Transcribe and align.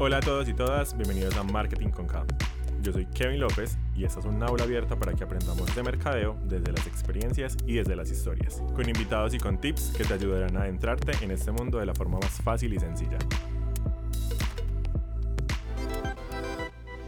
Hola 0.00 0.16
a 0.16 0.20
todos 0.20 0.48
y 0.48 0.54
todas, 0.54 0.96
bienvenidos 0.96 1.36
a 1.36 1.44
Marketing 1.44 1.90
con 1.90 2.08
K. 2.08 2.24
Yo 2.82 2.92
soy 2.92 3.06
Kevin 3.06 3.38
López 3.38 3.78
y 3.94 4.04
esta 4.04 4.18
es 4.18 4.26
una 4.26 4.46
aula 4.46 4.64
abierta 4.64 4.96
para 4.96 5.12
que 5.14 5.22
aprendamos 5.22 5.72
de 5.72 5.82
mercadeo 5.84 6.36
desde 6.42 6.72
las 6.72 6.84
experiencias 6.88 7.56
y 7.64 7.74
desde 7.74 7.94
las 7.94 8.10
historias, 8.10 8.60
con 8.74 8.88
invitados 8.88 9.34
y 9.34 9.38
con 9.38 9.60
tips 9.60 9.92
que 9.96 10.02
te 10.02 10.14
ayudarán 10.14 10.56
a 10.56 10.62
adentrarte 10.62 11.12
en 11.22 11.30
este 11.30 11.52
mundo 11.52 11.78
de 11.78 11.86
la 11.86 11.94
forma 11.94 12.18
más 12.18 12.42
fácil 12.42 12.74
y 12.74 12.80
sencilla. 12.80 13.18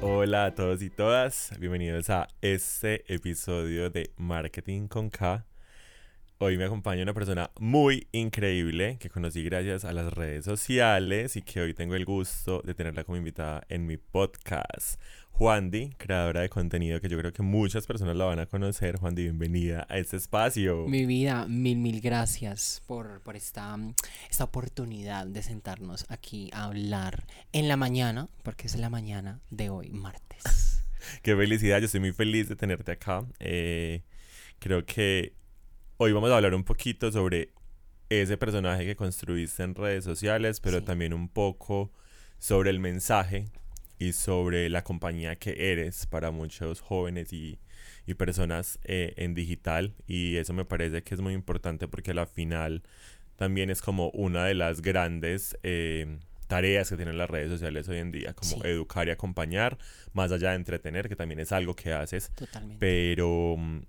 Hola 0.00 0.44
a 0.44 0.54
todos 0.54 0.80
y 0.80 0.88
todas, 0.88 1.50
bienvenidos 1.58 2.08
a 2.10 2.28
este 2.40 3.12
episodio 3.12 3.90
de 3.90 4.12
Marketing 4.16 4.86
con 4.86 5.10
K. 5.10 5.44
Hoy 6.38 6.58
me 6.58 6.66
acompaña 6.66 7.02
una 7.02 7.14
persona 7.14 7.50
muy 7.58 8.08
increíble 8.12 8.98
que 9.00 9.08
conocí 9.08 9.42
gracias 9.42 9.86
a 9.86 9.92
las 9.94 10.12
redes 10.12 10.44
sociales 10.44 11.34
y 11.36 11.40
que 11.40 11.62
hoy 11.62 11.72
tengo 11.72 11.94
el 11.94 12.04
gusto 12.04 12.60
de 12.62 12.74
tenerla 12.74 13.04
como 13.04 13.16
invitada 13.16 13.64
en 13.70 13.86
mi 13.86 13.96
podcast. 13.96 15.00
Juandi, 15.30 15.94
creadora 15.96 16.42
de 16.42 16.50
contenido 16.50 17.00
que 17.00 17.08
yo 17.08 17.16
creo 17.18 17.32
que 17.32 17.40
muchas 17.40 17.86
personas 17.86 18.16
la 18.16 18.26
van 18.26 18.38
a 18.38 18.44
conocer. 18.44 18.98
Juandi, 18.98 19.22
bienvenida 19.22 19.86
a 19.88 19.96
este 19.96 20.18
espacio. 20.18 20.86
Mi 20.86 21.06
vida, 21.06 21.46
mil, 21.46 21.78
mil 21.78 22.02
gracias 22.02 22.82
por, 22.86 23.22
por 23.22 23.34
esta, 23.34 23.74
esta 24.28 24.44
oportunidad 24.44 25.26
de 25.26 25.42
sentarnos 25.42 26.04
aquí 26.10 26.50
a 26.52 26.64
hablar 26.64 27.26
en 27.54 27.66
la 27.66 27.78
mañana, 27.78 28.28
porque 28.42 28.66
es 28.66 28.76
la 28.76 28.90
mañana 28.90 29.40
de 29.48 29.70
hoy, 29.70 29.88
martes. 29.88 30.84
Qué 31.22 31.34
felicidad, 31.34 31.78
yo 31.78 31.86
estoy 31.86 32.00
muy 32.00 32.12
feliz 32.12 32.50
de 32.50 32.56
tenerte 32.56 32.92
acá. 32.92 33.24
Eh, 33.40 34.02
creo 34.58 34.84
que 34.84 35.32
hoy 35.98 36.12
vamos 36.12 36.30
a 36.30 36.36
hablar 36.36 36.54
un 36.54 36.64
poquito 36.64 37.10
sobre 37.10 37.52
ese 38.08 38.36
personaje 38.36 38.84
que 38.84 38.96
construiste 38.96 39.62
en 39.62 39.74
redes 39.74 40.04
sociales, 40.04 40.60
pero 40.60 40.82
también 40.82 41.14
un 41.14 41.28
poco 41.28 41.90
sobre 42.38 42.70
el 42.70 42.80
mensaje 42.80 43.46
y 43.98 44.12
sobre 44.12 44.68
la 44.68 44.84
compañía 44.84 45.36
que 45.36 45.72
eres 45.72 46.06
para 46.06 46.30
muchos 46.30 46.80
jóvenes 46.80 47.32
y, 47.32 47.58
personas 48.16 48.78
eh, 48.84 49.14
en 49.16 49.34
digital. 49.34 49.94
Y 50.06 50.36
eso 50.36 50.52
me 50.52 50.64
parece 50.64 51.02
que 51.02 51.14
es 51.14 51.20
muy 51.20 51.32
importante 51.32 51.88
porque 51.88 52.14
la 52.14 52.26
final 52.26 52.82
también 53.36 53.70
es 53.70 53.82
como 53.82 54.10
una 54.10 54.44
de 54.44 54.54
las 54.54 54.80
grandes 54.80 55.58
eh, 55.62 56.18
tareas 56.46 56.88
que 56.88 56.96
tienen 56.96 57.18
las 57.18 57.28
redes 57.28 57.50
sociales 57.50 57.88
hoy 57.88 57.98
en 57.98 58.12
día, 58.12 58.34
como 58.34 58.62
educar 58.64 59.08
y 59.08 59.10
acompañar, 59.10 59.78
más 60.12 60.30
allá 60.30 60.50
de 60.50 60.56
entretener, 60.56 61.08
que 61.08 61.16
también 61.16 61.40
es 61.40 61.52
algo 61.52 61.74
que 61.74 61.92
haces. 61.92 62.30
Totalmente. 62.36 62.78
Pero 62.78 63.56
mm, 63.58 63.80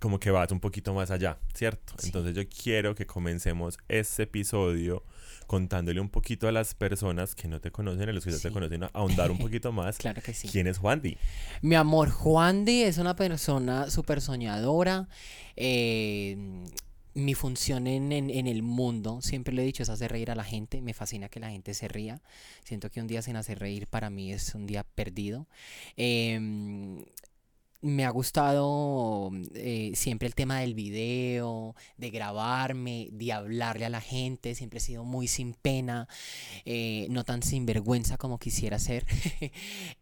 como 0.00 0.18
que 0.18 0.30
vas 0.30 0.50
un 0.52 0.60
poquito 0.60 0.94
más 0.94 1.10
allá, 1.10 1.38
¿cierto? 1.54 1.94
Entonces 2.02 2.34
yo 2.34 2.42
quiero 2.48 2.94
que 2.94 3.06
comencemos 3.06 3.78
este 3.88 4.24
episodio 4.24 5.02
contándole 5.46 6.00
un 6.00 6.08
poquito 6.08 6.48
a 6.48 6.52
las 6.52 6.74
personas 6.74 7.34
que 7.34 7.48
no 7.48 7.60
te 7.60 7.70
conocen, 7.70 8.08
a 8.08 8.12
los 8.12 8.24
que 8.24 8.32
ya 8.32 8.38
te 8.38 8.50
conocen, 8.50 8.84
a 8.84 8.90
ahondar 8.92 9.30
un 9.30 9.38
poquito 9.38 9.72
más. 9.72 9.96
claro 9.98 10.20
que 10.22 10.34
sí. 10.34 10.48
¿Quién 10.48 10.66
es 10.66 10.78
Juandi? 10.78 11.16
Mi 11.62 11.76
amor, 11.76 12.10
Juandi 12.10 12.82
es 12.82 12.98
una 12.98 13.16
persona 13.16 13.90
súper 13.90 14.20
soñadora. 14.20 15.08
Eh, 15.56 16.36
mi 17.14 17.34
función 17.34 17.86
en, 17.86 18.12
en, 18.12 18.46
el 18.46 18.62
mundo, 18.62 19.22
siempre 19.22 19.54
lo 19.54 19.62
he 19.62 19.64
dicho, 19.64 19.82
es 19.82 19.88
hacer 19.88 20.12
reír 20.12 20.30
a 20.30 20.34
la 20.34 20.44
gente. 20.44 20.82
Me 20.82 20.92
fascina 20.92 21.30
que 21.30 21.40
la 21.40 21.48
gente 21.48 21.72
se 21.72 21.88
ría. 21.88 22.20
Siento 22.62 22.90
que 22.90 23.00
un 23.00 23.06
día 23.06 23.22
sin 23.22 23.36
hacer 23.36 23.58
reír 23.58 23.86
para 23.86 24.10
mí 24.10 24.32
es 24.32 24.54
un 24.54 24.66
día 24.66 24.84
perdido. 24.84 25.46
Eh, 25.96 26.38
me 27.86 28.04
ha 28.04 28.10
gustado 28.10 29.30
eh, 29.54 29.92
siempre 29.94 30.26
el 30.26 30.34
tema 30.34 30.60
del 30.60 30.74
video, 30.74 31.74
de 31.96 32.10
grabarme, 32.10 33.08
de 33.12 33.32
hablarle 33.32 33.86
a 33.86 33.90
la 33.90 34.00
gente. 34.00 34.54
Siempre 34.54 34.78
he 34.78 34.82
sido 34.82 35.04
muy 35.04 35.28
sin 35.28 35.54
pena, 35.54 36.08
eh, 36.64 37.06
no 37.10 37.24
tan 37.24 37.42
sinvergüenza 37.42 38.18
como 38.18 38.38
quisiera 38.38 38.78
ser. 38.78 39.06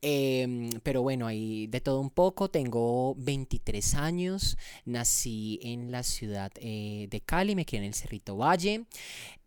Em, 0.03 0.71
pero 0.83 1.03
bueno, 1.03 1.27
ahí 1.27 1.67
de 1.67 1.81
todo 1.81 2.01
un 2.01 2.11
poco. 2.11 2.49
Tengo 2.51 3.15
23 3.17 3.95
años, 3.95 4.57
nací 4.85 5.61
en 5.63 5.91
la 5.93 6.03
ciudad 6.03 6.53
eh, 6.57 7.07
de 7.11 7.21
Cali, 7.21 7.55
me 7.55 7.65
crié 7.65 7.81
en 7.81 7.89
el 7.89 7.95
Cerrito 7.95 8.37
Valle. 8.37 8.85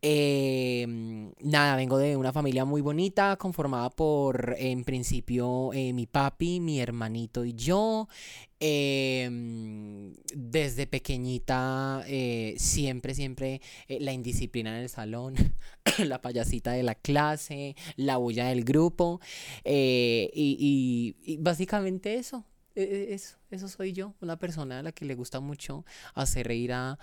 Em, 0.02 1.32
nada, 1.42 1.76
vengo 1.76 1.98
de 1.98 2.16
una 2.18 2.32
familia 2.32 2.66
muy 2.66 2.82
bonita, 2.82 3.36
conformada 3.38 3.90
por, 3.90 4.56
en 4.60 4.84
principio, 4.84 5.72
eh, 5.74 5.92
mi 5.92 6.06
papi, 6.06 6.60
mi 6.60 6.80
hermanito 6.80 7.44
y 7.46 7.54
yo. 7.54 8.08
Em, 8.60 10.14
desde 10.36 10.88
pequeñita, 10.88 12.04
eh, 12.08 12.56
siempre, 12.58 13.16
siempre 13.16 13.62
eh, 13.88 14.00
la 14.00 14.14
indisciplina 14.14 14.76
en 14.76 14.84
el 14.84 14.90
salón, 14.90 15.36
la 16.06 16.22
payasita 16.22 16.72
de 16.72 16.84
la 16.84 16.96
clase, 16.96 17.76
la 17.96 18.18
bulla 18.18 18.48
del 18.50 18.64
grupo. 18.64 19.20
y, 19.64 21.16
y 21.26 21.38
básicamente 21.38 22.16
eso. 22.16 22.46
E, 22.78 22.84
e, 22.84 23.14
eso, 23.16 23.38
eso 23.50 23.68
soy 23.68 23.92
yo, 23.92 24.14
una 24.22 24.38
persona 24.38 24.78
a 24.78 24.84
la 24.84 24.92
que 24.92 25.04
le 25.04 25.16
gusta 25.16 25.40
mucho 25.40 25.84
hacer 26.14 26.46
reír 26.46 26.74
a, 26.74 27.00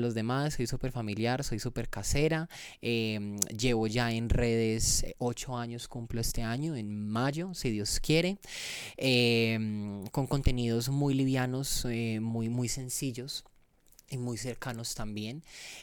los 0.00 0.14
demás, 0.14 0.54
soy 0.54 0.66
súper 0.66 0.92
familiar, 0.92 1.44
soy 1.44 1.58
súper 1.58 1.90
casera, 1.90 2.48
em, 2.80 3.38
llevo 3.50 3.86
ya 3.86 4.10
en 4.12 4.30
redes 4.30 5.02
eh, 5.02 5.14
ocho 5.18 5.58
años, 5.58 5.88
cumplo 5.88 6.22
este 6.22 6.42
año, 6.42 6.74
en 6.74 7.06
mayo, 7.06 7.52
si 7.52 7.68
Dios 7.70 8.00
quiere, 8.00 8.38
em, 8.96 10.06
con 10.06 10.26
contenidos 10.26 10.88
muy 10.88 11.12
livianos, 11.12 11.84
eh, 11.84 12.18
muy, 12.20 12.48
muy 12.48 12.68
sencillos 12.68 13.44
y 14.10 14.18
muy 14.18 14.36
cercanos 14.36 14.94
también 14.94 15.42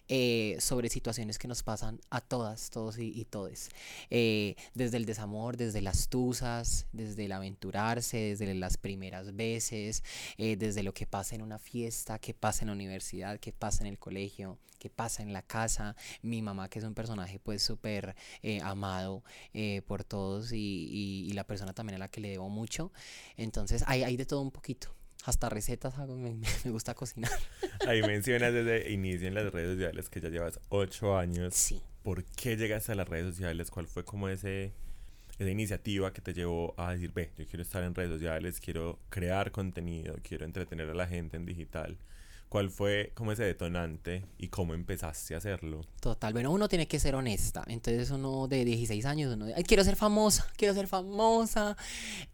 eh, 0.10 0.58
sobre 0.60 0.90
situaciones 0.90 1.40
que 1.40 1.48
nos 1.48 1.64
pasan 1.64 2.00
a 2.10 2.22
todas, 2.22 2.70
todos 2.70 3.00
y, 3.00 3.12
y 3.20 3.26
todes. 3.26 3.70
Eh, 4.10 4.56
desde 4.74 4.98
el 4.98 5.06
desamor, 5.06 5.58
desde 5.58 5.82
las 5.82 6.10
tusas, 6.10 6.86
desde 6.92 7.26
el 7.26 7.32
aventurarse, 7.32 8.18
desde 8.18 8.54
las 8.54 8.78
primeras 8.78 9.36
veces, 9.36 10.04
eh, 10.38 10.58
desde 10.58 10.84
lo 10.84 10.94
que 10.94 11.08
pasa 11.08 11.36
en 11.36 11.42
una 11.42 11.58
fiesta, 11.58 12.20
qué 12.20 12.34
pasa 12.34 12.64
en 12.64 12.68
la 12.68 12.74
universidad, 12.74 13.40
qué 13.40 13.54
pasa 13.54 13.84
en 13.84 13.88
el 13.88 13.98
colegio, 13.98 14.60
qué 14.78 14.90
pasa 14.90 15.24
en 15.24 15.32
la 15.32 15.42
casa. 15.42 15.96
Mi 16.22 16.42
mamá, 16.42 16.70
que 16.70 16.80
es 16.80 16.86
un 16.86 16.94
personaje 16.94 17.40
pues 17.40 17.64
súper 17.64 18.16
amado 18.62 19.24
por 19.88 20.04
todos 20.04 20.52
y, 20.52 21.28
y, 21.28 21.32
la 21.34 21.46
persona 21.46 21.74
también 21.74 21.96
a 21.96 22.00
la 22.00 22.08
que 22.10 22.22
le 22.22 22.30
debo 22.30 22.50
mucho. 22.50 22.92
Entonces 23.38 23.84
hay, 23.88 24.04
hay 24.04 24.18
de 24.18 24.26
todo 24.26 24.42
un 24.42 24.52
poquito 24.52 24.97
hasta 25.26 25.50
recetas 25.50 25.98
hago, 25.98 26.16
me, 26.16 26.34
me, 26.64 26.72
gusta 26.72 26.94
cocinar. 26.94 27.32
Ahí 27.88 28.02
mencionas 28.08 28.54
desde 28.54 28.92
inicio 28.92 29.28
en 29.28 29.34
las 29.34 29.52
redes 29.52 29.76
sociales 29.76 30.10
que 30.10 30.22
ya 30.22 30.30
llevas 30.30 30.60
ocho 30.70 31.18
años. 31.18 31.54
Sí. 31.54 31.82
¿Por 32.04 32.24
qué 32.24 32.56
llegaste 32.56 32.94
a 32.94 32.96
las 32.96 33.08
redes 33.08 33.36
sociales? 33.36 33.70
¿Cuál 33.70 33.88
fue 33.88 34.06
como 34.06 34.30
ese, 34.30 34.72
esa 35.38 35.50
iniciativa 35.50 36.14
que 36.14 36.22
te 36.22 36.34
llevó 36.34 36.74
a 36.78 36.94
decir, 36.94 37.12
ve, 37.14 37.32
yo 37.38 37.46
quiero 37.46 37.64
estar 37.64 37.84
en 37.84 37.94
redes 37.94 38.12
sociales, 38.12 38.62
quiero 38.62 39.00
crear 39.10 39.52
contenido, 39.52 40.16
quiero 40.24 40.46
entretener 40.46 40.90
a 40.90 40.94
la 40.94 41.08
gente 41.08 41.36
en 41.36 41.46
digital? 41.46 41.98
¿Cuál 42.50 42.70
fue 42.70 43.12
como 43.14 43.34
ese 43.34 43.44
detonante 43.44 44.26
y 44.38 44.48
cómo 44.48 44.74
empezaste 44.74 45.36
a 45.36 45.38
hacerlo? 45.38 45.82
Total, 46.00 46.32
bueno, 46.32 46.52
uno 46.52 46.70
tiene 46.70 46.88
que 46.88 46.98
ser 46.98 47.14
honesta. 47.16 47.64
Entonces 47.68 48.10
uno 48.10 48.48
de 48.48 48.64
16 48.64 49.06
años, 49.06 49.34
uno 49.34 49.48
Ay, 49.54 49.64
quiero 49.64 49.84
ser 49.84 49.98
famosa, 49.98 50.48
quiero 50.58 50.74
ser 50.74 50.88
famosa. 50.88 51.76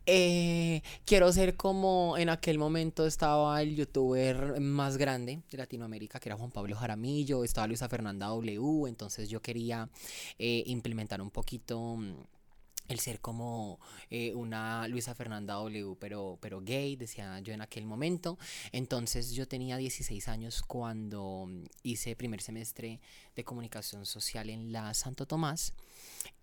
Eh, 0.05 0.83
quiero 1.05 1.33
ser 1.33 1.55
como 1.55 2.15
en 2.17 2.29
aquel 2.29 2.59
momento 2.59 3.07
estaba 3.07 3.59
el 3.61 3.75
youtuber 3.75 4.59
más 4.59 4.97
grande 4.97 5.41
de 5.49 5.57
Latinoamérica, 5.57 6.19
que 6.19 6.29
era 6.29 6.37
Juan 6.37 6.51
Pablo 6.51 6.75
Jaramillo, 6.75 7.43
estaba 7.43 7.65
Luisa 7.65 7.89
Fernanda 7.89 8.27
W. 8.27 8.87
Entonces 8.87 9.29
yo 9.29 9.41
quería 9.41 9.89
eh, 10.37 10.61
implementar 10.67 11.23
un 11.23 11.31
poquito 11.31 11.95
mm, 11.97 12.13
el 12.87 12.99
ser 12.99 13.19
como 13.19 13.79
eh, 14.09 14.33
una 14.33 14.87
Luisa 14.87 15.15
Fernanda 15.15 15.55
W, 15.55 15.95
pero, 15.99 16.37
pero 16.41 16.61
gay, 16.61 16.95
decía 16.95 17.39
yo 17.39 17.53
en 17.53 17.61
aquel 17.61 17.85
momento. 17.85 18.37
Entonces 18.71 19.31
yo 19.31 19.47
tenía 19.47 19.77
16 19.77 20.27
años 20.27 20.61
cuando 20.61 21.47
hice 21.81 22.15
primer 22.15 22.41
semestre 22.41 22.99
de 23.35 23.43
comunicación 23.43 24.05
social 24.05 24.49
en 24.49 24.71
la 24.71 24.93
Santo 24.93 25.25
Tomás 25.25 25.73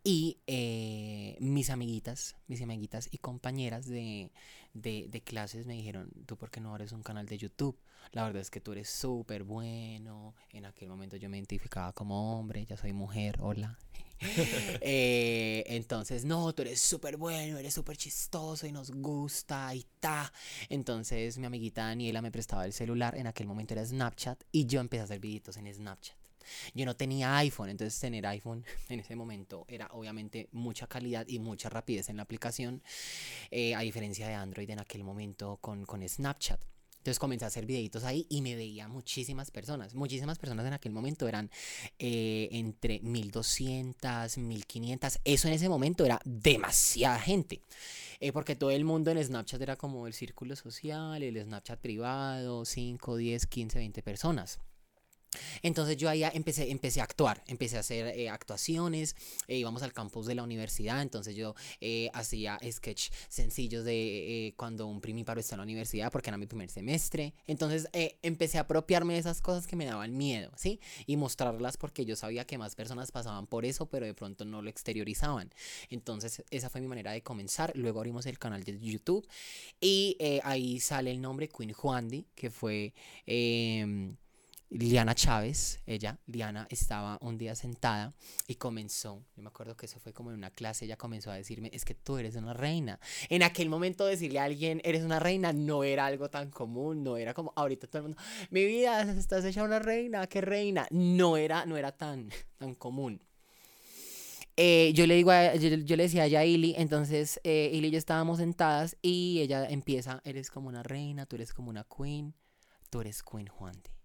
y 0.02 0.38
eh, 0.46 1.36
mis 1.40 1.70
amiguitas, 1.70 2.36
mis 2.46 2.62
amiguitas 2.62 3.08
y 3.10 3.18
compañeras 3.18 3.86
de, 3.86 4.30
de, 4.72 5.22
clases 5.22 5.66
me 5.66 5.74
dijeron, 5.74 6.10
tú 6.26 6.36
por 6.36 6.50
qué 6.50 6.60
no 6.60 6.72
abres 6.72 6.92
un 6.92 7.02
canal 7.02 7.26
de 7.26 7.38
YouTube? 7.38 7.78
La 8.12 8.24
verdad 8.24 8.40
es 8.40 8.50
que 8.50 8.60
tú 8.60 8.72
eres 8.72 8.88
súper 8.88 9.44
bueno. 9.44 10.34
En 10.50 10.64
aquel 10.64 10.88
momento 10.88 11.16
yo 11.16 11.28
me 11.28 11.36
identificaba 11.36 11.92
como 11.92 12.38
hombre, 12.38 12.64
ya 12.64 12.76
soy 12.76 12.92
mujer, 12.92 13.36
hola. 13.40 13.78
Eh, 14.82 15.64
entonces, 15.66 16.24
no, 16.24 16.52
tú 16.54 16.62
eres 16.62 16.80
súper 16.80 17.16
bueno, 17.16 17.58
eres 17.58 17.74
súper 17.74 17.96
chistoso 17.96 18.66
y 18.66 18.72
nos 18.72 18.90
gusta 18.90 19.74
y 19.74 19.84
ta. 20.00 20.32
Entonces 20.68 21.38
mi 21.38 21.46
amiguita 21.46 21.84
Daniela 21.84 22.22
me 22.22 22.30
prestaba 22.30 22.64
el 22.64 22.72
celular, 22.72 23.16
en 23.16 23.26
aquel 23.26 23.46
momento 23.46 23.74
era 23.74 23.84
Snapchat 23.84 24.42
y 24.52 24.66
yo 24.66 24.80
empecé 24.80 25.02
a 25.02 25.04
hacer 25.04 25.20
videitos 25.20 25.56
en 25.56 25.72
Snapchat. 25.72 26.16
Yo 26.74 26.84
no 26.86 26.96
tenía 26.96 27.36
iPhone, 27.38 27.68
entonces 27.68 27.98
tener 28.00 28.26
iPhone 28.26 28.64
en 28.88 29.00
ese 29.00 29.14
momento 29.16 29.64
era 29.68 29.88
obviamente 29.92 30.48
mucha 30.52 30.86
calidad 30.86 31.26
y 31.28 31.38
mucha 31.38 31.68
rapidez 31.68 32.08
en 32.08 32.16
la 32.16 32.22
aplicación, 32.22 32.82
eh, 33.50 33.74
a 33.74 33.80
diferencia 33.80 34.26
de 34.26 34.34
Android 34.34 34.70
en 34.70 34.80
aquel 34.80 35.04
momento 35.04 35.58
con, 35.60 35.84
con 35.84 36.06
Snapchat. 36.06 36.60
Entonces 37.00 37.18
comencé 37.18 37.46
a 37.46 37.48
hacer 37.48 37.64
videitos 37.64 38.04
ahí 38.04 38.26
y 38.28 38.42
me 38.42 38.54
veía 38.56 38.86
muchísimas 38.86 39.50
personas. 39.50 39.94
Muchísimas 39.94 40.38
personas 40.38 40.66
en 40.66 40.74
aquel 40.74 40.92
momento 40.92 41.26
eran 41.26 41.50
eh, 41.98 42.50
entre 42.52 43.00
1200, 43.00 44.36
1500. 44.36 45.18
Eso 45.24 45.48
en 45.48 45.54
ese 45.54 45.70
momento 45.70 46.04
era 46.04 46.20
demasiada 46.26 47.18
gente. 47.18 47.62
Eh, 48.20 48.32
porque 48.32 48.54
todo 48.54 48.70
el 48.70 48.84
mundo 48.84 49.10
en 49.10 49.24
Snapchat 49.24 49.62
era 49.62 49.76
como 49.76 50.06
el 50.06 50.12
círculo 50.12 50.54
social, 50.56 51.22
el 51.22 51.42
Snapchat 51.42 51.80
privado, 51.80 52.66
5, 52.66 53.16
10, 53.16 53.46
15, 53.46 53.78
20 53.78 54.02
personas. 54.02 54.60
Entonces 55.62 55.96
yo 55.96 56.08
ahí 56.08 56.24
empecé, 56.24 56.70
empecé 56.70 57.00
a 57.00 57.04
actuar, 57.04 57.42
empecé 57.46 57.76
a 57.76 57.80
hacer 57.80 58.06
eh, 58.18 58.28
actuaciones, 58.28 59.14
eh, 59.46 59.58
íbamos 59.58 59.82
al 59.82 59.92
campus 59.92 60.26
de 60.26 60.34
la 60.34 60.42
universidad, 60.42 61.02
entonces 61.02 61.36
yo 61.36 61.54
eh, 61.80 62.10
hacía 62.12 62.58
sketch 62.70 63.10
sencillos 63.28 63.84
de 63.84 64.54
cuando 64.56 64.86
un 64.86 65.00
primíparo 65.00 65.40
está 65.40 65.54
en 65.54 65.58
la 65.58 65.64
universidad, 65.64 66.10
porque 66.10 66.30
era 66.30 66.36
mi 66.36 66.46
primer 66.46 66.70
semestre, 66.70 67.34
entonces 67.46 67.88
empecé 68.22 68.58
a 68.58 68.62
apropiarme 68.62 69.14
de 69.14 69.20
esas 69.20 69.40
cosas 69.40 69.66
que 69.66 69.76
me 69.76 69.84
daban 69.84 70.16
miedo, 70.16 70.50
¿sí? 70.56 70.80
Y 71.06 71.16
mostrarlas 71.16 71.76
porque 71.76 72.04
yo 72.04 72.16
sabía 72.16 72.44
que 72.44 72.58
más 72.58 72.74
personas 72.74 73.12
pasaban 73.12 73.46
por 73.46 73.64
eso, 73.64 73.86
pero 73.86 74.06
de 74.06 74.14
pronto 74.14 74.44
no 74.44 74.62
lo 74.62 74.70
exteriorizaban. 74.70 75.50
Entonces 75.90 76.42
esa 76.50 76.70
fue 76.70 76.80
mi 76.80 76.88
manera 76.88 77.12
de 77.12 77.22
comenzar, 77.22 77.72
luego 77.76 78.00
abrimos 78.00 78.26
el 78.26 78.38
canal 78.38 78.64
de 78.64 78.78
YouTube 78.78 79.26
y 79.80 80.16
ahí 80.42 80.80
sale 80.80 81.10
el 81.10 81.20
nombre 81.20 81.48
Queen 81.48 81.72
Juandi, 81.72 82.26
que 82.34 82.50
fue... 82.50 82.92
Liana 84.70 85.16
Chávez, 85.16 85.80
ella, 85.84 86.20
Liana, 86.26 86.68
estaba 86.70 87.18
un 87.22 87.36
día 87.36 87.56
sentada 87.56 88.14
y 88.46 88.54
comenzó, 88.54 89.24
yo 89.34 89.42
me 89.42 89.48
acuerdo 89.48 89.76
que 89.76 89.86
eso 89.86 89.98
fue 89.98 90.12
como 90.12 90.30
en 90.30 90.36
una 90.36 90.52
clase, 90.52 90.84
ella 90.84 90.96
comenzó 90.96 91.32
a 91.32 91.34
decirme, 91.34 91.70
es 91.72 91.84
que 91.84 91.96
tú 91.96 92.18
eres 92.18 92.36
una 92.36 92.54
reina. 92.54 93.00
En 93.28 93.42
aquel 93.42 93.68
momento 93.68 94.06
decirle 94.06 94.38
a 94.38 94.44
alguien, 94.44 94.80
eres 94.84 95.02
una 95.02 95.18
reina, 95.18 95.52
no 95.52 95.82
era 95.82 96.06
algo 96.06 96.30
tan 96.30 96.50
común, 96.50 97.02
no 97.02 97.16
era 97.16 97.34
como 97.34 97.52
ahorita 97.56 97.88
todo 97.88 97.98
el 97.98 98.08
mundo, 98.08 98.22
mi 98.50 98.64
vida, 98.64 99.02
estás 99.02 99.44
hecha 99.44 99.64
una 99.64 99.80
reina, 99.80 100.28
qué 100.28 100.40
reina. 100.40 100.86
No 100.90 101.36
era, 101.36 101.66
no 101.66 101.76
era 101.76 101.90
tan, 101.90 102.30
tan 102.58 102.76
común. 102.76 103.20
Eh, 104.56 104.92
yo 104.94 105.06
le 105.06 105.14
digo 105.16 105.32
yo, 105.58 105.96
le 105.96 106.02
decía 106.02 106.24
a 106.24 106.28
Yaili, 106.28 106.74
entonces 106.76 107.40
eh, 107.44 107.70
Ili 107.72 107.88
y 107.88 107.90
yo 107.92 107.98
estábamos 107.98 108.38
sentadas 108.38 108.96
y 109.02 109.40
ella 109.40 109.66
empieza, 109.68 110.20
eres 110.22 110.50
como 110.50 110.68
una 110.68 110.82
reina, 110.82 111.26
tú 111.26 111.36
eres 111.36 111.52
como 111.52 111.70
una 111.70 111.84
queen, 111.84 112.34
tú 112.90 113.00
eres 113.00 113.22
Queen 113.22 113.48
Juante. 113.48 113.99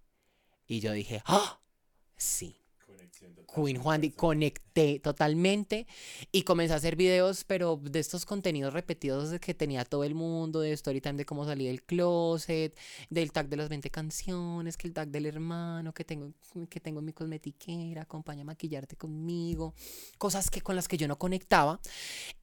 Y 0.68 0.80
yo 0.80 0.92
dije, 0.94 1.22
¡ah! 1.26 1.60
Sí. 2.18 2.65
Queen 3.54 3.78
Juan 3.78 4.10
conecté 4.10 5.00
totalmente 5.00 5.88
y 6.32 6.44
comencé 6.44 6.74
a 6.74 6.78
hacer 6.78 6.96
videos, 6.96 7.46
pero 7.46 7.80
de 7.82 8.00
estos 8.00 8.26
contenidos 8.26 8.74
repetidos 8.74 9.40
que 9.40 9.54
tenía 9.54 9.86
todo 9.86 10.04
el 10.04 10.16
mundo, 10.16 10.60
de 10.60 10.76
Storytime, 10.76 11.16
de 11.16 11.26
cómo 11.26 11.46
salí 11.46 11.66
del 11.66 11.84
closet, 11.84 12.78
del 13.10 13.32
tag 13.32 13.48
de 13.48 13.56
las 13.56 13.70
20 13.70 13.90
canciones, 13.90 14.76
que 14.78 14.88
el 14.88 14.94
tag 14.94 15.10
del 15.10 15.26
hermano, 15.26 15.94
que 15.94 16.04
tengo, 16.04 16.34
que 16.70 16.80
tengo 16.80 17.02
mi 17.02 17.14
cosmetiquera, 17.14 18.02
acompaña 18.02 18.42
a 18.42 18.46
maquillarte 18.46 18.98
conmigo, 18.98 19.74
cosas 20.18 20.50
que, 20.50 20.62
con 20.62 20.76
las 20.76 20.88
que 20.88 20.98
yo 20.98 21.08
no 21.08 21.18
conectaba. 21.18 21.80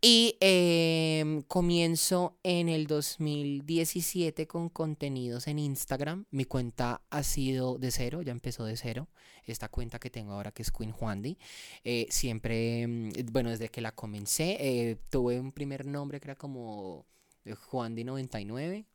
Y 0.00 0.36
em, 0.40 1.42
comienzo 1.42 2.38
en 2.42 2.68
el 2.68 2.86
2017 2.86 4.46
con 4.46 4.68
contenidos 4.70 5.46
en 5.46 5.58
Instagram. 5.58 6.24
Mi 6.30 6.44
cuenta 6.44 7.02
ha 7.10 7.22
sido 7.22 7.78
de 7.78 7.90
cero, 7.90 8.22
ya 8.22 8.32
empezó 8.32 8.64
de 8.64 8.76
cero. 8.76 9.08
Esta 9.44 9.68
cuenta 9.68 9.98
que 9.98 10.08
tengo 10.08 10.32
ahora 10.32 10.52
que 10.52 10.61
es 10.62 10.70
Queen 10.70 10.92
Juandi. 10.92 11.38
Eh, 11.84 12.06
siempre, 12.10 12.86
mm, 12.86 13.10
bueno, 13.30 13.50
desde 13.50 13.68
que 13.68 13.80
la 13.80 13.92
comencé, 13.92 14.56
eh, 14.60 14.96
tuve 15.10 15.38
un 15.38 15.52
primer 15.52 15.86
nombre 15.86 16.20
que 16.20 16.28
era 16.28 16.36
como 16.36 17.06
eh, 17.44 17.54
Juandi99. 17.54 18.86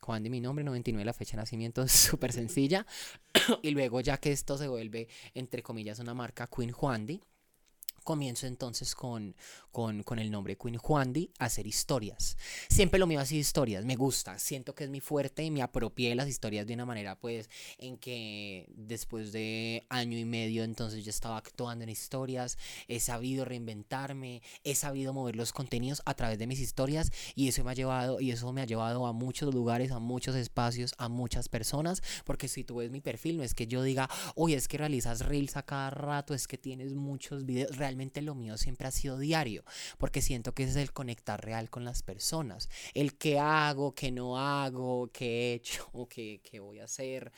Juandi 0.00 0.30
mi 0.30 0.40
nombre, 0.40 0.64
99 0.64 1.04
la 1.04 1.12
fecha 1.12 1.36
de 1.36 1.42
nacimiento, 1.42 1.86
súper 1.88 2.32
sencilla. 2.32 2.86
y 3.62 3.70
luego 3.70 4.00
ya 4.00 4.18
que 4.18 4.32
esto 4.32 4.58
se 4.58 4.68
vuelve, 4.68 5.08
entre 5.34 5.62
comillas, 5.62 5.98
una 5.98 6.14
marca 6.14 6.46
Queen 6.48 6.72
Juandi 6.72 7.22
comienzo 8.06 8.46
entonces 8.46 8.94
con, 8.94 9.34
con, 9.72 10.18
el 10.18 10.30
nombre 10.30 10.56
Queen 10.56 10.78
Juandi 10.78 11.30
a 11.38 11.46
hacer 11.46 11.66
historias. 11.66 12.38
Siempre 12.70 12.98
lo 12.98 13.06
mío 13.06 13.20
ha 13.20 13.26
sido 13.26 13.40
historias, 13.42 13.84
me 13.84 13.96
gusta, 13.96 14.38
siento 14.38 14.74
que 14.74 14.84
es 14.84 14.90
mi 14.90 15.00
fuerte 15.00 15.42
y 15.44 15.50
me 15.50 15.60
apropié 15.60 16.08
de 16.08 16.14
las 16.14 16.28
historias 16.28 16.66
de 16.66 16.72
una 16.72 16.86
manera 16.86 17.18
pues 17.20 17.50
en 17.76 17.98
que 17.98 18.66
después 18.74 19.32
de 19.32 19.84
año 19.90 20.16
y 20.16 20.24
medio 20.24 20.64
entonces 20.64 21.04
yo 21.04 21.10
estaba 21.10 21.36
actuando 21.36 21.82
en 21.84 21.90
historias, 21.90 22.56
he 22.88 23.00
sabido 23.00 23.44
reinventarme, 23.44 24.40
he 24.64 24.74
sabido 24.74 25.12
mover 25.12 25.36
los 25.36 25.52
contenidos 25.52 26.00
a 26.06 26.14
través 26.14 26.38
de 26.38 26.46
mis 26.46 26.60
historias 26.60 27.10
y 27.34 27.48
eso 27.48 27.62
me 27.64 27.72
ha 27.72 27.74
llevado 27.74 28.20
y 28.20 28.30
eso 28.30 28.50
me 28.52 28.62
ha 28.62 28.66
llevado 28.66 29.06
a 29.06 29.12
muchos 29.12 29.52
lugares, 29.52 29.90
a 29.90 29.98
muchos 29.98 30.36
espacios, 30.36 30.94
a 30.96 31.08
muchas 31.10 31.50
personas, 31.50 32.02
porque 32.24 32.48
si 32.48 32.64
tú 32.64 32.76
ves 32.76 32.90
mi 32.90 33.00
perfil 33.00 33.36
no 33.36 33.42
es 33.42 33.52
que 33.52 33.66
yo 33.66 33.82
diga, 33.82 34.08
oye, 34.36 34.56
es 34.56 34.68
que 34.68 34.78
realizas 34.78 35.26
reels 35.26 35.56
a 35.56 35.64
cada 35.64 35.90
rato, 35.90 36.32
es 36.32 36.46
que 36.46 36.56
tienes 36.56 36.94
muchos 36.94 37.44
videos, 37.44 37.76
lo 38.22 38.34
mío 38.34 38.56
siempre 38.56 38.86
ha 38.88 38.90
sido 38.90 39.18
diario, 39.18 39.64
porque 39.98 40.22
siento 40.22 40.52
que 40.52 40.64
ese 40.64 40.72
es 40.72 40.88
el 40.88 40.92
conectar 40.92 41.44
real 41.44 41.70
con 41.70 41.84
las 41.84 42.02
personas, 42.02 42.68
el 42.94 43.16
qué 43.16 43.38
hago, 43.38 43.94
qué 43.94 44.10
no 44.10 44.38
hago, 44.38 45.10
qué 45.12 45.26
he 45.26 45.54
hecho, 45.54 45.88
qué, 46.10 46.40
qué 46.42 46.60
voy 46.60 46.80
a 46.80 46.84
hacer, 46.84 47.32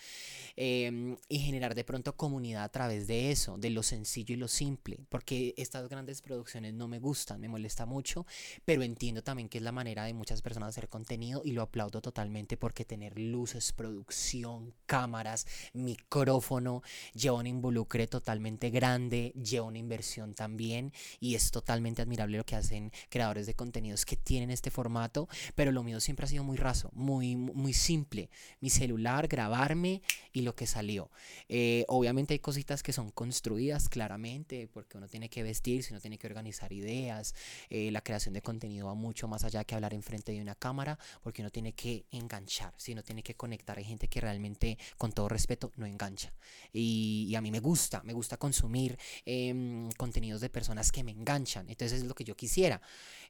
em, 0.57 1.17
y 1.29 1.39
generar 1.39 1.75
de 1.75 1.85
pronto 1.85 2.17
comunidad 2.17 2.65
a 2.65 2.69
través 2.69 3.07
de 3.07 3.31
eso, 3.31 3.57
de 3.59 3.71
lo 3.71 3.83
sencillo 3.83 4.35
y 4.35 4.39
lo 4.39 4.49
simple, 4.49 4.99
porque 5.09 5.55
estas 5.57 5.89
grandes 5.89 6.23
producciones 6.23 6.75
no 6.75 6.89
me 6.89 6.99
gustan, 6.99 7.41
me 7.41 7.49
molesta 7.49 7.87
mucho, 7.87 8.27
pero 8.65 8.83
entiendo 8.83 9.23
también 9.23 9.49
que 9.49 9.59
es 9.59 9.65
la 9.65 9.73
manera 9.73 10.05
de 10.05 10.15
muchas 10.15 10.43
personas 10.43 10.71
hacer 10.71 10.89
contenido 10.89 11.43
y 11.45 11.53
lo 11.53 11.63
aplaudo 11.63 12.01
totalmente 12.01 12.57
porque 12.57 12.85
tener 12.85 13.19
luces, 13.19 13.73
producción, 13.73 14.75
cámaras, 14.87 15.47
micrófono, 15.73 16.83
lleva 17.15 17.39
un 17.39 17.47
involucre 17.47 18.07
totalmente 18.07 18.71
grande, 18.71 19.33
lleva 19.33 19.67
una 19.67 19.79
inversión 19.79 20.35
también 20.35 20.48
bien 20.57 20.93
y 21.21 21.35
es 21.35 21.51
totalmente 21.51 22.03
admirable 22.03 22.39
lo 22.39 22.45
que 22.45 22.57
hacen 22.57 22.93
creadores 23.09 23.47
de 23.47 23.55
contenidos 23.55 24.05
que 24.05 24.17
tienen 24.17 24.51
este 24.51 24.71
formato, 24.71 25.29
pero 25.55 25.73
lo 25.73 25.83
mío 25.83 26.01
siempre 26.01 26.25
ha 26.25 26.29
sido 26.29 26.45
muy 26.45 26.57
raso, 26.57 26.91
muy, 26.93 27.37
muy 27.37 27.73
simple. 27.73 28.31
Mi 28.61 28.71
celular, 28.71 29.29
grabarme 29.29 30.03
y 30.33 30.43
lo 30.43 30.55
que 30.55 30.67
salió. 30.67 31.11
Eh, 31.49 31.85
obviamente 31.89 32.35
hay 32.35 32.39
cositas 32.39 32.83
que 32.83 32.93
son 32.93 33.11
construidas 33.11 33.89
claramente, 33.89 34.69
porque 34.73 34.99
uno 34.99 35.09
tiene 35.09 35.29
que 35.29 35.43
vestirse, 35.43 35.93
uno 35.93 36.01
tiene 36.01 36.19
que 36.19 36.27
organizar 36.27 36.73
ideas. 36.73 37.35
Eh, 37.71 37.91
la 37.91 38.03
creación 38.03 38.35
de 38.35 38.43
contenido 38.43 38.87
va 38.87 38.95
mucho 38.95 39.29
más 39.29 39.45
allá 39.45 39.65
que 39.65 39.75
hablar 39.75 39.95
enfrente 39.95 40.33
de 40.33 40.41
una 40.41 40.55
cámara, 40.55 40.99
porque 41.23 41.43
uno 41.43 41.51
tiene 41.51 41.73
que 41.73 42.07
enganchar, 42.11 42.75
si 42.77 42.93
uno 42.93 43.03
tiene 43.03 43.23
que 43.23 43.35
conectar. 43.35 43.79
Hay 43.79 43.85
gente 43.85 44.09
que 44.09 44.21
realmente, 44.21 44.79
con 44.97 45.13
todo 45.13 45.29
respeto, 45.29 45.73
no 45.77 45.87
engancha. 45.87 46.33
Y, 46.73 47.35
a 47.35 47.41
mí 47.41 47.51
me 47.51 47.61
gusta, 47.61 48.03
me 48.03 48.13
gusta 48.13 48.37
consumir 48.37 48.99
em, 49.25 49.91
contenidos 49.93 50.38
de 50.41 50.51
personas 50.51 50.93
que 50.93 51.05
me 51.05 51.13
enganchan. 51.13 51.69
Entonces 51.69 52.01
es 52.01 52.07
lo 52.07 52.15
que 52.15 52.25
yo 52.25 52.37
quisiera. 52.37 52.81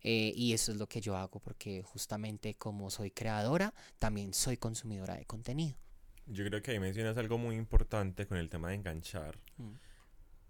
Eh, 0.03 0.33
y 0.35 0.53
eso 0.53 0.73
es 0.73 0.79
lo 0.79 0.87
que 0.87 1.01
yo 1.01 1.17
hago 1.17 1.41
porque 1.41 1.83
justamente 1.83 2.55
como 2.55 2.91
soy 2.91 3.11
creadora, 3.11 3.75
también 3.99 4.35
soy 4.35 4.57
consumidora 4.57 5.17
de 5.17 5.25
contenido. 5.25 5.77
Yo 6.27 6.45
creo 6.45 6.63
que 6.63 6.73
ahí 6.73 6.79
mencionas 6.79 7.17
algo 7.17 7.39
muy 7.39 7.57
importante 7.57 8.27
con 8.27 8.39
el 8.39 8.49
tema 8.49 8.69
de 8.69 8.77
enganchar. 8.77 9.39
Mm. 9.57 9.73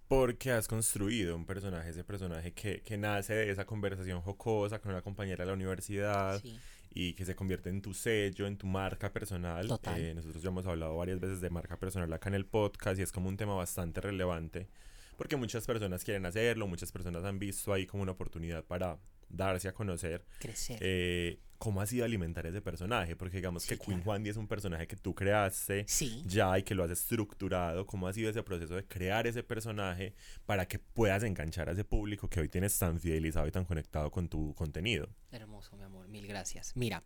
Porque 0.09 0.53
has 0.53 0.67
construido 0.67 1.37
un 1.37 1.45
personaje, 1.45 1.91
ese 1.91 2.03
personaje 2.03 2.53
que, 2.53 2.81
que, 2.81 2.97
nace 2.97 3.35
de 3.35 3.51
esa 3.51 3.67
conversación 3.67 4.23
jocosa 4.23 4.79
con 4.79 4.93
una 4.93 5.03
compañera 5.03 5.45
de 5.45 5.49
la 5.49 5.53
universidad 5.55 6.43
y 6.91 7.13
que 7.13 7.25
se 7.25 7.37
convierte 7.37 7.69
en 7.69 7.83
tu 7.83 7.93
sello, 7.93 8.47
en 8.47 8.57
tu 8.57 8.67
marca 8.67 9.13
personal. 9.13 9.69
Eh, 9.97 10.13
nosotros 10.15 10.43
ya 10.43 10.49
hemos 10.49 10.67
hablado 10.67 10.97
varias 10.97 11.21
veces 11.21 11.41
de 11.41 11.51
marca 11.51 11.77
personal 11.77 12.11
acá 12.13 12.29
en 12.31 12.37
el 12.37 12.47
podcast 12.47 12.99
y 12.99 13.03
es 13.03 13.13
como 13.13 13.29
un 13.29 13.37
tema 13.37 13.55
bastante 13.55 14.01
relevante 14.01 14.69
porque 15.19 15.37
muchas 15.37 15.67
personas 15.67 16.05
quieren 16.05 16.25
hacerlo, 16.25 16.69
muchas 16.69 16.93
personas 16.93 17.25
han 17.25 17.41
visto 17.41 17.73
ahí 17.73 17.87
como 17.87 18.05
una 18.05 18.13
oportunidad 18.13 18.65
para 18.65 18.99
darse 19.29 19.69
a 19.69 19.73
conocer. 19.73 20.25
Crecer. 20.39 20.79
Eh, 20.81 21.41
¿Cómo 21.59 21.81
ha 21.81 21.87
sido 21.87 22.05
alimentar 22.05 22.47
ese 22.47 22.63
personaje? 22.63 23.17
Porque 23.17 23.39
digamos 23.39 23.67
que 23.67 23.77
Queen 23.77 24.01
Juan 24.05 24.25
es 24.27 24.37
un 24.37 24.47
personaje 24.47 24.87
que 24.87 24.95
tú 24.95 25.13
creaste 25.13 25.87
ya 26.25 26.57
y 26.57 26.63
que 26.63 26.77
lo 26.77 26.85
has 26.85 26.91
estructurado. 26.93 27.85
¿Cómo 27.85 28.07
ha 28.07 28.13
sido 28.13 28.31
ese 28.31 28.45
proceso 28.45 28.77
de 28.77 28.87
crear 28.87 29.27
ese 29.27 29.43
personaje 29.43 30.15
para 30.47 30.69
que 30.69 30.79
puedas 30.79 31.25
enganchar 31.25 31.69
a 31.69 31.73
ese 31.73 31.83
público 31.83 32.29
que 32.29 32.39
hoy 32.39 32.49
tienes 32.49 32.79
tan 32.79 33.01
fidelizado 33.01 33.49
y 33.49 33.51
tan 33.51 33.65
conectado 33.65 34.09
con 34.13 34.29
tu 34.29 34.55
contenido? 34.55 35.09
Hermoso, 35.33 35.77
mi 35.77 35.83
amor. 35.83 36.07
Mil 36.07 36.29
gracias. 36.29 36.77
Mira, 36.77 37.03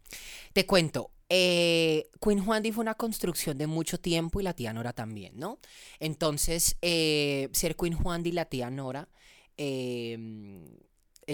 te 0.52 0.67
cuento. 0.67 1.12
Eh, 1.31 2.11
Queen 2.21 2.45
Juan 2.45 2.62
fue 2.75 2.83
una 2.83 2.95
construcción 2.95 3.57
de 3.57 3.67
mucho 3.67 3.99
tiempo 3.99 4.38
y 4.38 4.43
la 4.43 4.52
tía 4.52 4.75
Nora 4.75 4.93
también, 4.93 5.33
¿no? 5.38 5.61
Entonces, 5.99 6.76
eh, 6.83 7.49
ser 7.52 7.75
Queen 7.75 7.95
Juan 7.95 8.26
y 8.26 8.33
la 8.33 8.45
tía 8.45 8.69
Nora... 8.69 9.09
Eh, 9.57 10.19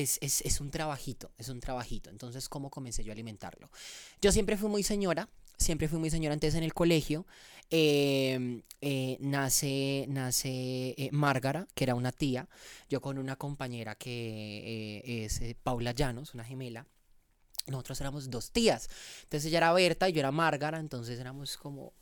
es, 0.02 0.18
es, 0.20 0.40
es, 0.42 0.60
un 0.60 0.70
trabajito, 0.70 1.32
es 1.38 1.48
un 1.48 1.60
trabajito. 1.60 2.10
Entonces, 2.10 2.48
¿cómo 2.48 2.70
comencé 2.70 3.02
yo 3.04 3.10
a 3.10 3.14
alimentarlo? 3.14 3.70
Yo 4.20 4.32
siempre 4.32 4.56
fui 4.56 4.68
muy 4.68 4.82
señora, 4.82 5.28
siempre 5.56 5.88
fui 5.88 5.98
muy 5.98 6.10
señora. 6.10 6.34
Antes 6.34 6.54
en 6.54 6.62
el 6.62 6.72
colegio 6.72 7.26
em, 7.70 8.62
eh, 8.80 9.16
nace, 9.20 10.06
nace 10.08 10.94
eh, 10.96 11.08
Márgara, 11.12 11.66
que 11.74 11.84
era 11.84 11.94
una 11.94 12.12
tía, 12.12 12.48
yo 12.88 13.00
con 13.00 13.18
una 13.18 13.36
compañera 13.36 13.94
que 13.96 15.02
eh, 15.04 15.24
es 15.24 15.40
Paula 15.62 15.92
Llanos, 15.92 16.34
una 16.34 16.44
gemela. 16.44 16.86
nosotros 17.66 18.00
éramos 18.00 18.30
dos 18.30 18.52
tías. 18.52 18.88
Entonces 19.24 19.46
ella 19.46 19.58
era 19.58 19.72
Berta 19.72 20.08
y 20.08 20.12
yo 20.12 20.20
era 20.20 20.30
Márgara, 20.30 20.78
entonces 20.78 21.18
éramos 21.18 21.56
como 21.56 21.92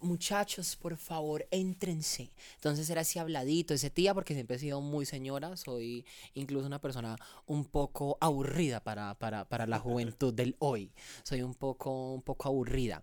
muchachos, 0.00 0.76
por 0.76 0.96
favor, 0.96 1.46
éntrense. 1.50 2.30
Entonces 2.56 2.88
era 2.90 3.02
así 3.02 3.18
habladito, 3.18 3.74
ese 3.74 3.90
tía, 3.90 4.14
porque 4.14 4.34
siempre 4.34 4.56
he 4.56 4.58
sido 4.58 4.80
muy 4.80 5.06
señora, 5.06 5.56
soy 5.56 6.04
incluso 6.34 6.66
una 6.66 6.80
persona 6.80 7.16
un 7.46 7.64
poco 7.64 8.16
aburrida 8.20 8.80
para, 8.80 9.14
para, 9.14 9.48
para 9.48 9.66
la 9.66 9.78
juventud 9.78 10.32
del 10.32 10.56
hoy. 10.58 10.90
Soy 11.22 11.42
un 11.42 11.54
poco, 11.54 12.12
un 12.14 12.22
poco 12.22 12.48
aburrida. 12.48 13.02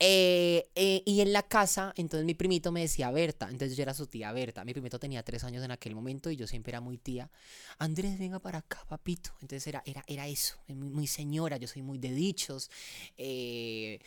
Eh, 0.00 0.68
eh, 0.74 1.02
y 1.06 1.20
en 1.20 1.32
la 1.32 1.42
casa, 1.42 1.94
entonces 1.96 2.26
mi 2.26 2.34
primito 2.34 2.72
me 2.72 2.80
decía 2.80 3.10
Berta, 3.10 3.48
entonces 3.48 3.76
yo 3.76 3.82
era 3.82 3.94
su 3.94 4.06
tía 4.06 4.32
Berta. 4.32 4.64
Mi 4.64 4.72
primito 4.72 4.98
tenía 4.98 5.22
tres 5.22 5.44
años 5.44 5.64
en 5.64 5.70
aquel 5.70 5.94
momento 5.94 6.30
y 6.30 6.36
yo 6.36 6.46
siempre 6.46 6.72
era 6.72 6.80
muy 6.80 6.98
tía. 6.98 7.30
Andrés, 7.78 8.18
venga 8.18 8.38
para 8.40 8.58
acá, 8.58 8.84
papito. 8.88 9.30
Entonces 9.40 9.66
era, 9.66 9.82
era, 9.86 10.04
era 10.06 10.26
eso, 10.26 10.56
muy, 10.68 10.90
muy 10.90 11.06
señora, 11.06 11.56
yo 11.56 11.68
soy 11.68 11.82
muy 11.82 11.98
de 11.98 12.12
dichos. 12.12 12.70
Eh, 13.16 14.00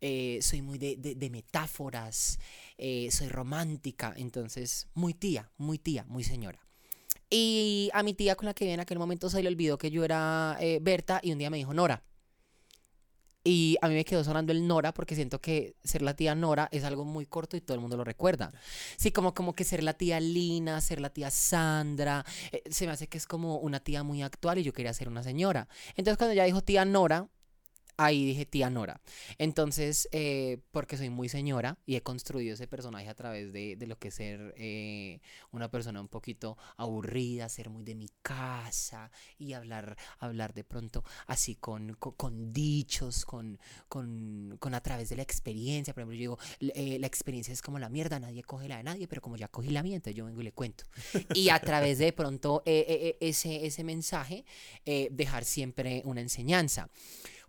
eh, 0.00 0.38
soy 0.42 0.62
muy 0.62 0.78
de, 0.78 0.96
de, 0.96 1.30
metáforas, 1.30 2.38
eh, 2.76 3.08
soy 3.10 3.28
romántica, 3.28 4.14
entonces 4.16 4.86
muy 4.94 5.14
tía, 5.14 5.50
muy 5.56 5.78
tía, 5.78 6.04
muy 6.08 6.22
señora. 6.24 6.60
Y 7.30 7.90
a 7.92 8.02
mi 8.02 8.14
tía 8.14 8.36
con 8.36 8.46
la 8.46 8.54
que 8.54 8.72
en 8.72 8.80
aquel 8.80 8.98
momento 8.98 9.28
se 9.28 9.42
le 9.42 9.48
olvidó 9.48 9.76
que 9.76 9.90
yo 9.90 10.04
era 10.04 10.56
eh, 10.60 10.78
Berta 10.80 11.20
y 11.22 11.32
un 11.32 11.38
día 11.38 11.50
me 11.50 11.58
dijo 11.58 11.74
Nora. 11.74 12.02
Y 13.44 13.76
a 13.80 13.88
mí 13.88 13.94
me 13.94 14.04
quedó 14.04 14.24
sonando 14.24 14.52
el 14.52 14.66
Nora 14.66 14.92
porque 14.92 15.14
siento 15.14 15.40
que 15.40 15.74
ser 15.82 16.02
la 16.02 16.14
tía 16.14 16.34
Nora 16.34 16.68
es 16.70 16.84
algo 16.84 17.04
muy 17.04 17.26
corto 17.26 17.56
y 17.56 17.60
todo 17.60 17.74
el 17.74 17.80
mundo 17.80 17.96
lo 17.96 18.04
recuerda. 18.04 18.52
Sí, 18.96 19.10
como, 19.10 19.34
como 19.34 19.54
que 19.54 19.64
ser 19.64 19.82
la 19.82 19.94
tía 19.94 20.20
Lina, 20.20 20.80
ser 20.80 21.00
la 21.00 21.10
tía 21.10 21.30
Sandra, 21.30 22.24
se 22.70 22.86
me 22.86 22.92
hace 22.92 23.08
que 23.08 23.18
es 23.18 23.26
como 23.26 23.58
una 23.58 23.80
tía 23.80 24.02
muy 24.02 24.22
actual 24.22 24.58
y 24.58 24.64
yo 24.64 24.72
quería 24.72 24.92
ser 24.92 25.08
una 25.08 25.22
señora. 25.22 25.68
Entonces 25.96 26.18
cuando 26.18 26.34
ya 26.34 26.44
dijo 26.44 26.62
tía 26.62 26.84
Nora, 26.84 27.28
ahí 27.98 28.24
dije 28.24 28.46
tía 28.46 28.70
Nora. 28.70 29.00
Entonces, 29.36 30.08
eh, 30.12 30.58
porque 30.70 30.96
soy 30.96 31.10
muy 31.10 31.28
señora 31.28 31.76
y 31.84 31.96
he 31.96 32.02
construido 32.02 32.54
ese 32.54 32.66
personaje 32.66 33.08
a 33.08 33.14
través 33.14 33.52
de, 33.52 33.76
lo 33.86 33.98
que 33.98 34.08
es 34.08 34.14
ser 34.14 34.54
eh, 34.56 35.20
una 35.50 35.70
persona 35.70 36.00
un 36.00 36.08
poquito 36.08 36.56
aburrida, 36.76 37.48
ser 37.48 37.68
muy 37.68 37.84
de 37.84 37.94
mi 37.94 38.08
casa 38.22 39.10
y 39.36 39.52
hablar, 39.52 39.96
hablar 40.18 40.54
de 40.54 40.64
pronto 40.64 41.04
así 41.26 41.56
con, 41.56 41.94
con, 41.94 42.52
dichos, 42.52 43.24
con, 43.24 43.58
con, 43.88 44.56
con, 44.60 44.74
a 44.74 44.80
través 44.80 45.08
de 45.08 45.16
la 45.16 45.22
experiencia. 45.22 45.92
Por 45.92 46.02
ejemplo, 46.02 46.14
yo 46.14 46.20
digo, 46.20 46.38
eh, 46.60 46.98
la 47.00 47.06
experiencia 47.08 47.52
es 47.52 47.62
como 47.62 47.80
la 47.80 47.88
mierda, 47.88 48.20
nadie 48.20 48.44
coge 48.44 48.68
la 48.68 48.76
de 48.76 48.84
nadie, 48.84 49.08
pero 49.08 49.20
como 49.20 49.36
ya 49.36 49.48
cogí 49.48 49.70
la 49.70 49.82
mía, 49.82 49.96
entonces 49.96 50.16
yo 50.16 50.24
vengo 50.24 50.40
y 50.40 50.44
le 50.44 50.52
cuento. 50.52 50.84
Y 51.34 51.48
a 51.48 51.58
través 51.58 51.98
de 51.98 52.12
pronto 52.12 52.62
ese, 52.64 53.66
ese 53.66 53.82
mensaje, 53.82 54.44
dejar 55.10 55.44
siempre 55.44 56.02
una 56.04 56.20
enseñanza. 56.20 56.88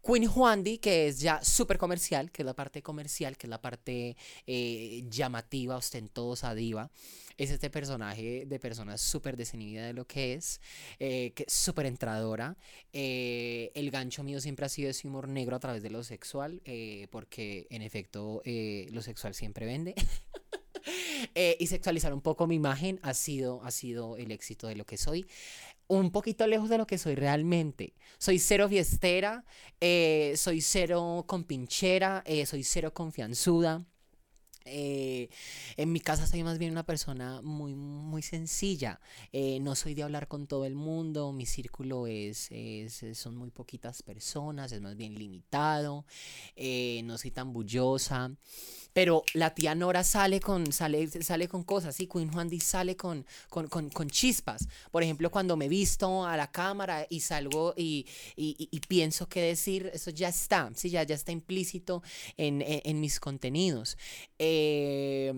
Queen 0.02 0.26
Juandi, 0.28 0.78
que 0.78 1.08
es 1.08 1.20
ya 1.20 1.44
súper 1.44 1.78
comercial, 1.78 2.32
que 2.32 2.42
es 2.42 2.46
la 2.46 2.56
parte 2.56 2.82
comercial, 2.82 3.38
que 3.38 3.48
es 3.48 3.50
la 3.50 3.62
parte 3.62 4.16
eh, 4.48 5.04
llamativa, 5.10 5.76
ostentosa, 5.76 6.54
diva. 6.56 6.92
Es 7.38 7.52
este 7.52 7.70
personaje 7.70 8.46
de 8.46 8.60
persona 8.60 8.98
súper 8.98 9.38
desinhibida 9.38 9.86
de 9.86 9.94
lo 9.94 10.06
que 10.06 10.34
es, 10.34 10.60
eh, 11.00 11.32
que 11.34 11.44
es 11.48 11.54
súper 11.54 11.86
entradora. 11.86 12.58
Eh, 12.92 13.72
el 13.76 13.92
gancho 13.92 14.24
mío 14.24 14.42
siempre 14.42 14.66
ha 14.66 14.70
sido 14.70 14.90
ese 14.90 15.08
humor 15.08 15.30
negro 15.30 15.56
a 15.56 15.60
través 15.60 15.82
de 15.82 15.90
lo 15.90 16.04
sexual, 16.04 16.62
porque 17.12 17.68
en 17.70 17.82
efecto 17.82 18.42
lo 18.46 19.02
sexual 19.02 19.34
siempre 19.34 19.66
vende. 19.66 19.96
y 21.60 21.68
sexualizar 21.68 22.14
un 22.14 22.22
poco 22.22 22.46
mi 22.46 22.56
imagen 22.56 23.00
ha 23.04 23.14
sido, 23.14 23.64
ha 23.64 23.72
sido 23.72 24.18
el 24.18 24.32
éxito 24.32 24.68
de 24.68 24.76
lo 24.76 24.86
que 24.86 24.98
soy 24.98 25.26
un 25.90 26.12
poquito 26.12 26.46
lejos 26.48 26.70
de 26.70 26.78
lo 26.78 26.88
que 26.88 26.98
soy 26.98 27.16
realmente. 27.16 27.94
Soy 28.20 28.38
cero 28.40 28.70
fiestera, 28.70 29.44
eh, 29.82 30.36
soy 30.38 30.62
cero 30.62 31.26
compinchera, 31.28 32.24
eh, 32.26 32.46
soy 32.46 32.64
cero 32.64 32.94
confianzuda. 32.94 33.84
Eh, 34.66 35.30
en 35.78 35.92
mi 35.92 36.00
casa 36.00 36.28
soy 36.28 36.44
más 36.44 36.60
bien 36.60 36.72
una 36.72 36.86
persona 36.86 37.42
muy, 37.42 37.74
muy 37.74 38.22
sencilla. 38.22 39.00
no 39.34 39.74
soy 39.76 39.96
de 39.96 40.04
hablar 40.04 40.28
con 40.28 40.46
todo 40.46 40.66
el 40.66 40.76
mundo. 40.76 41.34
Mi 41.34 41.48
círculo 41.48 42.06
es, 42.06 42.52
son 43.16 43.36
muy 43.36 43.50
poquitas 43.50 44.04
personas, 44.04 44.72
es 44.72 44.82
más 44.82 44.96
bien 44.96 45.16
limitado. 45.16 46.06
no 47.04 47.18
soy 47.18 47.32
tan 47.32 47.52
bullosa. 47.52 48.32
Pero 49.00 49.24
la 49.34 49.56
tía 49.56 49.76
Nora 49.76 50.04
sale 50.04 50.42
con, 50.42 50.74
sale, 50.74 51.08
sale 51.08 51.48
con 51.48 51.64
cosas, 51.64 51.96
¿sí? 51.96 52.06
Queen 52.06 52.30
Juan 52.34 52.50
sale 52.60 52.98
con, 52.98 53.26
con, 53.50 53.70
con, 53.70 53.88
con, 53.88 54.10
chispas. 54.10 54.68
Por 54.92 55.04
ejemplo, 55.04 55.32
cuando 55.32 55.56
me 55.56 55.70
visto 55.70 56.26
a 56.26 56.36
la 56.36 56.52
cámara 56.52 57.08
y 57.10 57.22
salgo 57.22 57.74
y, 57.78 58.06
y, 58.36 58.68
y, 58.70 58.80
pienso 58.82 59.30
qué 59.30 59.42
decir, 59.42 59.90
eso 59.94 60.12
ya 60.12 60.28
está, 60.28 60.70
¿sí? 60.76 60.90
Ya, 60.90 61.04
ya 61.04 61.16
está 61.16 61.32
implícito 61.32 62.04
en, 62.36 62.62
en, 62.62 63.00
mis 63.00 63.22
contenidos. 63.22 63.98
Eh, 64.38 65.32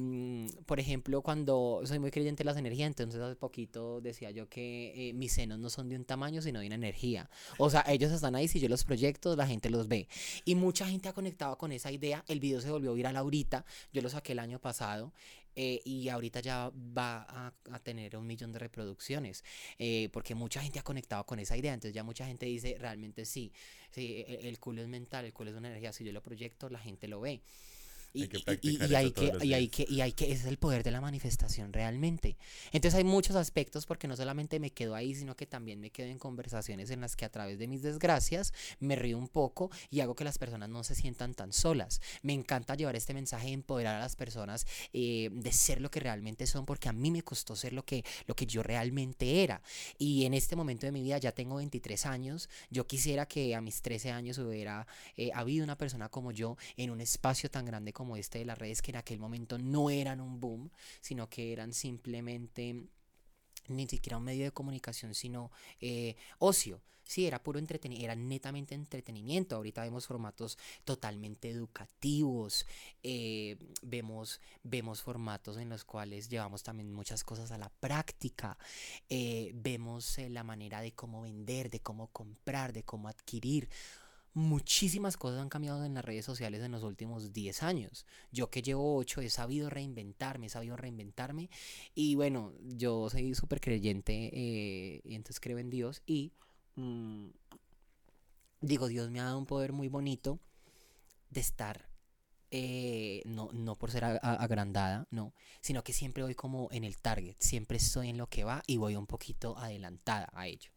por 0.66 0.80
ejemplo, 0.80 1.22
cuando 1.22 1.82
soy 1.86 2.00
muy 2.00 2.10
creyente 2.10 2.44
de 2.44 2.46
las 2.46 2.58
energías, 2.58 2.88
entonces 2.88 3.22
hace 3.22 3.36
poquito 3.36 4.02
decía 4.02 4.32
yo 4.32 4.50
que 4.50 5.10
eh, 5.10 5.14
mis 5.14 5.34
senos 5.34 5.60
no 5.60 5.70
son 5.70 5.88
de 5.88 5.98
un 5.98 6.06
tamaño, 6.06 6.42
sino 6.42 6.62
de 6.62 6.66
una 6.66 6.76
energía. 6.76 7.30
O 7.60 7.70
sea, 7.70 7.86
ellos 7.88 8.12
están 8.12 8.34
ahí, 8.34 8.48
si 8.48 8.60
yo 8.60 8.70
los 8.70 8.86
proyecto, 8.86 9.36
la 9.36 9.46
gente 9.46 9.70
los 9.70 9.88
ve. 9.88 10.08
Y 10.46 10.56
mucha 10.56 10.88
gente 10.88 11.10
ha 11.10 11.14
conectado 11.14 11.60
con 11.60 11.72
esa 11.72 11.92
idea. 11.92 12.26
El 12.28 12.40
video 12.40 12.60
se 12.60 12.72
volvió 12.72 12.96
viral 12.96 13.16
ahorita 13.18 13.51
yo 13.92 14.02
lo 14.02 14.10
saqué 14.10 14.34
el 14.34 14.40
año 14.40 14.60
pasado 14.60 15.14
eh, 15.56 15.82
y 15.84 16.08
ahorita 16.10 16.40
ya 16.40 16.72
va 16.76 17.26
a, 17.28 17.80
tener 17.80 18.16
un 18.16 18.26
millón 18.26 18.52
de 18.52 18.60
reproducciones 18.60 19.44
eh, 19.78 20.10
porque 20.14 20.34
mucha 20.34 20.62
gente 20.62 20.80
ha 20.80 20.84
conectado 20.84 21.26
con 21.26 21.40
esa 21.40 21.58
idea. 21.58 21.74
Entonces 21.74 21.94
ya 21.94 22.04
mucha 22.04 22.26
gente 22.26 22.46
dice 22.46 22.78
realmente 22.80 23.26
sí, 23.26 23.52
sí 23.92 24.24
el, 24.28 24.46
el 24.46 24.60
culo 24.60 24.82
es 24.82 24.88
mental, 24.88 25.26
el 25.26 25.34
culo 25.34 25.52
es 25.52 25.58
una 25.58 25.68
energía. 25.68 25.92
Si 25.94 26.04
yo 26.04 26.12
lo 26.12 26.22
proyecto, 26.22 26.70
la 26.70 26.80
gente 26.80 27.08
lo 27.08 27.20
ve. 27.22 27.42
Y, 28.14 28.24
hay 28.24 28.28
que 28.28 28.38
y, 28.62 28.96
hay 28.96 29.12
que, 29.12 29.32
y 29.42 29.54
hay 29.54 29.68
que, 29.70 29.86
y 29.90 30.02
hay 30.02 30.12
que, 30.12 30.26
ese 30.26 30.42
es 30.42 30.46
el 30.46 30.58
poder 30.58 30.84
de 30.84 30.92
la 30.92 31.00
manifestación 31.00 31.72
realmente. 31.72 32.38
Entonces 32.74 32.98
hay 32.98 33.06
muchos 33.06 33.36
aspectos 33.36 33.86
porque 33.86 34.08
no 34.08 34.18
solamente 34.18 34.60
me 34.60 34.72
quedo 34.72 34.96
ahí, 34.96 35.16
sino 35.16 35.36
que 35.36 35.46
también 35.46 35.80
me 35.80 35.92
quedo 35.92 36.08
en 36.08 36.20
conversaciones 36.20 36.90
en 36.90 37.00
las 37.00 37.16
que 37.16 37.24
a 37.24 37.30
través 37.30 37.58
de 37.58 37.68
mis 37.68 37.82
desgracias 37.82 38.54
me 38.80 38.96
río 38.96 39.18
un 39.18 39.30
poco 39.30 39.72
y 39.90 40.02
hago 40.02 40.16
que 40.16 40.26
las 40.26 40.38
personas 40.38 40.70
no 40.70 40.84
se 40.84 40.96
sientan 40.96 41.34
tan 41.34 41.54
solas. 41.54 42.02
Me 42.22 42.34
encanta 42.34 42.76
llevar 42.76 42.96
este 42.96 43.14
mensaje 43.14 43.48
de 43.48 43.54
empoderar 43.54 43.96
a 43.96 44.00
las 44.00 44.16
personas 44.16 44.68
eh, 44.92 45.30
de 45.32 45.52
ser 45.54 45.80
lo 45.80 45.90
que 45.90 46.02
realmente 46.02 46.48
son 46.48 46.66
porque 46.66 46.90
a 46.90 46.94
mí 46.94 47.12
me 47.12 47.22
costó 47.22 47.56
ser 47.56 47.72
lo 47.72 47.86
que, 47.86 48.04
lo 48.28 48.36
que 48.36 48.46
yo 48.46 48.62
realmente 48.62 49.44
era. 49.44 49.62
Y 49.98 50.26
en 50.26 50.34
este 50.34 50.56
momento 50.56 50.86
de 50.86 50.92
mi 50.92 51.02
vida 51.02 51.18
ya 51.18 51.32
tengo 51.32 51.56
23 51.56 52.06
años. 52.08 52.50
Yo 52.70 52.88
quisiera 52.88 53.26
que 53.26 53.56
a 53.56 53.62
mis 53.62 53.82
13 53.82 54.12
años 54.12 54.38
hubiera 54.38 54.86
eh, 55.16 55.32
habido 55.34 55.64
una 55.64 55.78
persona 55.78 56.10
como 56.10 56.32
yo 56.32 56.58
en 56.76 56.92
un 56.92 57.00
espacio 57.00 57.50
tan 57.50 57.66
grande 57.66 57.94
como 57.94 58.01
como 58.02 58.18
este 58.18 58.40
de 58.40 58.46
las 58.46 58.58
redes 58.58 58.82
que 58.82 58.90
en 58.90 58.98
aquel 58.98 59.20
momento 59.20 59.60
no 59.60 59.92
eran 59.92 60.22
un 60.22 60.40
boom, 60.40 60.72
sino 61.02 61.30
que 61.30 61.54
eran 61.54 61.72
simplemente 61.72 62.88
ni 63.68 63.88
siquiera 63.88 64.18
un 64.18 64.24
medio 64.24 64.44
de 64.44 64.52
comunicación, 64.52 65.14
sino 65.14 65.52
eh, 65.80 66.16
ocio. 66.40 66.82
Sí, 67.04 67.28
era 67.28 67.44
puro 67.44 67.60
entretenimiento, 67.60 68.06
era 68.06 68.16
netamente 68.16 68.74
entretenimiento. 68.74 69.56
Ahorita 69.56 69.84
vemos 69.84 70.08
formatos 70.08 70.58
totalmente 70.84 71.52
educativos, 71.52 72.66
eh, 73.04 73.56
vemos, 73.84 74.42
vemos 74.64 75.04
formatos 75.04 75.58
en 75.58 75.70
los 75.70 75.84
cuales 75.84 76.28
llevamos 76.28 76.64
también 76.64 76.92
muchas 76.92 77.24
cosas 77.24 77.52
a 77.52 77.60
la 77.60 77.70
práctica, 77.70 78.58
eh, 79.10 79.52
vemos 79.54 80.18
la 80.30 80.44
manera 80.44 80.82
de 80.82 80.94
cómo 80.94 81.22
vender, 81.22 81.70
de 81.70 81.82
cómo 81.82 82.08
comprar, 82.08 82.74
de 82.74 82.82
cómo 82.82 83.10
adquirir 83.10 83.70
muchísimas 84.34 85.18
cosas 85.18 85.42
han 85.42 85.50
cambiado 85.50 85.84
en 85.84 85.94
las 85.94 86.06
redes 86.06 86.26
sociales 86.26 86.62
en 86.64 86.72
los 86.72 86.84
últimos 86.84 87.34
10 87.34 87.64
años. 87.64 88.06
Yo 88.32 88.50
que 88.50 88.62
llevo 88.62 88.96
8 88.98 89.22
he 89.22 89.30
sabido 89.30 89.70
reinventarme, 89.70 90.48
he 90.48 90.50
sabido 90.50 90.78
reinventarme. 90.78 91.50
Y 91.94 92.16
bueno, 92.16 92.54
yo 92.62 93.10
soy 93.10 93.36
súper 93.36 93.60
creyente 93.60 94.30
eh, 94.34 95.02
y 95.04 95.16
entonces 95.16 95.40
creo 95.40 95.58
en 95.58 95.70
Dios. 95.70 96.02
Y 96.06 96.32
mm, 96.76 97.28
digo, 98.62 98.88
Dios 98.88 99.10
me 99.12 99.20
ha 99.20 99.26
dado 99.26 99.38
un 99.38 99.46
poder 99.46 99.74
muy 99.74 99.90
bonito 99.90 100.40
de 101.30 101.42
estar. 101.42 101.90
Eh, 102.54 103.22
no, 103.26 103.50
no 103.54 103.78
por 103.78 103.92
ser 103.92 104.04
agrandada, 104.04 105.08
no, 105.10 105.34
sino 105.62 105.86
que 105.86 105.94
siempre 105.94 106.22
voy 106.22 106.36
como 106.36 106.68
en 106.74 106.84
el 106.84 106.98
target, 106.98 107.38
siempre 107.40 107.78
estoy 107.78 108.10
en 108.10 108.18
lo 108.18 108.28
que 108.28 108.44
va 108.44 108.62
y 108.68 108.76
voy 108.76 108.98
un 108.98 109.08
poquito 109.08 109.58
adelantada 109.58 110.30
a 110.34 110.48
ello. 110.48 110.70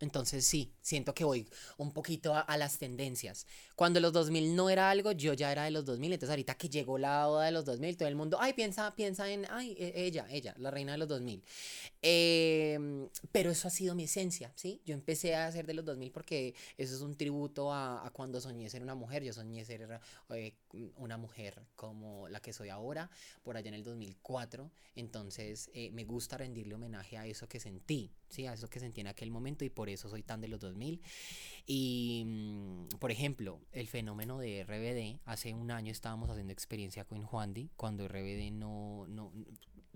Entonces 0.00 0.46
sí, 0.46 0.72
siento 0.80 1.12
que 1.12 1.24
voy 1.24 1.48
un 1.76 1.92
poquito 1.92 2.34
a, 2.34 2.56
las 2.56 2.78
tendencias. 2.78 3.46
Cuando 3.74 4.00
los 4.00 4.12
2000 4.12 4.54
no 4.54 4.70
era 4.70 4.90
algo, 4.90 5.12
yo 5.12 5.32
ya 5.32 5.50
era 5.50 5.64
de 5.64 5.72
los 5.72 5.84
2000. 5.84 6.12
Entonces 6.12 6.30
ahorita 6.30 6.54
que 6.54 6.68
llegó 6.68 6.98
la 6.98 7.28
oda 7.28 7.46
de 7.46 7.52
los 7.52 7.64
2000, 7.64 7.96
todo 7.96 8.08
el 8.08 8.14
mundo, 8.14 8.38
ay, 8.40 8.52
piensa, 8.52 8.94
piensa 8.94 9.28
en, 9.30 9.46
ay, 9.50 9.76
e, 9.78 10.04
ella, 10.06 10.26
ella, 10.30 10.54
la 10.58 10.70
reina 10.70 10.92
de 10.92 10.98
los 10.98 11.08
2000. 11.08 11.42
Em, 12.00 13.08
pero 13.32 13.50
eso 13.50 13.66
ha 13.66 13.70
sido 13.70 13.94
mi 13.94 14.04
esencia, 14.04 14.52
¿sí? 14.54 14.80
Yo 14.84 14.94
empecé 14.94 15.34
a 15.34 15.46
hacer 15.46 15.66
de 15.66 15.74
los 15.74 15.84
2000 15.84 16.12
porque 16.12 16.54
eso 16.76 16.94
es 16.94 17.00
un 17.00 17.16
tributo 17.16 17.72
a, 17.72 18.08
cuando 18.12 18.40
soñé 18.40 18.70
ser 18.70 18.82
una 18.82 18.94
mujer. 18.94 19.24
Yo 19.24 19.32
soñé 19.32 19.64
ser 19.64 20.00
eh, 20.30 20.54
una 20.96 21.16
mujer 21.16 21.60
como 21.74 22.28
la 22.28 22.40
que 22.40 22.52
soy 22.52 22.68
ahora, 22.68 23.10
por 23.42 23.56
allá 23.56 23.68
en 23.68 23.74
el 23.74 23.82
2004. 23.82 24.70
Entonces 24.94 25.70
eh, 25.74 25.90
me 25.90 26.04
gusta 26.04 26.36
rendirle 26.36 26.74
homenaje 26.74 27.16
a 27.16 27.26
eso 27.26 27.48
que 27.48 27.58
sentí, 27.58 28.12
¿sí? 28.28 28.46
A 28.46 28.54
eso 28.54 28.68
que 28.68 28.80
sentí 28.80 29.00
en 29.00 29.08
aquel 29.08 29.30
momento 29.30 29.64
y 29.64 29.70
por 29.70 29.87
por 29.88 29.94
eso 29.94 30.10
soy 30.10 30.22
tan 30.22 30.42
de 30.42 30.48
los 30.48 30.60
2000. 30.60 31.00
Y, 31.66 32.22
mm, 32.26 32.98
por 32.98 33.10
ejemplo, 33.10 33.60
el 33.72 33.86
fenómeno 33.86 34.38
de 34.38 34.60
RBD, 34.60 35.20
hace 35.24 35.54
un 35.54 35.70
año 35.70 35.92
estábamos 35.92 36.28
haciendo 36.28 36.52
experiencia 36.52 37.04
con 37.04 37.22
Juandi, 37.22 37.70
cuando 37.74 38.06
RBD 38.06 38.50
no, 38.52 39.06
no, 39.08 39.32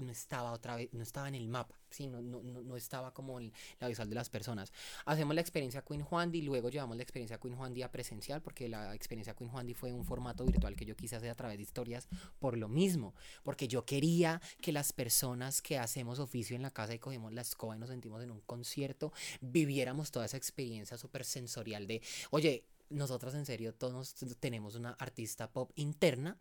no 0.02 0.12
estaba 0.12 0.52
otra 0.52 0.76
vez, 0.76 0.88
no 0.92 1.02
estaba 1.02 1.28
en 1.28 1.35
el 1.35 1.49
mapa, 1.49 1.78
¿sí? 1.90 2.06
no, 2.06 2.21
no, 2.21 2.42
no 2.42 2.76
estaba 2.76 3.12
como 3.12 3.40
en 3.40 3.52
la 3.80 3.88
visual 3.88 4.09
de 4.09 4.14
las 4.14 4.28
personas. 4.30 4.73
Hacemos 5.04 5.35
la 5.35 5.40
experiencia 5.40 5.82
Queen 5.82 6.02
Juandi, 6.02 6.42
luego 6.42 6.68
llevamos 6.68 6.97
la 6.97 7.02
experiencia 7.02 7.38
Queen 7.38 7.56
Juandi 7.56 7.82
a 7.82 7.90
presencial, 7.90 8.42
porque 8.42 8.68
la 8.68 8.94
experiencia 8.94 9.35
Queen 9.35 9.50
Juandi 9.50 9.75
fue 9.75 9.92
un 9.92 10.04
formato 10.04 10.44
virtual 10.44 10.76
que 10.76 10.85
yo 10.85 10.97
quise 10.97 11.16
hacer 11.16 11.30
a 11.30 11.35
través 11.35 11.56
de 11.56 11.62
historias 11.62 12.09
por 12.38 12.56
lo 12.56 12.68
mismo, 12.68 13.14
porque 13.42 13.68
yo 13.68 13.85
quería 13.85 14.40
que 14.61 14.73
las 14.73 14.92
personas 14.92 15.62
que 15.62 15.78
hacemos 15.78 16.18
oficio 16.18 16.56
en 16.56 16.62
la 16.62 16.71
casa 16.71 16.94
y 16.94 16.99
cogemos 16.99 17.32
la 17.32 17.42
escoba 17.42 17.76
y 17.76 17.78
nos 17.78 17.90
sentimos 17.90 18.23
en 18.23 18.30
un 18.30 18.40
concierto, 18.40 19.12
viviéramos 19.40 20.11
toda 20.11 20.26
esa 20.26 20.37
experiencia 20.37 20.99
súper 20.99 21.25
sensorial 21.25 21.87
de, 21.87 22.02
oye, 22.30 22.66
nosotros 22.90 23.35
en 23.35 23.47
serio 23.47 23.75
todos 23.75 24.14
tenemos 24.38 24.75
una 24.75 24.90
artista 24.92 25.50
pop 25.50 25.73
interna, 25.76 26.38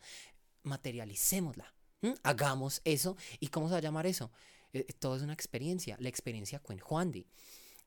materialicémosla 0.63 1.73
¿Mm? 2.01 2.13
Hagamos 2.23 2.81
eso. 2.83 3.15
¿Y 3.39 3.47
cómo 3.47 3.67
se 3.67 3.73
va 3.73 3.77
a 3.77 3.81
llamar 3.81 4.07
eso? 4.07 4.31
Eh, 4.73 4.85
eh, 4.87 4.93
todo 4.99 5.15
es 5.15 5.21
una 5.21 5.33
experiencia, 5.33 5.97
la 5.99 6.09
experiencia 6.09 6.59
Queen 6.59 6.79
Juandi. 6.79 7.25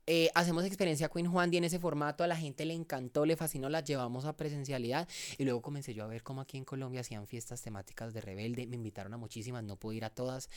Eh, 0.06 0.30
hacemos 0.34 0.64
experiencia 0.64 1.08
Queen 1.08 1.30
Juandi 1.30 1.56
en 1.56 1.64
ese 1.64 1.78
formato, 1.78 2.24
a 2.24 2.26
la 2.26 2.36
gente 2.36 2.66
le 2.66 2.74
encantó, 2.74 3.24
le 3.24 3.36
fascinó, 3.36 3.70
la 3.70 3.80
llevamos 3.82 4.26
a 4.26 4.36
presencialidad 4.36 5.08
y 5.38 5.44
luego 5.44 5.62
comencé 5.62 5.94
yo 5.94 6.04
a 6.04 6.06
ver 6.06 6.22
cómo 6.22 6.42
aquí 6.42 6.58
en 6.58 6.66
Colombia 6.66 7.00
hacían 7.00 7.26
fiestas 7.26 7.62
temáticas 7.62 8.12
de 8.12 8.20
rebelde, 8.20 8.66
me 8.66 8.76
invitaron 8.76 9.14
a 9.14 9.16
muchísimas, 9.16 9.64
no 9.64 9.76
pude 9.76 9.96
ir 9.96 10.04
a 10.04 10.10
todas 10.10 10.50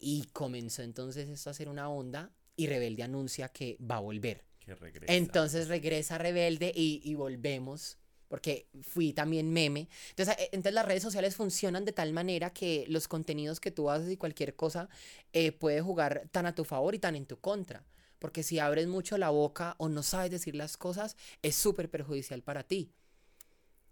y 0.00 0.24
comenzó 0.32 0.82
entonces 0.82 1.28
esto 1.28 1.48
a 1.48 1.52
hacer 1.52 1.68
una 1.68 1.88
onda 1.88 2.32
y 2.56 2.66
rebelde 2.66 3.04
anuncia 3.04 3.50
que 3.50 3.78
va 3.80 3.96
a 3.96 4.00
volver. 4.00 4.44
Que 4.58 4.74
regresa. 4.74 5.14
Entonces 5.14 5.68
regresa 5.68 6.18
rebelde 6.18 6.72
y, 6.74 7.00
y 7.04 7.14
volvemos 7.14 7.98
porque 8.28 8.68
fui 8.82 9.12
también 9.12 9.50
meme. 9.52 9.88
Entonces, 10.10 10.36
eh, 10.38 10.50
entonces 10.52 10.74
las 10.74 10.86
redes 10.86 11.02
sociales 11.02 11.34
funcionan 11.34 11.84
de 11.84 11.92
tal 11.92 12.12
manera 12.12 12.50
que 12.50 12.84
los 12.88 13.08
contenidos 13.08 13.60
que 13.60 13.70
tú 13.70 13.90
haces 13.90 14.10
y 14.10 14.16
cualquier 14.16 14.54
cosa 14.54 14.88
eh, 15.32 15.52
puede 15.52 15.80
jugar 15.80 16.28
tan 16.30 16.46
a 16.46 16.54
tu 16.54 16.64
favor 16.64 16.94
y 16.94 16.98
tan 16.98 17.16
en 17.16 17.26
tu 17.26 17.38
contra. 17.38 17.84
Porque 18.18 18.42
si 18.42 18.58
abres 18.58 18.86
mucho 18.86 19.16
la 19.16 19.30
boca 19.30 19.74
o 19.78 19.88
no 19.88 20.02
sabes 20.02 20.30
decir 20.30 20.54
las 20.54 20.76
cosas, 20.76 21.16
es 21.42 21.54
súper 21.54 21.88
perjudicial 21.90 22.42
para 22.42 22.64
ti. 22.64 22.92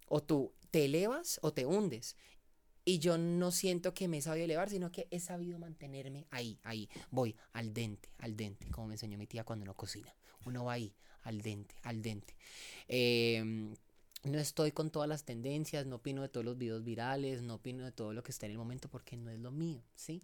O 0.09 0.23
tú 0.23 0.53
te 0.71 0.85
elevas 0.85 1.39
o 1.43 1.53
te 1.53 1.65
hundes. 1.65 2.17
Y 2.85 2.99
yo 3.01 3.19
no 3.19 3.51
siento 3.51 3.95
que 3.95 4.07
me 4.07 4.19
he 4.19 4.23
sabido 4.23 4.45
elevar, 4.45 4.71
sino 4.71 4.93
que 4.93 5.09
he 5.11 5.19
sabido 5.19 5.59
mantenerme 5.59 6.27
ahí, 6.31 6.61
ahí. 6.63 6.89
Voy 7.11 7.37
al 7.53 7.73
dente, 7.73 8.11
al 8.19 8.37
dente, 8.37 8.71
como 8.71 8.89
me 8.89 8.95
enseñó 8.95 9.19
mi 9.19 9.27
tía 9.27 9.45
cuando 9.45 9.65
no 9.65 9.75
cocina. 9.75 10.15
Uno 10.45 10.65
va 10.65 10.75
ahí, 10.75 10.95
al 11.23 11.41
dente, 11.41 11.75
al 11.83 12.01
dente. 12.01 12.37
Eh, 12.87 13.75
no 14.27 14.39
estoy 14.39 14.73
con 14.73 14.91
todas 14.91 15.09
las 15.09 15.25
tendencias, 15.25 15.87
no 15.87 15.97
opino 15.97 16.23
de 16.23 16.29
todos 16.29 16.45
los 16.45 16.59
videos 16.59 16.85
virales, 16.85 17.43
no 17.43 17.55
opino 17.55 17.85
de 17.85 17.93
todo 17.93 18.13
lo 18.13 18.23
que 18.23 18.33
está 18.33 18.47
en 18.47 18.53
el 18.53 18.59
momento 18.59 18.89
porque 18.89 19.17
no 19.17 19.31
es 19.31 19.39
lo 19.39 19.51
mío, 19.51 19.83
¿sí? 19.95 20.23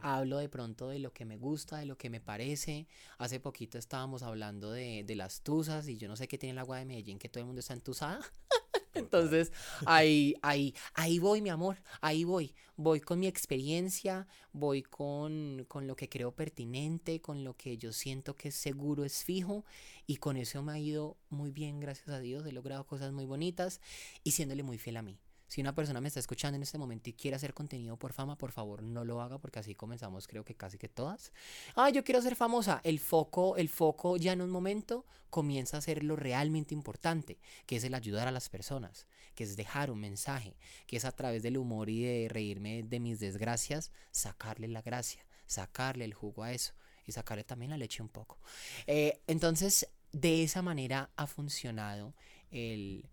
Hablo 0.00 0.38
de 0.38 0.48
pronto 0.48 0.88
de 0.88 0.98
lo 0.98 1.12
que 1.12 1.24
me 1.24 1.36
gusta, 1.36 1.78
de 1.78 1.86
lo 1.86 1.96
que 1.96 2.10
me 2.10 2.20
parece. 2.20 2.86
Hace 3.18 3.40
poquito 3.40 3.78
estábamos 3.78 4.22
hablando 4.22 4.70
de, 4.70 5.02
de 5.04 5.16
las 5.16 5.42
tuzas 5.42 5.88
y 5.88 5.96
yo 5.96 6.08
no 6.08 6.16
sé 6.16 6.28
qué 6.28 6.38
tiene 6.38 6.52
el 6.52 6.58
agua 6.58 6.78
de 6.78 6.84
Medellín, 6.84 7.18
que 7.18 7.28
todo 7.28 7.40
el 7.40 7.46
mundo 7.46 7.60
está 7.60 7.74
entusada. 7.74 8.20
Entonces, 8.94 9.52
ahí, 9.86 10.34
ahí, 10.42 10.74
ahí 10.94 11.18
voy, 11.18 11.40
mi 11.40 11.50
amor, 11.50 11.82
ahí 12.00 12.24
voy. 12.24 12.54
Voy 12.76 13.00
con 13.00 13.20
mi 13.20 13.26
experiencia, 13.26 14.26
voy 14.52 14.82
con, 14.82 15.64
con 15.68 15.86
lo 15.86 15.96
que 15.96 16.08
creo 16.08 16.32
pertinente, 16.32 17.20
con 17.20 17.44
lo 17.44 17.56
que 17.56 17.78
yo 17.78 17.92
siento 17.92 18.34
que 18.36 18.48
es 18.48 18.54
seguro, 18.54 19.04
es 19.04 19.24
fijo, 19.24 19.64
y 20.06 20.16
con 20.16 20.36
eso 20.36 20.62
me 20.62 20.72
ha 20.72 20.78
ido 20.78 21.16
muy 21.28 21.50
bien, 21.50 21.80
gracias 21.80 22.08
a 22.08 22.20
Dios. 22.20 22.46
He 22.46 22.52
logrado 22.52 22.86
cosas 22.86 23.12
muy 23.12 23.24
bonitas 23.26 23.80
y 24.24 24.32
siéndole 24.32 24.62
muy 24.62 24.78
fiel 24.78 24.96
a 24.96 25.02
mí. 25.02 25.18
Si 25.52 25.60
una 25.60 25.74
persona 25.74 26.00
me 26.00 26.08
está 26.08 26.18
escuchando 26.18 26.56
en 26.56 26.62
este 26.62 26.78
momento 26.78 27.10
y 27.10 27.12
quiere 27.12 27.36
hacer 27.36 27.52
contenido 27.52 27.98
por 27.98 28.14
fama, 28.14 28.38
por 28.38 28.52
favor 28.52 28.82
no 28.82 29.04
lo 29.04 29.20
haga 29.20 29.36
porque 29.36 29.58
así 29.58 29.74
comenzamos 29.74 30.26
creo 30.26 30.46
que 30.46 30.54
casi 30.54 30.78
que 30.78 30.88
todas. 30.88 31.30
Ah, 31.74 31.90
yo 31.90 32.04
quiero 32.04 32.22
ser 32.22 32.36
famosa. 32.36 32.80
El 32.84 32.98
foco, 32.98 33.58
el 33.58 33.68
foco 33.68 34.16
ya 34.16 34.32
en 34.32 34.40
un 34.40 34.48
momento 34.48 35.04
comienza 35.28 35.76
a 35.76 35.82
ser 35.82 36.04
lo 36.04 36.16
realmente 36.16 36.72
importante, 36.72 37.38
que 37.66 37.76
es 37.76 37.84
el 37.84 37.92
ayudar 37.92 38.28
a 38.28 38.30
las 38.30 38.48
personas, 38.48 39.06
que 39.34 39.44
es 39.44 39.54
dejar 39.54 39.90
un 39.90 40.00
mensaje, 40.00 40.56
que 40.86 40.96
es 40.96 41.04
a 41.04 41.12
través 41.12 41.42
del 41.42 41.58
humor 41.58 41.90
y 41.90 42.00
de 42.00 42.28
reírme 42.30 42.82
de 42.82 42.98
mis 42.98 43.20
desgracias, 43.20 43.92
sacarle 44.10 44.68
la 44.68 44.80
gracia, 44.80 45.22
sacarle 45.46 46.06
el 46.06 46.14
jugo 46.14 46.44
a 46.44 46.52
eso 46.52 46.72
y 47.04 47.12
sacarle 47.12 47.44
también 47.44 47.72
la 47.72 47.76
leche 47.76 48.02
un 48.02 48.08
poco. 48.08 48.38
Eh, 48.86 49.20
entonces, 49.26 49.86
de 50.12 50.44
esa 50.44 50.62
manera 50.62 51.10
ha 51.14 51.26
funcionado 51.26 52.14
el, 52.50 53.04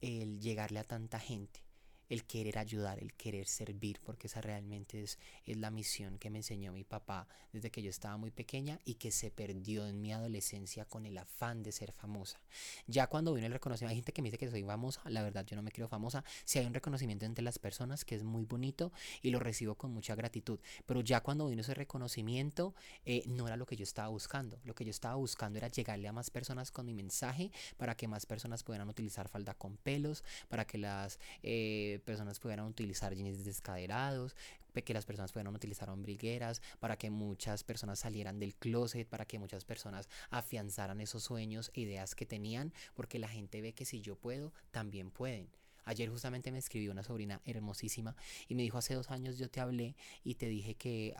el 0.00 0.38
llegarle 0.38 0.78
a 0.78 0.84
tanta 0.84 1.18
gente 1.18 1.68
el 2.10 2.24
querer 2.24 2.58
ayudar, 2.58 2.98
el 2.98 3.14
querer 3.14 3.46
servir, 3.46 4.00
porque 4.04 4.26
esa 4.26 4.40
realmente 4.40 5.00
es, 5.00 5.18
es 5.46 5.56
la 5.56 5.70
misión 5.70 6.18
que 6.18 6.28
me 6.28 6.38
enseñó 6.38 6.72
mi 6.72 6.84
papá 6.84 7.26
desde 7.52 7.70
que 7.70 7.82
yo 7.82 7.88
estaba 7.88 8.16
muy 8.16 8.32
pequeña 8.32 8.80
y 8.84 8.94
que 8.94 9.12
se 9.12 9.30
perdió 9.30 9.86
en 9.86 10.02
mi 10.02 10.12
adolescencia 10.12 10.84
con 10.84 11.06
el 11.06 11.16
afán 11.16 11.62
de 11.62 11.70
ser 11.70 11.92
famosa. 11.92 12.40
Ya 12.88 13.06
cuando 13.06 13.32
vino 13.32 13.46
el 13.46 13.52
reconocimiento, 13.52 13.90
hay 13.90 13.96
gente 13.96 14.12
que 14.12 14.22
me 14.22 14.28
dice 14.28 14.38
que 14.38 14.50
soy 14.50 14.64
famosa, 14.64 15.00
la 15.08 15.22
verdad 15.22 15.46
yo 15.46 15.54
no 15.54 15.62
me 15.62 15.70
creo 15.70 15.88
famosa, 15.88 16.24
si 16.44 16.58
hay 16.58 16.66
un 16.66 16.74
reconocimiento 16.74 17.24
entre 17.26 17.44
las 17.44 17.60
personas 17.60 18.04
que 18.04 18.16
es 18.16 18.24
muy 18.24 18.44
bonito 18.44 18.92
y 19.22 19.30
lo 19.30 19.38
recibo 19.38 19.76
con 19.76 19.92
mucha 19.92 20.16
gratitud, 20.16 20.58
pero 20.86 21.00
ya 21.02 21.20
cuando 21.20 21.46
vino 21.46 21.62
ese 21.62 21.74
reconocimiento 21.74 22.74
eh, 23.04 23.22
no 23.26 23.46
era 23.46 23.56
lo 23.56 23.66
que 23.66 23.76
yo 23.76 23.84
estaba 23.84 24.08
buscando, 24.08 24.58
lo 24.64 24.74
que 24.74 24.84
yo 24.84 24.90
estaba 24.90 25.14
buscando 25.14 25.58
era 25.58 25.68
llegarle 25.68 26.08
a 26.08 26.12
más 26.12 26.30
personas 26.30 26.72
con 26.72 26.86
mi 26.86 26.94
mensaje 26.94 27.52
para 27.76 27.96
que 27.96 28.08
más 28.08 28.26
personas 28.26 28.64
pudieran 28.64 28.88
utilizar 28.88 29.28
falda 29.28 29.54
con 29.54 29.76
pelos, 29.76 30.24
para 30.48 30.66
que 30.66 30.78
las... 30.78 31.20
Eh, 31.44 31.99
personas 32.00 32.40
pudieran 32.40 32.66
utilizar 32.66 33.14
jeans 33.14 33.44
descaderados, 33.44 34.36
que 34.84 34.94
las 34.94 35.04
personas 35.04 35.32
pudieran 35.32 35.54
utilizar 35.54 35.90
ombligueras, 35.90 36.62
para 36.78 36.96
que 36.96 37.10
muchas 37.10 37.64
personas 37.64 37.98
salieran 37.98 38.38
del 38.38 38.54
closet, 38.54 39.08
para 39.08 39.24
que 39.24 39.38
muchas 39.38 39.64
personas 39.64 40.08
afianzaran 40.30 41.00
esos 41.00 41.24
sueños 41.24 41.70
e 41.74 41.82
ideas 41.82 42.14
que 42.14 42.26
tenían, 42.26 42.72
porque 42.94 43.18
la 43.18 43.28
gente 43.28 43.60
ve 43.60 43.72
que 43.72 43.84
si 43.84 44.00
yo 44.00 44.16
puedo, 44.16 44.52
también 44.70 45.10
pueden. 45.10 45.48
Ayer 45.84 46.08
justamente 46.08 46.52
me 46.52 46.58
escribió 46.58 46.92
una 46.92 47.02
sobrina 47.02 47.40
hermosísima 47.44 48.14
y 48.48 48.54
me 48.54 48.62
dijo 48.62 48.78
hace 48.78 48.94
dos 48.94 49.10
años 49.10 49.38
yo 49.38 49.50
te 49.50 49.60
hablé 49.60 49.96
y 50.22 50.34
te 50.34 50.46
dije 50.46 50.74
que 50.74 51.14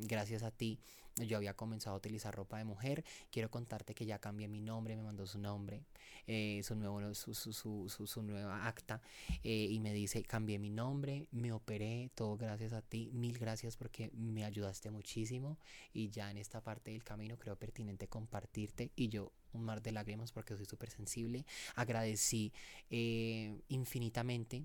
gracias 0.00 0.42
a 0.42 0.50
ti 0.50 0.80
yo 1.16 1.36
había 1.36 1.54
comenzado 1.54 1.94
a 1.94 1.98
utilizar 1.98 2.34
ropa 2.34 2.58
de 2.58 2.64
mujer. 2.64 3.04
Quiero 3.30 3.50
contarte 3.50 3.94
que 3.94 4.06
ya 4.06 4.18
cambié 4.18 4.48
mi 4.48 4.60
nombre, 4.60 4.96
me 4.96 5.02
mandó 5.02 5.26
su 5.26 5.38
nombre, 5.38 5.84
eh, 6.26 6.60
su, 6.64 6.74
nuevo, 6.74 7.14
su, 7.14 7.34
su, 7.34 7.52
su, 7.52 7.88
su, 7.88 8.22
nueva 8.22 8.66
acta 8.66 9.00
eh, 9.42 9.66
y 9.70 9.80
me 9.80 9.92
dice, 9.92 10.22
cambié 10.22 10.58
mi 10.58 10.70
nombre, 10.70 11.26
me 11.30 11.52
operé, 11.52 12.10
todo 12.14 12.36
gracias 12.36 12.72
a 12.72 12.82
ti, 12.82 13.10
mil 13.12 13.38
gracias 13.38 13.76
porque 13.76 14.10
me 14.14 14.44
ayudaste 14.44 14.90
muchísimo 14.90 15.58
y 15.92 16.10
ya 16.10 16.30
en 16.30 16.38
esta 16.38 16.62
parte 16.62 16.92
del 16.92 17.04
camino 17.04 17.38
creo 17.38 17.56
pertinente 17.56 18.08
compartirte 18.08 18.90
y 18.96 19.08
yo 19.08 19.32
un 19.52 19.64
mar 19.64 19.82
de 19.82 19.92
lágrimas 19.92 20.32
porque 20.32 20.56
soy 20.56 20.64
súper 20.64 20.90
sensible. 20.90 21.44
Agradecí 21.74 22.52
eh, 22.90 23.54
infinitamente 23.68 24.64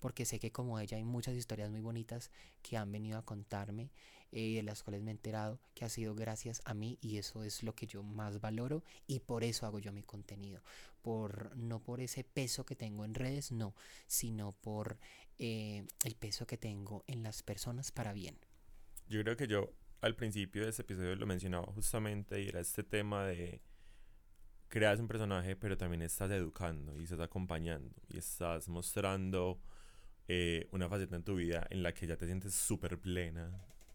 porque 0.00 0.24
sé 0.24 0.38
que 0.38 0.50
como 0.50 0.78
ella 0.78 0.96
hay 0.96 1.04
muchas 1.04 1.34
historias 1.34 1.70
muy 1.70 1.80
bonitas 1.80 2.30
que 2.62 2.76
han 2.76 2.90
venido 2.90 3.18
a 3.18 3.24
contarme 3.24 3.90
eh, 4.32 4.56
de 4.56 4.62
las 4.62 4.82
cuales 4.82 5.02
me 5.02 5.10
he 5.10 5.14
enterado 5.14 5.60
que 5.74 5.84
ha 5.84 5.88
sido 5.88 6.14
gracias 6.14 6.62
a 6.64 6.74
mí 6.74 6.98
y 7.00 7.18
eso 7.18 7.42
es 7.42 7.62
lo 7.62 7.74
que 7.74 7.86
yo 7.86 8.02
más 8.02 8.40
valoro 8.40 8.84
y 9.06 9.20
por 9.20 9.42
eso 9.42 9.66
hago 9.66 9.78
yo 9.78 9.92
mi 9.92 10.02
contenido. 10.02 10.62
Por 11.02 11.56
no 11.56 11.82
por 11.82 12.00
ese 12.00 12.24
peso 12.24 12.64
que 12.64 12.76
tengo 12.76 13.04
en 13.04 13.14
redes 13.14 13.52
no 13.52 13.74
sino 14.06 14.52
por 14.52 14.98
eh, 15.38 15.86
el 16.04 16.14
peso 16.16 16.46
que 16.46 16.56
tengo 16.56 17.04
en 17.06 17.22
las 17.22 17.42
personas 17.42 17.90
para 17.90 18.12
bien. 18.12 18.38
Yo 19.08 19.22
creo 19.22 19.36
que 19.36 19.48
yo 19.48 19.72
al 20.00 20.14
principio 20.14 20.62
de 20.62 20.70
este 20.70 20.82
episodio 20.82 21.16
lo 21.16 21.26
mencionaba 21.26 21.66
justamente 21.72 22.40
y 22.40 22.48
era 22.48 22.60
este 22.60 22.84
tema 22.84 23.26
de 23.26 23.60
creas 24.68 25.00
un 25.00 25.08
personaje, 25.08 25.56
pero 25.56 25.76
también 25.76 26.02
estás 26.02 26.30
educando 26.30 26.98
y 26.98 27.04
estás 27.04 27.20
acompañando 27.20 27.94
y 28.08 28.18
estás 28.18 28.68
mostrando 28.68 29.60
eh, 30.28 30.68
una 30.70 30.88
faceta 30.88 31.16
en 31.16 31.24
tu 31.24 31.34
vida 31.34 31.66
en 31.70 31.82
la 31.82 31.92
que 31.92 32.06
ya 32.06 32.16
te 32.16 32.26
sientes 32.26 32.54
súper 32.54 32.98
plena 32.98 33.50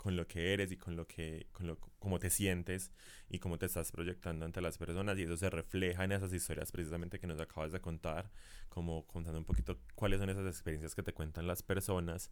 con 0.05 0.15
lo 0.15 0.27
que 0.27 0.53
eres 0.53 0.71
y 0.71 0.77
con 0.77 0.95
lo 0.95 1.07
que, 1.07 1.47
con 1.51 1.65
lo, 1.65 1.79
cómo 1.97 2.19
te 2.19 2.29
sientes 2.29 2.91
y 3.27 3.39
cómo 3.39 3.57
te 3.57 3.65
estás 3.65 3.91
proyectando 3.91 4.45
ante 4.45 4.61
las 4.61 4.77
personas 4.77 5.17
y 5.17 5.23
eso 5.23 5.35
se 5.35 5.49
refleja 5.49 6.03
en 6.03 6.11
esas 6.11 6.31
historias 6.31 6.71
precisamente 6.71 7.17
que 7.17 7.25
nos 7.25 7.41
acabas 7.41 7.71
de 7.71 7.81
contar, 7.81 8.29
como 8.69 9.07
contando 9.07 9.39
un 9.39 9.45
poquito 9.45 9.79
cuáles 9.95 10.19
son 10.19 10.29
esas 10.29 10.45
experiencias 10.45 10.93
que 10.93 11.01
te 11.01 11.11
cuentan 11.11 11.47
las 11.47 11.63
personas, 11.63 12.29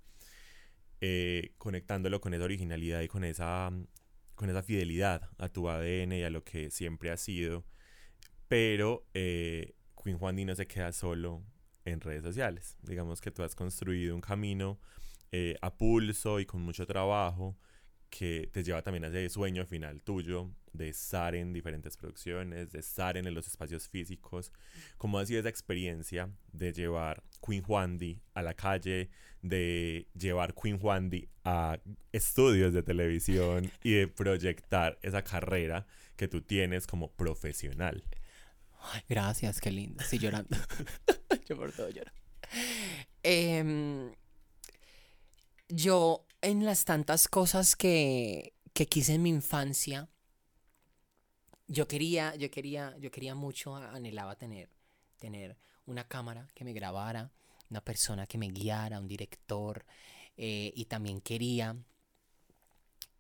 eh, 1.02 1.56
conectándolo 1.58 2.22
con 2.22 2.36
esa 2.36 2.44
originalidad 2.44 3.02
y 3.02 3.08
con 3.08 3.24
esa, 3.24 3.72
con 4.36 4.52
esa 4.52 4.62
fidelidad 4.62 5.32
a 5.40 5.50
tu 5.50 5.68
ADN 5.68 6.12
y 6.14 6.24
a 6.24 6.30
lo 6.30 6.44
que 6.44 6.70
siempre 6.70 7.10
has 7.10 7.22
sido 7.22 7.66
pero 8.48 9.08
eh, 9.16 9.74
Queen 10.04 10.20
Juan 10.20 10.46
no 10.46 10.54
se 10.54 10.68
queda 10.68 10.92
solo 10.92 11.42
en 11.86 12.02
redes 12.02 12.22
sociales. 12.22 12.78
Digamos 12.84 13.20
que 13.20 13.32
tú 13.32 13.42
has 13.42 13.56
construido 13.56 14.14
un 14.14 14.22
camino 14.22 14.80
eh, 15.32 15.56
a 15.60 15.76
pulso 15.76 16.40
y 16.40 16.46
con 16.46 16.62
mucho 16.62 16.86
trabajo 16.86 17.58
que 18.14 18.48
te 18.52 18.64
lleva 18.64 18.84
también 18.84 19.06
a 19.06 19.08
ese 19.08 19.28
sueño 19.28 19.66
final 19.66 20.00
tuyo 20.04 20.52
de 20.72 20.90
estar 20.90 21.34
en 21.34 21.52
diferentes 21.52 21.98
producciones, 21.98 22.72
de 22.72 22.78
estar 22.78 23.18
en 23.18 23.34
los 23.34 23.48
espacios 23.48 23.88
físicos. 23.88 24.52
¿Cómo 25.00 25.18
ha 25.18 25.26
sido 25.26 25.40
esa 25.40 25.50
experiencia 25.50 26.30
de 26.52 26.72
llevar 26.74 27.24
Queen 27.44 27.64
Juandi 27.64 28.22
a 28.36 28.44
la 28.44 28.54
calle, 28.54 29.10
de 29.42 30.08
llevar 30.14 30.54
Queen 30.54 30.78
Juandi 30.78 31.28
a 31.44 31.80
estudios 32.12 32.72
de 32.72 32.84
televisión 32.84 33.72
y 33.84 33.94
de 33.94 34.08
proyectar 34.08 35.00
esa 35.02 35.24
carrera 35.24 35.88
que 36.16 36.28
tú 36.28 36.42
tienes 36.42 36.86
como 36.86 37.10
profesional? 37.12 38.04
gracias, 39.10 39.60
qué 39.60 39.72
lindo. 39.72 40.04
Estoy 40.04 40.20
llorando. 40.20 40.56
Yo 41.48 41.56
por 41.56 41.72
todo 41.72 41.90
lloro. 41.90 42.12
Em, 43.24 44.12
yo, 45.70 46.28
en 46.44 46.66
las 46.66 46.86
tantas 46.86 47.28
cosas 47.28 47.76
que, 47.76 48.54
que 48.74 48.86
quise 48.88 49.16
en 49.16 49.24
mi 49.24 49.30
infancia, 49.30 50.10
yo 51.68 51.88
quería, 51.88 52.36
yo 52.36 52.52
quería, 52.52 52.96
yo 53.00 53.10
quería 53.10 53.34
mucho, 53.34 53.76
anhelaba 53.76 54.36
tener, 54.36 54.70
tener 55.18 55.58
una 55.86 56.08
cámara 56.08 56.48
que 56.54 56.66
me 56.66 56.74
grabara, 56.74 57.32
una 57.70 57.82
persona 57.82 58.28
que 58.28 58.38
me 58.38 58.50
guiara, 58.50 59.00
un 59.00 59.08
director, 59.08 59.86
eh, 60.38 60.72
y 60.76 60.86
también 60.86 61.22
quería 61.22 61.76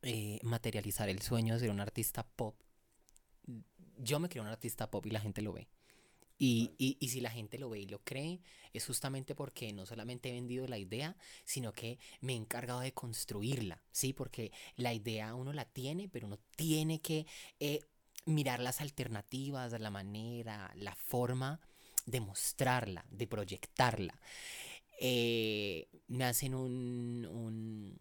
eh, 0.01 0.39
materializar 0.43 1.09
el 1.09 1.21
sueño 1.21 1.53
de 1.53 1.61
ser 1.61 1.71
un 1.71 1.79
artista 1.79 2.23
pop. 2.23 2.55
Yo 3.97 4.19
me 4.19 4.27
creo 4.27 4.43
un 4.43 4.49
artista 4.49 4.91
pop 4.91 5.05
y 5.05 5.11
la 5.11 5.21
gente 5.21 5.41
lo 5.41 5.53
ve. 5.53 5.67
Y, 6.45 6.97
si 7.07 7.21
la 7.21 7.29
gente 7.29 7.57
lo 7.57 7.69
ve 7.69 7.79
y 7.79 7.85
lo 7.85 7.99
cree, 7.99 8.41
es 8.73 8.85
justamente 8.85 9.33
porque 9.33 9.71
no 9.71 9.85
solamente 9.85 10.27
he 10.27 10.33
vendido 10.33 10.67
la 10.67 10.77
idea, 10.77 11.15
sino 11.45 11.71
que 11.71 11.99
me 12.19 12.33
he 12.33 12.35
encargado 12.35 12.81
de 12.81 12.91
construirla, 12.91 13.81
¿sí? 13.93 14.11
Porque 14.11 14.51
la 14.75 14.93
idea 14.93 15.35
uno 15.35 15.53
la 15.53 15.63
tiene, 15.63 16.09
pero 16.09 16.27
uno 16.27 16.37
tiene 16.57 16.99
que 16.99 17.25
eh, 17.61 17.79
mirar 18.25 18.59
las 18.59 18.81
alternativas, 18.81 19.71
la 19.79 19.89
manera, 19.89 20.69
la 20.75 20.95
forma 20.95 21.61
de 22.05 22.19
mostrarla, 22.19 23.05
de 23.09 23.25
proyectarla. 23.25 24.19
Eh, 24.99 25.87
me 26.07 26.25
hacen 26.25 26.55
un, 26.55 27.25
un, 27.31 27.97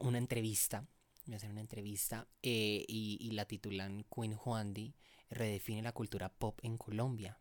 una 0.00 0.18
entrevista 0.18 0.86
me 1.26 1.36
hacen 1.36 1.50
una 1.50 1.60
entrevista 1.60 2.28
eh, 2.42 2.84
y, 2.88 3.30
la 3.32 3.44
titulan 3.46 4.04
Queen 4.14 4.34
Juandi 4.34 4.94
redefine 5.30 5.82
la 5.82 5.92
cultura 5.92 6.28
pop 6.28 6.58
en 6.62 6.76
Colombia. 6.76 7.38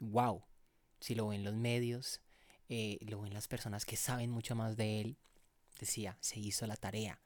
¡Wow! 0.00 0.42
Si 1.00 1.14
lo 1.14 1.28
ven 1.28 1.44
los 1.44 1.54
medios, 1.54 2.20
eh, 2.68 2.98
lo 3.02 3.22
ven 3.22 3.34
las 3.34 3.48
personas 3.48 3.84
que 3.84 3.96
saben 3.96 4.30
mucho 4.30 4.54
más 4.54 4.76
de 4.76 5.00
él, 5.00 5.16
decía, 5.78 6.18
se 6.20 6.40
hizo 6.40 6.66
la 6.66 6.76
tarea. 6.76 7.20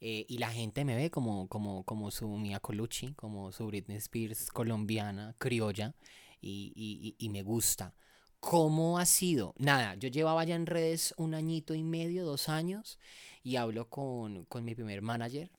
Eh, 0.00 0.26
y 0.28 0.38
la 0.38 0.50
gente 0.50 0.84
me 0.84 0.96
ve 0.96 1.10
como, 1.10 1.46
como, 1.48 1.84
como 1.84 2.10
su 2.10 2.28
Mia 2.36 2.58
Colucci, 2.58 3.14
como 3.14 3.52
su 3.52 3.66
Britney 3.66 3.98
Spears 3.98 4.50
colombiana, 4.50 5.36
criolla, 5.38 5.94
y, 6.40 7.14
y 7.18 7.28
me 7.28 7.42
gusta. 7.42 7.94
¿Cómo 8.42 8.98
ha 8.98 9.06
sido? 9.06 9.54
Nada, 9.56 9.94
yo 9.94 10.08
llevaba 10.08 10.42
ya 10.42 10.56
en 10.56 10.66
redes 10.66 11.14
un 11.16 11.32
añito 11.32 11.74
y 11.74 11.84
medio, 11.84 12.24
dos 12.24 12.48
años, 12.48 12.98
y 13.44 13.54
hablo 13.54 13.88
con, 13.88 14.48
mi 14.62 14.74
primer 14.74 15.00
manager, 15.00 15.52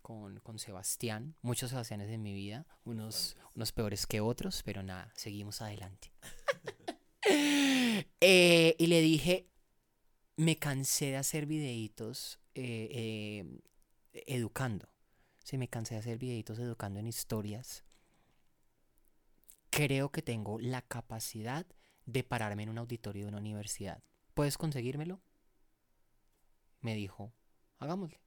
con, 0.00 0.40
Sebastián, 0.58 1.36
muchos 1.42 1.68
Sebastianes 1.68 2.08
en 2.08 2.22
mi 2.22 2.32
vida, 2.32 2.66
unos, 2.84 3.36
unos 3.54 3.72
peores 3.72 4.06
que 4.06 4.22
otros, 4.22 4.62
pero 4.64 4.82
nada, 4.82 5.12
seguimos 5.14 5.60
adelante. 5.60 6.12
Eh, 8.22 8.76
y 8.78 8.86
le 8.86 9.02
dije, 9.02 9.46
me 10.36 10.56
cansé 10.56 11.06
de 11.06 11.16
hacer 11.18 11.44
videitos 11.44 12.40
eh, 12.54 13.44
eh, 14.14 14.24
educando. 14.26 14.88
Sí, 15.44 15.58
me 15.58 15.68
cansé 15.68 15.94
de 15.94 16.00
hacer 16.00 16.18
videitos 16.18 16.58
educando 16.58 16.98
en 16.98 17.06
historias. 17.06 17.84
Creo 19.68 20.10
que 20.10 20.22
tengo 20.22 20.58
la 20.60 20.80
capacidad 20.80 21.66
de 22.10 22.24
pararme 22.24 22.64
en 22.64 22.68
un 22.68 22.78
auditorio 22.78 23.24
de 23.24 23.28
una 23.28 23.38
universidad. 23.38 24.02
¿Puedes 24.34 24.58
conseguírmelo? 24.58 25.20
Me 26.80 26.94
dijo, 26.94 27.32
hagámosle. 27.78 28.20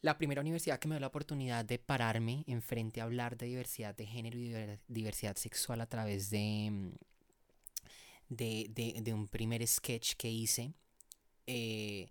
La 0.00 0.18
primera 0.18 0.42
universidad 0.42 0.78
que 0.78 0.86
me 0.86 0.94
dio 0.94 1.00
la 1.00 1.06
oportunidad 1.06 1.64
de 1.64 1.78
pararme 1.78 2.44
enfrente 2.46 3.00
a 3.00 3.04
hablar 3.04 3.36
de 3.38 3.46
diversidad 3.46 3.94
de 3.94 4.06
género 4.06 4.38
y 4.38 4.78
diversidad 4.86 5.36
sexual 5.36 5.80
a 5.80 5.86
través 5.86 6.28
de, 6.28 6.68
mm, 6.70 6.92
de, 8.28 9.12
un 9.14 9.28
primer 9.28 9.66
sketch 9.66 10.14
que 10.14 10.28
hice 10.28 10.74
eh, 11.46 12.10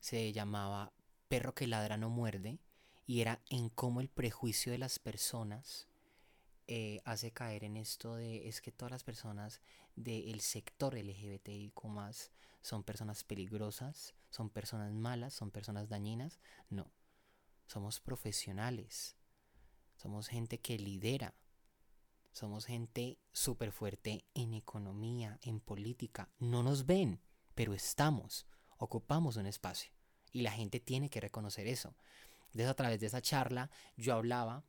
se 0.00 0.32
llamaba 0.32 0.92
Perro 1.28 1.54
que 1.54 1.66
ladra 1.66 1.96
no 1.96 2.10
muerde 2.10 2.58
y 3.06 3.20
era 3.20 3.40
en 3.50 3.68
cómo 3.68 4.00
el 4.00 4.08
prejuicio 4.08 4.72
de 4.72 4.78
las 4.78 4.98
personas 4.98 5.89
eh, 6.72 7.02
hace 7.04 7.32
caer 7.32 7.64
en 7.64 7.76
esto 7.76 8.14
de 8.14 8.46
es 8.46 8.60
que 8.60 8.70
todas 8.70 8.92
las 8.92 9.02
personas 9.02 9.60
del 9.96 10.40
sector 10.40 10.94
LGBTIQ 10.94 11.74
son 12.62 12.84
personas 12.84 13.24
peligrosas, 13.24 14.14
son 14.30 14.50
personas 14.50 14.92
malas, 14.92 15.34
son 15.34 15.50
personas 15.50 15.88
dañinas. 15.88 16.38
No, 16.68 16.92
somos 17.66 17.98
profesionales, 17.98 19.16
somos 19.96 20.28
gente 20.28 20.60
que 20.60 20.78
lidera, 20.78 21.34
somos 22.30 22.66
gente 22.66 23.18
súper 23.32 23.72
fuerte 23.72 24.24
en 24.34 24.54
economía, 24.54 25.40
en 25.42 25.58
política. 25.58 26.28
No 26.38 26.62
nos 26.62 26.86
ven, 26.86 27.20
pero 27.56 27.74
estamos, 27.74 28.46
ocupamos 28.78 29.34
un 29.34 29.46
espacio 29.46 29.92
y 30.30 30.42
la 30.42 30.52
gente 30.52 30.78
tiene 30.78 31.10
que 31.10 31.20
reconocer 31.20 31.66
eso. 31.66 31.96
Entonces 32.44 32.68
a 32.68 32.74
través 32.74 33.00
de 33.00 33.08
esa 33.08 33.20
charla 33.20 33.72
yo 33.96 34.14
hablaba 34.14 34.64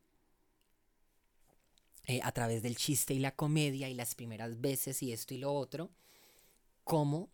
eh, 2.08 2.20
a 2.24 2.32
través 2.32 2.64
del 2.64 2.76
chiste 2.76 3.14
y 3.14 3.20
la 3.20 3.36
comedia 3.36 3.88
y 3.88 3.94
las 3.94 4.16
primeras 4.16 4.60
veces 4.60 5.04
y 5.04 5.12
esto 5.12 5.36
y 5.36 5.38
lo 5.38 5.54
otro, 5.54 5.92
cómo 6.84 7.30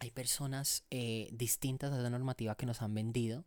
hay 0.00 0.10
personas 0.10 0.84
eh, 0.90 1.28
distintas 1.32 1.92
a 1.92 1.98
la 1.98 2.10
normativa 2.10 2.56
que 2.56 2.66
nos 2.66 2.82
han 2.82 2.94
vendido 2.94 3.44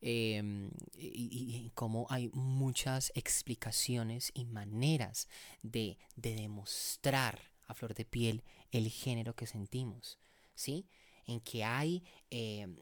em, 0.00 0.70
y, 0.96 1.70
cómo 1.74 2.06
hay 2.10 2.30
muchas 2.32 3.12
explicaciones 3.14 4.32
y 4.34 4.44
maneras 4.44 5.28
de, 5.62 5.98
demostrar 6.16 7.52
a 7.66 7.74
flor 7.74 7.94
de 7.94 8.04
piel 8.04 8.42
el 8.72 8.88
género 8.90 9.34
que 9.34 9.46
sentimos, 9.46 10.18
¿sí? 10.54 10.88
En 11.26 11.40
que 11.40 11.64
hay 11.64 12.04
em, 12.30 12.76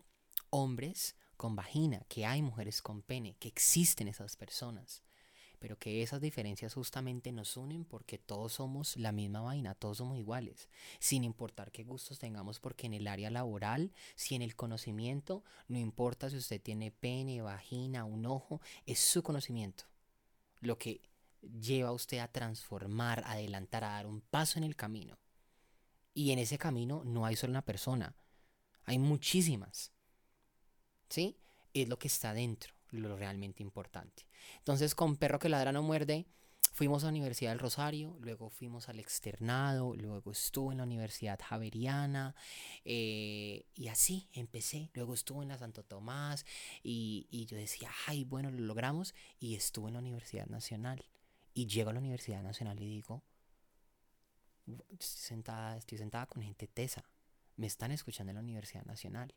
hombres 0.51 1.17
con 1.37 1.55
vagina, 1.55 2.05
que 2.09 2.25
hay 2.25 2.43
mujeres 2.43 2.81
con 2.83 3.03
pene, 3.03 3.37
que 3.39 3.49
existen 3.49 4.09
esas 4.09 4.37
personas 4.37 5.03
pero 5.63 5.79
que 5.79 6.03
esas 6.03 6.21
diferencias 6.21 6.75
justamente 6.75 7.31
nos 7.31 7.57
unen 7.57 7.85
porque 7.85 8.19
todos 8.19 8.55
somos 8.55 8.97
la 8.97 9.13
misma 9.13 9.43
vaina, 9.43 9.77
todos 9.77 9.99
somos 9.99 10.19
iguales, 10.19 10.69
sin 10.99 11.23
importar 11.23 11.71
qué 11.71 11.85
gustos 11.85 12.19
tengamos, 12.19 12.59
porque 12.59 12.89
en 12.89 12.95
el 12.95 13.07
área 13.07 13.31
laboral, 13.31 13.93
si 14.17 14.35
en 14.35 14.43
el 14.43 14.57
conocimiento, 14.57 15.45
no 15.69 15.79
importa 15.79 16.29
si 16.29 16.37
usted 16.37 16.61
tiene 16.61 16.91
pene, 16.91 17.43
vagina, 17.43 18.05
un 18.05 18.27
ojo, 18.27 18.61
es 18.87 18.99
su 18.99 19.23
conocimiento 19.23 19.85
lo 20.63 20.79
que 20.79 21.01
lleva 21.61 21.91
a 21.91 21.93
usted 21.93 22.19
a 22.19 22.27
transformar, 22.27 23.23
adelantar, 23.25 23.85
a 23.85 23.91
dar 23.91 24.07
un 24.09 24.21
paso 24.21 24.59
en 24.59 24.65
el 24.65 24.75
camino. 24.75 25.17
Y 26.13 26.33
en 26.33 26.41
ese 26.41 26.59
camino 26.59 27.03
no 27.05 27.25
hay 27.25 27.37
solo 27.37 27.53
una 27.53 27.65
persona, 27.65 28.17
hay 28.85 28.99
muchísimas. 28.99 29.93
¿Sí? 31.09 31.37
Es 31.73 31.89
lo 31.89 32.01
que 32.01 32.09
está 32.09 32.35
dentro 32.35 32.82
lo 32.93 33.17
realmente 33.17 33.63
importante. 33.63 34.27
Entonces, 34.59 34.95
con 34.95 35.17
Perro 35.17 35.39
que 35.39 35.49
ladra 35.49 35.73
no 35.73 35.83
muerde, 35.83 36.27
fuimos 36.73 37.03
a 37.03 37.07
la 37.07 37.11
Universidad 37.11 37.51
del 37.51 37.59
Rosario, 37.59 38.17
luego 38.21 38.49
fuimos 38.49 38.89
al 38.89 38.99
externado, 38.99 39.95
luego 39.95 40.33
estuve 40.33 40.73
en 40.73 40.79
la 40.79 40.85
Universidad 40.85 41.39
Javeriana 41.43 42.35
eh, 42.85 43.67
y 43.75 43.89
así 43.89 44.29
empecé. 44.33 44.91
Luego 44.95 45.15
estuve 45.15 45.43
en 45.43 45.49
la 45.49 45.59
Santo 45.59 45.83
Tomás 45.85 46.47
y, 46.83 47.27
y, 47.31 47.47
yo 47.47 47.57
decía, 47.57 47.91
ay, 48.07 48.25
bueno, 48.25 48.51
lo 48.51 48.61
logramos 48.61 49.15
y 49.39 49.55
estuve 49.55 49.89
en 49.89 49.95
la 49.95 50.01
Universidad 50.01 50.47
Nacional. 50.47 51.05
Y 51.55 51.67
llego 51.67 51.91
a 51.91 51.93
la 51.93 51.99
Universidad 52.01 52.43
Nacional 52.43 52.81
y 52.81 52.87
digo, 52.87 53.23
estoy 54.67 55.21
sentada, 55.21 55.77
estoy 55.77 55.99
sentada 55.99 56.27
con 56.27 56.43
gente 56.43 56.67
tesa. 56.67 57.05
Me 57.57 57.67
están 57.67 57.93
escuchando 57.93 58.31
en 58.31 58.37
la 58.37 58.43
Universidad 58.43 58.85
Nacional. 58.85 59.35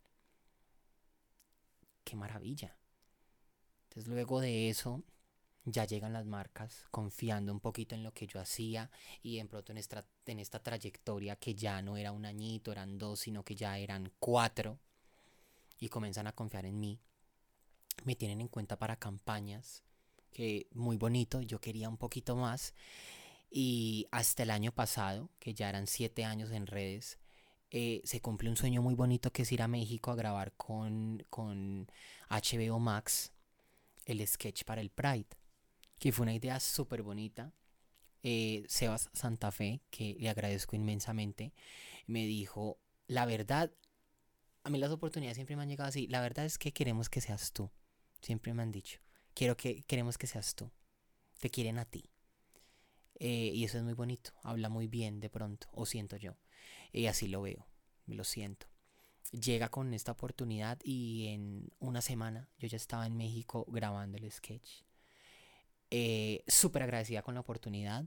Qué 2.03 2.15
maravilla. 2.15 2.77
Entonces 3.95 4.12
luego 4.12 4.41
de 4.41 4.69
eso 4.69 5.03
ya 5.63 5.86
llegan 5.86 6.12
las 6.12 6.25
marcas 6.25 6.86
confiando 6.91 7.53
un 7.53 7.62
poquito 7.62 7.95
en 7.95 8.03
lo 8.03 8.13
que 8.13 8.27
yo 8.27 8.41
hacía 8.41 8.91
y 9.23 9.39
en 9.39 9.47
pronto 9.47 9.71
en 9.71 9.77
esta, 9.77 10.05
en 10.25 10.39
esta 10.39 10.62
trayectoria 10.62 11.38
que 11.38 11.55
ya 11.55 11.81
no 11.81 11.95
era 11.95 12.12
un 12.12 12.25
añito, 12.25 12.73
eran 12.73 12.97
dos, 12.97 13.21
sino 13.21 13.45
que 13.45 13.55
ya 13.55 13.77
eran 13.77 14.12
cuatro 14.19 14.79
y 15.79 15.88
comienzan 15.88 16.27
a 16.27 16.34
confiar 16.34 16.65
en 16.65 16.77
mí. 16.77 16.99
Me 18.03 18.17
tienen 18.17 18.41
en 18.41 18.49
cuenta 18.49 18.77
para 18.77 18.97
campañas, 18.97 19.81
que 20.34 20.67
muy 20.73 20.97
bonito, 20.97 21.41
yo 21.41 21.62
quería 21.62 21.88
un 21.88 21.97
poquito 21.97 22.36
más 22.36 22.73
y 23.49 24.08
hasta 24.12 24.43
el 24.43 24.51
año 24.51 24.73
pasado, 24.73 25.29
que 25.39 25.53
ya 25.53 25.69
eran 25.69 25.88
siete 25.88 26.25
años 26.25 26.51
en 26.51 26.67
redes, 26.67 27.17
eh, 27.71 28.01
se 28.03 28.19
cumple 28.19 28.49
un 28.49 28.58
sueño 28.58 28.81
muy 28.81 28.93
bonito 28.93 29.31
que 29.31 29.43
es 29.43 29.51
ir 29.53 29.62
a 29.62 29.69
México 29.69 30.12
a 30.12 30.15
grabar 30.15 30.51
con, 30.58 31.25
con 31.29 31.89
HBO 32.29 32.79
Max 32.79 33.31
el 34.05 34.25
sketch 34.25 34.63
para 34.63 34.81
el 34.81 34.89
Pride, 34.89 35.27
que 35.99 36.11
fue 36.11 36.23
una 36.23 36.33
idea 36.33 36.59
súper 36.59 37.01
bonita. 37.01 37.53
Eh, 38.23 38.63
Sebas 38.67 39.09
Santa 39.13 39.51
Fe, 39.51 39.83
que 39.91 40.15
le 40.19 40.29
agradezco 40.29 40.75
inmensamente, 40.75 41.53
me 42.07 42.25
dijo, 42.25 42.79
la 43.07 43.27
verdad, 43.27 43.71
a 44.63 44.69
mí 44.71 44.79
las 44.79 44.89
oportunidades 44.89 45.35
siempre 45.35 45.55
me 45.55 45.61
han 45.61 45.69
llegado 45.69 45.89
así, 45.89 46.07
la 46.07 46.21
verdad 46.21 46.45
es 46.45 46.57
que 46.57 46.71
queremos 46.71 47.07
que 47.07 47.21
seas 47.21 47.53
tú, 47.53 47.69
siempre 48.21 48.51
me 48.55 48.63
han 48.63 48.71
dicho, 48.71 48.99
quiero 49.35 49.55
que, 49.55 49.83
queremos 49.83 50.17
que 50.17 50.25
seas 50.25 50.55
tú, 50.55 50.71
te 51.39 51.51
quieren 51.51 51.77
a 51.77 51.85
ti. 51.85 52.09
Eh, 53.19 53.51
y 53.53 53.63
eso 53.63 53.77
es 53.77 53.83
muy 53.83 53.93
bonito, 53.93 54.31
habla 54.41 54.69
muy 54.69 54.87
bien 54.87 55.19
de 55.19 55.29
pronto, 55.29 55.67
o 55.71 55.85
siento 55.85 56.17
yo. 56.17 56.35
Y 56.91 57.05
así 57.05 57.27
lo 57.27 57.43
veo, 57.43 57.67
lo 58.07 58.23
siento. 58.23 58.67
Llega 59.31 59.69
con 59.69 59.93
esta 59.93 60.11
oportunidad 60.11 60.79
y 60.83 61.27
en 61.27 61.69
una 61.79 62.01
semana 62.01 62.49
yo 62.57 62.67
ya 62.67 62.77
estaba 62.77 63.05
en 63.05 63.17
México 63.17 63.65
grabando 63.67 64.17
el 64.17 64.31
sketch. 64.31 64.83
Eh, 65.91 66.43
Súper 66.47 66.83
agradecida 66.83 67.21
con 67.21 67.33
la 67.35 67.41
oportunidad. 67.41 68.05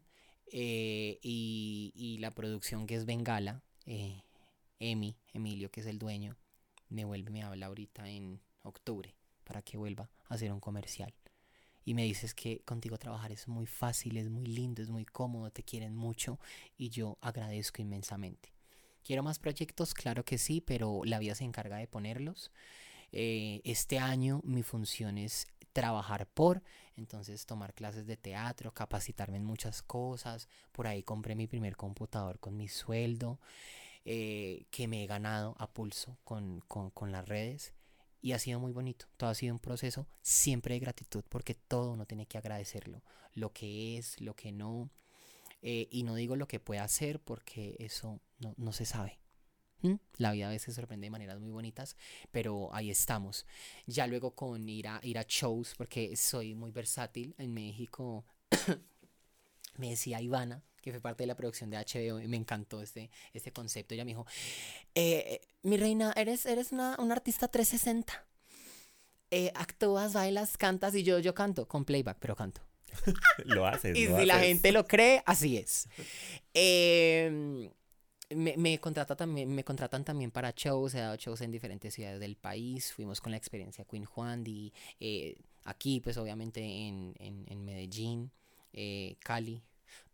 Eh, 0.50 1.18
y, 1.22 1.92
y, 1.94 2.18
la 2.18 2.30
producción 2.30 2.86
que 2.86 2.94
es 2.94 3.04
Bengala, 3.04 3.62
eh, 3.84 4.22
Emi, 4.78 5.18
Emilio, 5.34 5.70
que 5.70 5.80
es 5.80 5.86
el 5.86 5.98
dueño, 5.98 6.38
me 6.88 7.04
vuelve, 7.04 7.30
me 7.30 7.42
habla 7.42 7.66
ahorita 7.66 8.08
en 8.08 8.40
octubre 8.62 9.14
para 9.44 9.60
que 9.60 9.76
vuelva 9.76 10.10
a 10.28 10.34
hacer 10.34 10.50
un 10.50 10.60
comercial 10.60 11.12
y 11.88 11.94
me 11.94 12.04
dices 12.04 12.34
que 12.34 12.60
contigo 12.66 12.98
trabajar 12.98 13.32
es 13.32 13.48
muy 13.48 13.64
fácil, 13.64 14.18
es 14.18 14.28
muy 14.28 14.44
lindo, 14.44 14.82
es 14.82 14.90
muy 14.90 15.06
cómodo, 15.06 15.50
te 15.50 15.62
quieren 15.62 15.96
mucho 15.96 16.38
y 16.76 16.90
yo 16.90 17.16
agradezco 17.22 17.80
inmensamente. 17.80 18.52
¿Quiero 19.08 19.22
más 19.22 19.38
proyectos? 19.38 19.94
Claro 19.94 20.22
que 20.22 20.36
sí, 20.36 20.60
pero 20.60 21.00
la 21.02 21.18
vida 21.18 21.34
se 21.34 21.42
encarga 21.42 21.78
de 21.78 21.86
ponerlos. 21.88 22.52
Eh, 23.10 23.62
este 23.64 23.98
año 23.98 24.42
mi 24.44 24.62
función 24.62 25.16
es 25.16 25.46
trabajar 25.72 26.26
por, 26.26 26.62
entonces 26.94 27.46
tomar 27.46 27.72
clases 27.72 28.06
de 28.06 28.18
teatro, 28.18 28.74
capacitarme 28.74 29.38
en 29.38 29.46
muchas 29.46 29.80
cosas. 29.80 30.46
Por 30.72 30.86
ahí 30.86 31.02
compré 31.02 31.34
mi 31.34 31.46
primer 31.46 31.74
computador 31.74 32.38
con 32.38 32.58
mi 32.58 32.68
sueldo, 32.68 33.40
eh, 34.04 34.66
que 34.70 34.88
me 34.88 35.04
he 35.04 35.06
ganado 35.06 35.54
a 35.58 35.72
pulso 35.72 36.18
con, 36.22 36.60
con, 36.68 36.90
con 36.90 37.10
las 37.10 37.26
redes 37.26 37.72
y 38.20 38.32
ha 38.32 38.38
sido 38.38 38.60
muy 38.60 38.72
bonito. 38.72 39.06
Todo 39.16 39.30
ha 39.30 39.34
sido 39.34 39.54
un 39.54 39.58
proceso 39.58 40.06
siempre 40.20 40.74
de 40.74 40.80
gratitud 40.80 41.24
porque 41.30 41.54
todo 41.54 41.92
uno 41.92 42.04
tiene 42.04 42.26
que 42.26 42.36
agradecerlo. 42.36 43.02
Lo 43.32 43.54
que 43.54 43.96
es, 43.96 44.20
lo 44.20 44.34
que 44.34 44.52
no. 44.52 44.90
Eh, 45.62 45.88
y 45.90 46.04
no 46.04 46.14
digo 46.14 46.36
lo 46.36 46.46
que 46.46 46.60
puede 46.60 46.80
hacer 46.80 47.20
porque 47.20 47.76
eso 47.78 48.20
no, 48.38 48.54
no 48.56 48.72
se 48.72 48.84
sabe. 48.84 49.18
La 50.16 50.32
vida 50.32 50.48
a 50.48 50.50
veces 50.50 50.74
sorprende 50.74 51.06
de 51.06 51.10
maneras 51.10 51.38
muy 51.38 51.52
bonitas, 51.52 51.96
pero 52.32 52.74
ahí 52.74 52.90
estamos. 52.90 53.46
Ya 53.86 54.08
luego 54.08 54.34
con 54.34 54.68
ir 54.68 54.88
a, 54.88 54.98
ir 55.04 55.18
a 55.18 55.24
shows, 55.28 55.74
porque 55.76 56.16
soy 56.16 56.54
muy 56.54 56.72
versátil. 56.72 57.34
En 57.38 57.54
México 57.54 58.24
me 59.78 59.90
decía 59.90 60.20
Ivana, 60.20 60.64
que 60.82 60.90
fue 60.90 61.00
parte 61.00 61.22
de 61.22 61.28
la 61.28 61.36
producción 61.36 61.70
de 61.70 61.76
HBO, 61.76 62.20
y 62.20 62.26
me 62.26 62.36
encantó 62.36 62.82
este, 62.82 63.10
este 63.32 63.52
concepto. 63.52 63.94
Ella 63.94 64.04
me 64.04 64.10
dijo, 64.10 64.26
eh, 64.96 65.40
mi 65.62 65.76
reina, 65.76 66.12
eres, 66.16 66.44
eres 66.46 66.72
una, 66.72 66.96
una 66.98 67.14
artista 67.14 67.46
360. 67.46 68.26
Eh, 69.30 69.52
actúas, 69.54 70.12
bailas, 70.12 70.56
cantas 70.56 70.94
y 70.94 71.04
yo, 71.04 71.20
yo 71.20 71.34
canto 71.34 71.68
con 71.68 71.84
playback, 71.84 72.18
pero 72.18 72.34
canto. 72.34 72.67
lo 73.44 73.66
haces. 73.66 73.96
Y 73.96 74.04
lo 74.04 74.10
si 74.10 74.14
haces. 74.14 74.26
la 74.26 74.38
gente 74.40 74.72
lo 74.72 74.86
cree, 74.86 75.22
así 75.26 75.56
es. 75.56 75.88
Eh, 76.54 77.70
me, 78.30 78.56
me, 78.56 78.78
contrata 78.78 79.16
también, 79.16 79.54
me 79.54 79.64
contratan 79.64 80.04
también 80.04 80.30
para 80.30 80.52
shows, 80.54 80.94
he 80.94 80.98
dado 80.98 81.16
shows 81.16 81.40
en 81.40 81.50
diferentes 81.50 81.94
ciudades 81.94 82.20
del 82.20 82.36
país, 82.36 82.92
fuimos 82.92 83.20
con 83.20 83.30
la 83.30 83.38
experiencia 83.38 83.84
Queen 83.84 84.04
Juan, 84.04 84.44
eh, 84.46 85.36
aquí 85.64 86.00
pues 86.00 86.16
obviamente 86.18 86.60
en, 86.60 87.14
en, 87.18 87.44
en 87.48 87.64
Medellín, 87.64 88.30
eh, 88.72 89.16
Cali, 89.20 89.62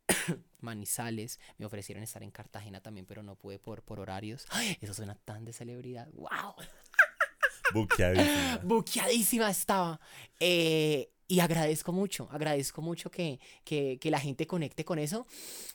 Manizales, 0.61 1.41
me 1.59 1.67
ofrecieron 1.67 2.03
estar 2.03 2.23
en 2.23 2.31
Cartagena 2.31 2.81
también, 2.81 3.07
pero 3.07 3.23
no 3.23 3.37
pude 3.37 3.59
por, 3.59 3.83
por 3.83 4.01
horarios. 4.01 4.47
¡Ay! 4.51 4.79
Eso 4.81 4.95
suena 4.95 5.15
tan 5.15 5.45
de 5.45 5.53
celebridad. 5.53 6.09
¡Wow! 6.13 6.55
Buqueadísima. 7.75 8.61
Buqueadísima 8.63 9.51
estaba. 9.51 10.01
Eh, 10.39 11.11
y 11.27 11.41
agradezco 11.41 11.93
mucho, 11.93 12.29
agradezco 12.31 12.83
mucho 12.83 13.11
que, 13.11 13.41
que, 13.65 13.99
que, 14.01 14.11
la 14.11 14.21
gente 14.21 14.47
conecte 14.47 14.85
con 14.85 14.99
eso, 14.99 15.27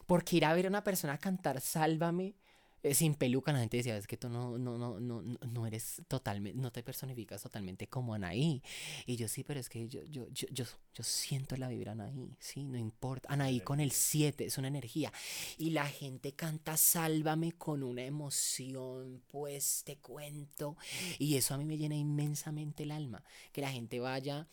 porque 0.06 0.36
ir 0.36 0.44
a 0.44 0.54
ver 0.54 0.66
a 0.66 0.68
una 0.68 0.84
persona 0.84 1.18
cantar 1.18 1.60
Sálvame 1.60 2.34
eh, 2.82 2.94
sin 2.94 3.14
peluca, 3.14 3.52
la 3.52 3.60
gente 3.60 3.76
decía, 3.76 3.96
es 3.96 4.06
que 4.06 4.16
tú 4.16 4.30
no, 4.30 4.56
no, 4.56 4.78
no, 4.78 4.98
no, 4.98 5.22
no 5.22 5.66
eres 5.66 6.00
totalmente, 6.08 6.58
no 6.58 6.72
te 6.72 6.82
personificas 6.82 7.42
totalmente 7.42 7.88
como 7.88 8.14
Anaí. 8.14 8.62
Y 9.04 9.16
yo 9.16 9.28
sí, 9.28 9.44
pero 9.44 9.60
es 9.60 9.68
que 9.68 9.86
yo, 9.86 10.02
yo, 10.04 10.26
yo, 10.30 10.48
yo, 10.50 10.64
yo 10.94 11.04
siento 11.04 11.56
la 11.56 11.68
vibra 11.68 11.92
Anaí, 11.92 12.34
sí, 12.38 12.64
no 12.64 12.78
importa. 12.78 13.28
Anaí 13.30 13.60
con 13.60 13.80
el 13.80 13.90
7, 13.90 14.46
es 14.46 14.56
una 14.56 14.68
energía. 14.68 15.12
Y 15.58 15.70
la 15.70 15.86
gente 15.86 16.32
canta 16.32 16.78
Sálvame 16.78 17.52
con 17.52 17.82
una 17.82 18.02
emoción, 18.02 19.22
pues 19.26 19.82
te 19.84 19.98
cuento. 19.98 20.78
Y 21.18 21.36
eso 21.36 21.52
a 21.52 21.58
mí 21.58 21.66
me 21.66 21.76
llena 21.76 21.96
inmensamente 21.96 22.84
el 22.84 22.92
alma, 22.92 23.22
que 23.52 23.60
la 23.60 23.70
gente 23.70 24.00
vaya 24.00 24.48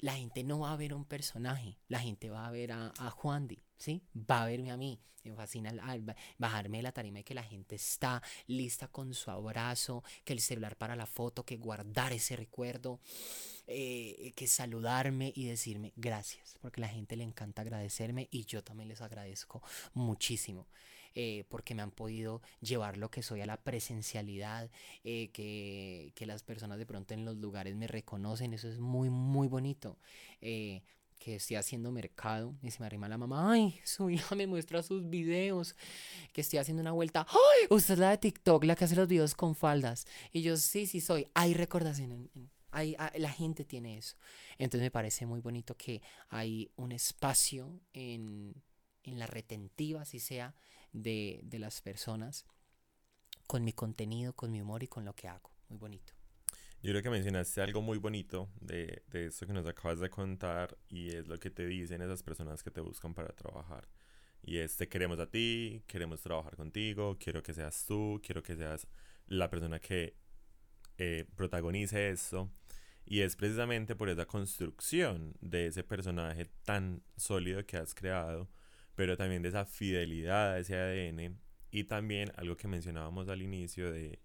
la 0.00 0.14
gente 0.14 0.44
no 0.44 0.60
va 0.60 0.72
a 0.72 0.76
ver 0.76 0.94
un 0.94 1.04
personaje, 1.04 1.78
la 1.88 2.00
gente 2.00 2.30
va 2.30 2.46
a 2.46 2.50
ver 2.50 2.72
a, 2.72 2.92
a 2.98 3.10
Juan 3.10 3.48
¿sí? 3.76 4.02
Va 4.14 4.42
a 4.42 4.46
verme 4.46 4.70
a 4.70 4.76
mí, 4.76 5.00
me 5.24 5.34
fascina 5.34 5.70
al, 5.82 6.16
bajarme 6.38 6.78
de 6.78 6.82
la 6.82 6.92
tarima 6.92 7.20
y 7.20 7.24
que 7.24 7.34
la 7.34 7.42
gente 7.42 7.76
está 7.76 8.22
lista 8.46 8.88
con 8.88 9.12
su 9.14 9.30
abrazo, 9.30 10.02
que 10.24 10.32
el 10.32 10.40
celular 10.40 10.76
para 10.76 10.96
la 10.96 11.06
foto, 11.06 11.44
que 11.44 11.56
guardar 11.56 12.12
ese 12.12 12.36
recuerdo, 12.36 13.00
eh, 13.66 14.32
que 14.36 14.46
saludarme 14.46 15.32
y 15.34 15.46
decirme 15.46 15.92
gracias, 15.96 16.56
porque 16.60 16.80
a 16.80 16.86
la 16.86 16.92
gente 16.92 17.16
le 17.16 17.24
encanta 17.24 17.62
agradecerme 17.62 18.28
y 18.30 18.44
yo 18.44 18.64
también 18.64 18.88
les 18.88 19.00
agradezco 19.00 19.62
muchísimo. 19.94 20.66
Eh, 21.14 21.44
porque 21.48 21.74
me 21.74 21.82
han 21.82 21.90
podido 21.90 22.40
llevar 22.60 22.96
lo 22.96 23.10
que 23.10 23.22
soy 23.22 23.40
a 23.40 23.46
la 23.46 23.56
presencialidad, 23.56 24.70
eh, 25.02 25.30
que, 25.32 26.12
que, 26.14 26.24
las 26.24 26.44
personas 26.44 26.78
de 26.78 26.86
pronto 26.86 27.14
en 27.14 27.24
los 27.24 27.36
lugares 27.36 27.74
me 27.74 27.88
reconocen, 27.88 28.54
eso 28.54 28.68
es 28.68 28.78
muy, 28.78 29.10
muy 29.10 29.48
bonito. 29.48 29.98
Eh, 30.40 30.82
que 31.18 31.36
estoy 31.36 31.56
haciendo 31.56 31.92
mercado 31.92 32.54
y 32.62 32.70
se 32.70 32.80
me 32.80 32.86
arrima 32.86 33.08
la 33.08 33.18
mamá, 33.18 33.52
ay, 33.52 33.78
su 33.84 34.08
hija 34.08 34.34
me 34.34 34.46
muestra 34.46 34.82
sus 34.82 35.08
videos, 35.10 35.76
que 36.32 36.40
estoy 36.40 36.58
haciendo 36.58 36.80
una 36.80 36.92
vuelta, 36.92 37.26
ay, 37.28 37.66
usted 37.68 37.94
es 37.94 38.00
la 38.00 38.10
de 38.10 38.18
TikTok, 38.18 38.64
la 38.64 38.74
que 38.74 38.84
hace 38.84 38.96
los 38.96 39.06
videos 39.06 39.34
con 39.34 39.54
faldas. 39.54 40.06
Y 40.32 40.40
yo, 40.40 40.56
sí, 40.56 40.86
sí 40.86 41.00
soy, 41.00 41.28
hay 41.34 41.54
recordación 41.54 42.30
hay, 42.72 42.96
la 43.16 43.30
gente 43.30 43.64
tiene 43.64 43.98
eso. 43.98 44.16
Entonces 44.58 44.82
me 44.82 44.90
parece 44.90 45.26
muy 45.26 45.40
bonito 45.40 45.76
que 45.76 46.02
hay 46.28 46.70
un 46.76 46.92
espacio 46.92 47.80
en, 47.92 48.54
en 49.02 49.18
la 49.18 49.26
retentiva, 49.26 50.04
si 50.04 50.20
sea, 50.20 50.54
de, 50.92 51.40
de, 51.42 51.58
las 51.58 51.80
personas 51.80 52.44
con 53.46 53.64
mi 53.64 53.72
contenido, 53.72 54.32
con 54.34 54.50
mi 54.50 54.60
humor 54.60 54.82
y 54.82 54.88
con 54.88 55.04
lo 55.04 55.14
que 55.14 55.28
hago. 55.28 55.50
Muy 55.68 55.78
bonito. 55.78 56.12
Yo 56.82 56.92
creo 56.92 57.02
que 57.02 57.10
mencionaste 57.10 57.60
algo 57.60 57.82
muy 57.82 57.98
bonito 57.98 58.48
de, 58.60 59.02
de 59.08 59.26
esto 59.26 59.46
que 59.46 59.52
nos 59.52 59.66
acabas 59.66 60.00
de 60.00 60.08
contar 60.08 60.78
y 60.88 61.14
es 61.14 61.28
lo 61.28 61.38
que 61.38 61.50
te 61.50 61.66
dicen 61.66 62.00
esas 62.00 62.22
personas 62.22 62.62
que 62.62 62.70
te 62.70 62.80
buscan 62.80 63.12
para 63.12 63.34
trabajar. 63.34 63.86
Y 64.42 64.58
es, 64.58 64.76
te 64.76 64.88
queremos 64.88 65.18
a 65.18 65.30
ti, 65.30 65.82
queremos 65.86 66.22
trabajar 66.22 66.56
contigo, 66.56 67.18
quiero 67.18 67.42
que 67.42 67.52
seas 67.52 67.84
tú, 67.86 68.20
quiero 68.24 68.42
que 68.42 68.56
seas 68.56 68.86
la 69.26 69.50
persona 69.50 69.78
que 69.78 70.16
eh, 70.96 71.26
protagonice 71.36 72.10
esto. 72.10 72.50
Y 73.04 73.20
es 73.20 73.36
precisamente 73.36 73.96
por 73.96 74.08
esa 74.08 74.26
construcción 74.26 75.34
de 75.40 75.66
ese 75.66 75.82
personaje 75.82 76.46
tan 76.64 77.02
sólido 77.16 77.64
que 77.66 77.76
has 77.76 77.94
creado 77.94 78.48
pero 79.00 79.16
también 79.16 79.40
de 79.40 79.48
esa 79.48 79.64
fidelidad 79.64 80.52
a 80.52 80.58
ese 80.58 80.76
ADN 80.76 81.40
y 81.70 81.84
también 81.84 82.30
algo 82.36 82.54
que 82.58 82.68
mencionábamos 82.68 83.30
al 83.30 83.40
inicio 83.40 83.90
de 83.90 84.20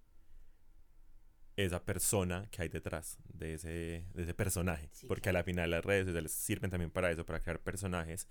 esa 1.55 1.85
persona 1.85 2.49
que 2.51 2.63
hay 2.63 2.67
detrás 2.67 3.17
de 3.23 3.53
ese, 3.53 4.05
de 4.13 4.23
ese 4.23 4.33
personaje, 4.33 4.89
sí, 4.91 5.07
porque 5.07 5.29
claro. 5.29 5.37
a 5.37 5.39
la 5.39 5.43
final 5.45 5.71
las 5.71 5.85
redes 5.85 6.07
sociales 6.07 6.33
sirven 6.33 6.71
también 6.71 6.91
para 6.91 7.09
eso, 7.09 7.25
para 7.25 7.39
crear 7.39 7.61
personajes, 7.61 8.27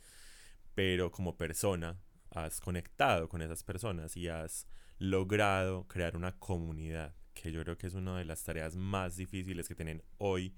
pero 0.74 1.10
como 1.10 1.38
persona 1.38 1.98
has 2.28 2.60
conectado 2.60 3.26
con 3.30 3.40
esas 3.40 3.64
personas 3.64 4.14
y 4.14 4.28
has 4.28 4.66
logrado 4.98 5.88
crear 5.88 6.14
una 6.14 6.38
comunidad, 6.38 7.14
que 7.32 7.52
yo 7.52 7.62
creo 7.62 7.78
que 7.78 7.86
es 7.86 7.94
una 7.94 8.18
de 8.18 8.26
las 8.26 8.44
tareas 8.44 8.76
más 8.76 9.16
difíciles 9.16 9.66
que 9.66 9.74
tienen 9.74 10.02
hoy 10.18 10.54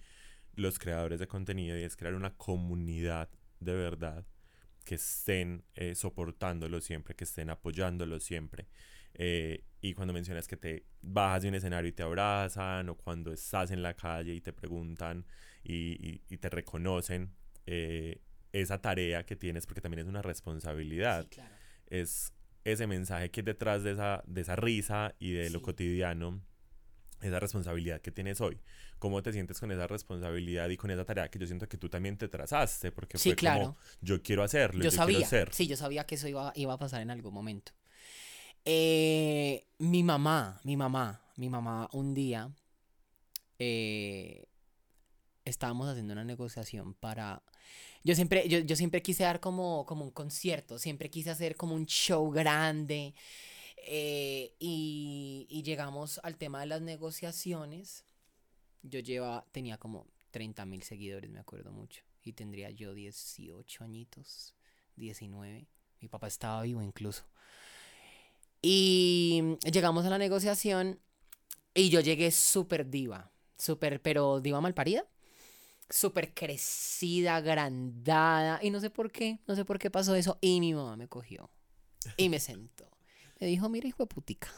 los 0.55 0.81
creadores 0.81 1.21
de 1.21 1.29
contenido 1.29 1.79
y 1.79 1.85
es 1.85 1.97
crear 1.97 2.17
una 2.17 2.37
comunidad 2.37 3.31
de 3.61 3.73
verdad 3.73 4.27
que 4.87 4.95
estén 4.95 5.65
eh, 5.75 5.97
soportándolo 5.97 6.81
siempre, 6.81 7.17
que 7.17 7.25
estén 7.25 7.51
apoyándolo 7.51 8.21
siempre. 8.21 8.69
Eh, 9.15 9.65
y 9.81 9.95
cuando 9.95 10.15
mencionas 10.15 10.47
que 10.47 10.57
te 10.57 10.85
bajas 11.03 11.43
de 11.43 11.49
un 11.49 11.57
escenario 11.57 11.89
y 11.89 11.93
te 11.93 12.05
abrazan, 12.05 12.89
o 12.89 12.95
cuando 12.95 13.33
estás 13.33 13.73
en 13.73 13.83
la 13.83 13.95
calle 13.95 14.33
y 14.33 14.41
te 14.41 14.53
preguntan 14.53 15.27
y, 15.65 15.75
y, 15.75 16.23
y 16.31 16.37
te 16.39 16.49
reconocen, 16.49 17.33
eh, 17.67 18.21
esa 18.53 18.81
tarea 18.81 19.27
que 19.27 19.35
tienes, 19.35 19.67
porque 19.67 19.81
también 19.81 20.01
es 20.01 20.07
una 20.07 20.23
responsabilidad, 20.23 21.25
sí, 21.25 21.31
claro. 21.31 21.55
es 21.89 22.33
ese 22.65 22.87
mensaje 22.87 23.31
que 23.31 23.43
detrás 23.43 23.83
de 23.83 23.93
esa, 23.93 24.23
de 24.27 24.41
esa 24.41 24.55
risa 24.55 25.17
y 25.19 25.33
de 25.33 25.51
lo 25.51 25.63
cotidiano, 25.63 26.41
esa 27.21 27.41
responsabilidad 27.41 28.01
que 28.01 28.11
tienes 28.11 28.41
hoy. 28.41 28.59
¿Cómo 28.99 29.23
te 29.23 29.33
sientes 29.33 29.59
con 29.61 29.71
esa 29.73 29.87
responsabilidad 29.87 30.69
y 30.69 30.77
con 30.77 30.91
esa 30.91 31.05
tarea 31.05 31.29
que 31.31 31.39
yo 31.39 31.47
siento 31.47 31.69
que 31.69 31.77
tú 31.79 31.89
también 31.89 32.17
te 32.17 32.29
trazaste? 32.29 32.93
Porque 32.93 33.19
Sí, 33.19 33.31
fue 33.31 33.37
claro. 33.37 33.61
como, 33.61 33.77
yo 34.01 34.23
quiero 34.23 34.43
hacerlo, 34.43 34.83
Yo 34.83 34.91
yo, 34.91 34.91
quiero 34.91 35.03
sabía, 35.13 35.27
ser. 35.29 35.53
sí, 35.55 35.67
yo 35.67 35.77
sabía 35.77 36.05
que 36.05 36.15
eso 36.17 36.29
iba, 36.29 36.53
iba 36.55 36.73
a 36.75 36.79
pasar 36.79 37.03
en 37.03 37.11
algún 37.11 37.33
momento. 37.35 37.73
Eh, 38.65 39.67
mi 39.79 40.03
mamá, 40.03 40.61
mi 40.65 40.77
mamá, 40.77 41.23
mi 41.37 41.49
mamá 41.49 41.89
un 41.93 42.15
día 42.15 42.51
eh, 43.59 44.47
estábamos 45.45 45.89
haciendo 45.89 46.13
una 46.13 46.25
negociación 46.25 46.95
para... 46.95 47.43
Yo 48.05 48.15
siempre, 48.15 48.49
yo, 48.49 48.59
yo 48.61 48.77
siempre 48.77 49.03
quise 49.03 49.25
dar 49.25 49.41
como, 49.41 49.85
como 49.87 50.05
un 50.05 50.11
concierto, 50.13 50.79
siempre 50.79 51.11
quise 51.11 51.31
hacer 51.31 51.57
como 51.57 51.75
un 51.75 51.87
show 51.87 52.31
grande 52.31 53.15
eh, 53.87 54.55
y, 54.59 55.63
llegamos 55.65 56.21
al 56.23 56.37
tema 56.37 56.61
de 56.61 56.67
las 56.67 56.83
negociaciones. 56.83 58.05
Yo 58.83 59.01
llevaba, 59.01 59.47
tenía 59.53 59.79
como 59.79 60.07
30 60.31 60.65
mil 60.67 60.83
seguidores, 60.83 61.31
me 61.31 61.41
acuerdo 61.41 61.73
mucho, 61.73 62.03
y 62.23 62.35
tendría 62.35 62.71
yo 62.71 62.95
18 62.95 63.85
añitos, 63.85 64.55
19. 64.97 65.67
Mi 66.01 66.09
papá 66.09 66.27
estaba 66.29 66.63
vivo 66.63 66.83
incluso. 66.83 67.25
Y 68.63 69.57
llegamos 69.73 70.05
a 70.05 70.11
la 70.11 70.19
negociación 70.19 71.01
y 71.75 71.89
yo 71.89 72.01
llegué 72.01 72.31
súper 72.31 72.89
diva, 72.91 73.31
súper, 73.57 74.03
pero 74.03 74.41
diva 74.41 74.61
malparida 74.61 75.07
súper 75.89 76.35
crecida, 76.35 77.37
agrandada, 77.37 78.59
y 78.63 78.71
no 78.71 78.81
sé 78.81 78.91
por 78.91 79.13
qué, 79.13 79.39
no 79.47 79.55
sé 79.55 79.65
por 79.65 79.79
qué 79.79 79.91
pasó 79.91 80.15
eso, 80.15 80.39
y 80.41 80.61
mi 80.61 80.75
mamá 80.75 80.97
me 80.97 81.09
cogió 81.09 81.51
y 82.17 82.29
me 82.29 82.41
sentó. 82.41 82.91
Me 83.41 83.47
dijo, 83.47 83.69
mira, 83.69 83.89
hijo 83.89 84.03
de 84.03 84.07
putica, 84.09 84.51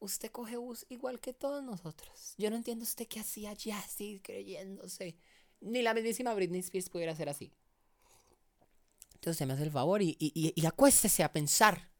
usted 0.00 0.30
coge 0.30 0.56
bus 0.56 0.86
igual 0.88 1.20
que 1.20 1.32
todos 1.32 1.62
nosotros. 1.62 2.34
Yo 2.38 2.50
no 2.50 2.56
entiendo 2.56 2.82
usted 2.84 3.06
qué 3.06 3.20
hacía 3.20 3.52
ya 3.54 3.78
así, 3.78 4.20
creyéndose. 4.22 5.16
Ni 5.60 5.82
la 5.82 5.94
mismísima 5.94 6.34
Britney 6.34 6.60
Spears 6.60 6.88
pudiera 6.88 7.14
ser 7.14 7.28
así. 7.28 7.52
Entonces 9.14 9.32
usted 9.32 9.46
me 9.46 9.52
hace 9.54 9.64
el 9.64 9.70
favor 9.70 10.02
y, 10.02 10.16
y, 10.18 10.32
y- 10.34 10.52
y 10.56 10.66
acuéstese 10.66 11.22
a 11.22 11.32
pensar, 11.32 11.90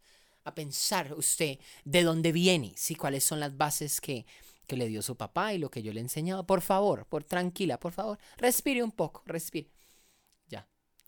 a 0.44 0.54
pensar 0.54 1.12
usted 1.14 1.58
de 1.84 2.02
dónde 2.02 2.32
viene, 2.32 2.72
¿sí? 2.76 2.94
cuáles 2.94 3.24
son 3.24 3.40
las 3.40 3.56
bases 3.56 4.00
que, 4.00 4.24
que 4.66 4.76
le 4.76 4.88
dio 4.88 5.02
su 5.02 5.16
papá 5.16 5.52
y 5.52 5.58
lo 5.58 5.70
que 5.70 5.82
yo 5.82 5.92
le 5.92 6.00
he 6.00 6.02
enseñado. 6.02 6.46
Por 6.46 6.62
favor, 6.62 7.06
por 7.06 7.24
tranquila, 7.24 7.78
por 7.78 7.92
favor, 7.92 8.18
respire 8.38 8.82
un 8.82 8.92
poco, 8.92 9.22
respire. 9.26 9.70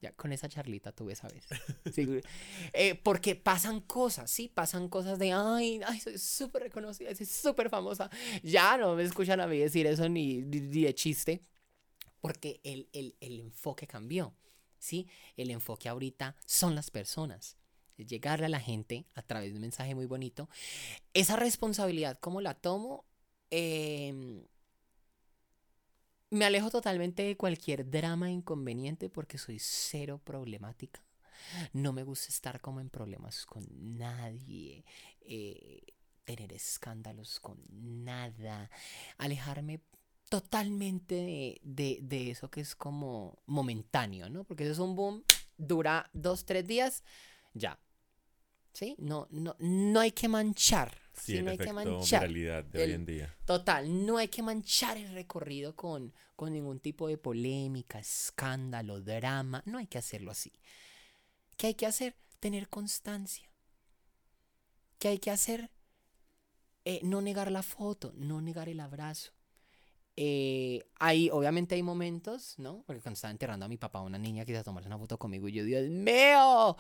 Ya, 0.03 0.13
con 0.13 0.33
esa 0.33 0.49
charlita 0.49 0.93
tuve 0.93 1.15
esa 1.15 1.29
vez. 1.29 1.47
Sí, 1.95 2.21
eh, 2.73 2.97
porque 2.97 3.37
pasan 3.37 3.81
cosas, 3.81 4.31
sí, 4.31 4.49
pasan 4.49 4.89
cosas 4.89 5.19
de, 5.19 5.33
ay, 5.33 5.81
ay, 5.87 6.01
soy 6.01 6.19
súper 6.19 6.65
reconocida, 6.65 7.15
soy 7.15 7.27
súper 7.27 7.71
famosa. 7.71 8.11
Ya 8.43 8.77
no 8.79 8.97
me 8.97 9.05
escuchan 9.05 9.41
a 9.41 9.47
mí 9.47 9.59
decir 9.59 9.87
eso 9.87 10.09
ni, 10.09 10.39
ni- 10.43 10.83
de 10.83 10.95
chiste, 10.95 11.45
porque 12.21 12.61
el, 12.65 12.89
el, 12.93 13.17
el 13.21 13.41
enfoque 13.41 13.87
cambió, 13.87 14.35
¿sí? 14.79 15.09
El 15.37 15.51
enfoque 15.51 15.89
ahorita 15.89 16.37
son 16.47 16.75
las 16.75 16.91
personas. 16.91 17.57
Llegarle 17.97 18.47
a 18.47 18.49
la 18.49 18.61
gente 18.61 19.07
a 19.15 19.23
través 19.23 19.51
de 19.51 19.57
un 19.57 19.63
mensaje 19.63 19.95
muy 19.95 20.07
bonito. 20.07 20.49
Esa 21.15 21.37
responsabilidad, 21.37 22.19
¿cómo 22.21 22.41
la 22.41 22.55
tomo? 22.55 23.05
Eh, 23.51 24.45
me 26.33 26.47
alejo 26.47 26.71
totalmente 26.71 27.23
de 27.23 27.37
cualquier 27.37 27.91
drama 27.91 28.31
inconveniente 28.31 29.11
porque 29.11 29.37
soy 29.37 29.59
cero 29.59 30.19
problemática. 30.25 31.05
No 31.75 31.93
me 31.93 32.05
gusta 32.05 32.29
estar 32.29 32.61
como 32.63 32.81
en 32.81 32.89
problemas 32.89 33.45
con 33.45 33.67
nadie, 33.99 34.85
eh, 35.21 35.83
tener 36.25 36.55
escándalos 36.55 37.39
con 37.39 37.59
nada, 37.71 38.71
alejarme 39.19 39.83
totalmente 40.31 41.17
de, 41.17 41.61
de, 41.63 41.99
de 42.01 42.31
eso 42.31 42.51
que 42.51 42.63
es 42.63 42.75
como 42.75 43.43
momentáneo, 43.45 44.31
¿no? 44.31 44.45
Porque 44.45 44.65
eso 44.65 44.73
es 44.73 44.79
un 44.79 44.97
boom, 44.97 45.25
dura 45.59 46.09
dos, 46.15 46.47
tres 46.47 46.67
días, 46.67 47.05
ya. 47.53 47.79
¿Sí? 48.73 48.95
No, 48.99 49.29
no, 49.31 49.55
no 49.59 50.01
hay 50.01 50.13
que 50.13 50.29
manchar. 50.29 51.02
Sí, 51.13 51.43
No 51.43 51.51
hay 51.51 51.59
que 51.59 51.73
manchar. 51.73 52.23
viralidad 52.29 52.65
de 52.65 52.79
hoy 52.79 52.85
el- 52.85 52.91
en 52.93 53.07
día. 53.07 53.37
Total, 53.45 54.07
no 54.07 54.17
hay 54.17 54.29
que 54.29 54.43
manchar 54.43 54.97
el 54.97 55.13
recorrido 55.13 55.77
con, 55.77 56.13
con 56.37 56.53
ningún 56.53 56.81
tipo 56.81 57.07
de 57.09 57.19
polémica, 57.19 57.99
escándalo, 57.99 59.01
drama. 59.01 59.63
No 59.67 59.79
hay 59.79 59.87
que 59.87 59.99
hacerlo 59.99 60.31
así. 60.31 60.53
¿Qué 61.57 61.69
hay 61.69 61.75
que 61.75 61.87
hacer? 61.87 62.17
Tener 62.41 62.69
constancia. 62.69 63.49
¿Qué 64.99 65.09
hay 65.09 65.19
que 65.19 65.31
hacer? 65.31 65.71
Eh, 66.85 67.01
no 67.05 67.21
negar 67.21 67.51
la 67.53 67.63
foto, 67.63 68.13
no 68.17 68.41
negar 68.41 68.69
el 68.69 68.81
abrazo. 68.81 69.33
Eh, 70.17 70.85
hay, 70.99 71.31
obviamente 71.31 71.75
hay 71.75 71.83
momentos, 71.83 72.55
¿no? 72.59 72.83
Porque 72.87 73.01
cuando 73.01 73.15
estaba 73.15 73.31
enterrando 73.31 73.67
a 73.67 73.69
mi 73.69 73.77
papá, 73.79 74.01
una 74.01 74.19
niña 74.19 74.45
quise 74.45 74.63
tomarse 74.65 74.89
una 74.89 74.99
foto 74.99 75.19
conmigo 75.19 75.49
y 75.49 75.53
yo, 75.53 75.65
Dios 75.65 75.89
mío, 75.89 76.77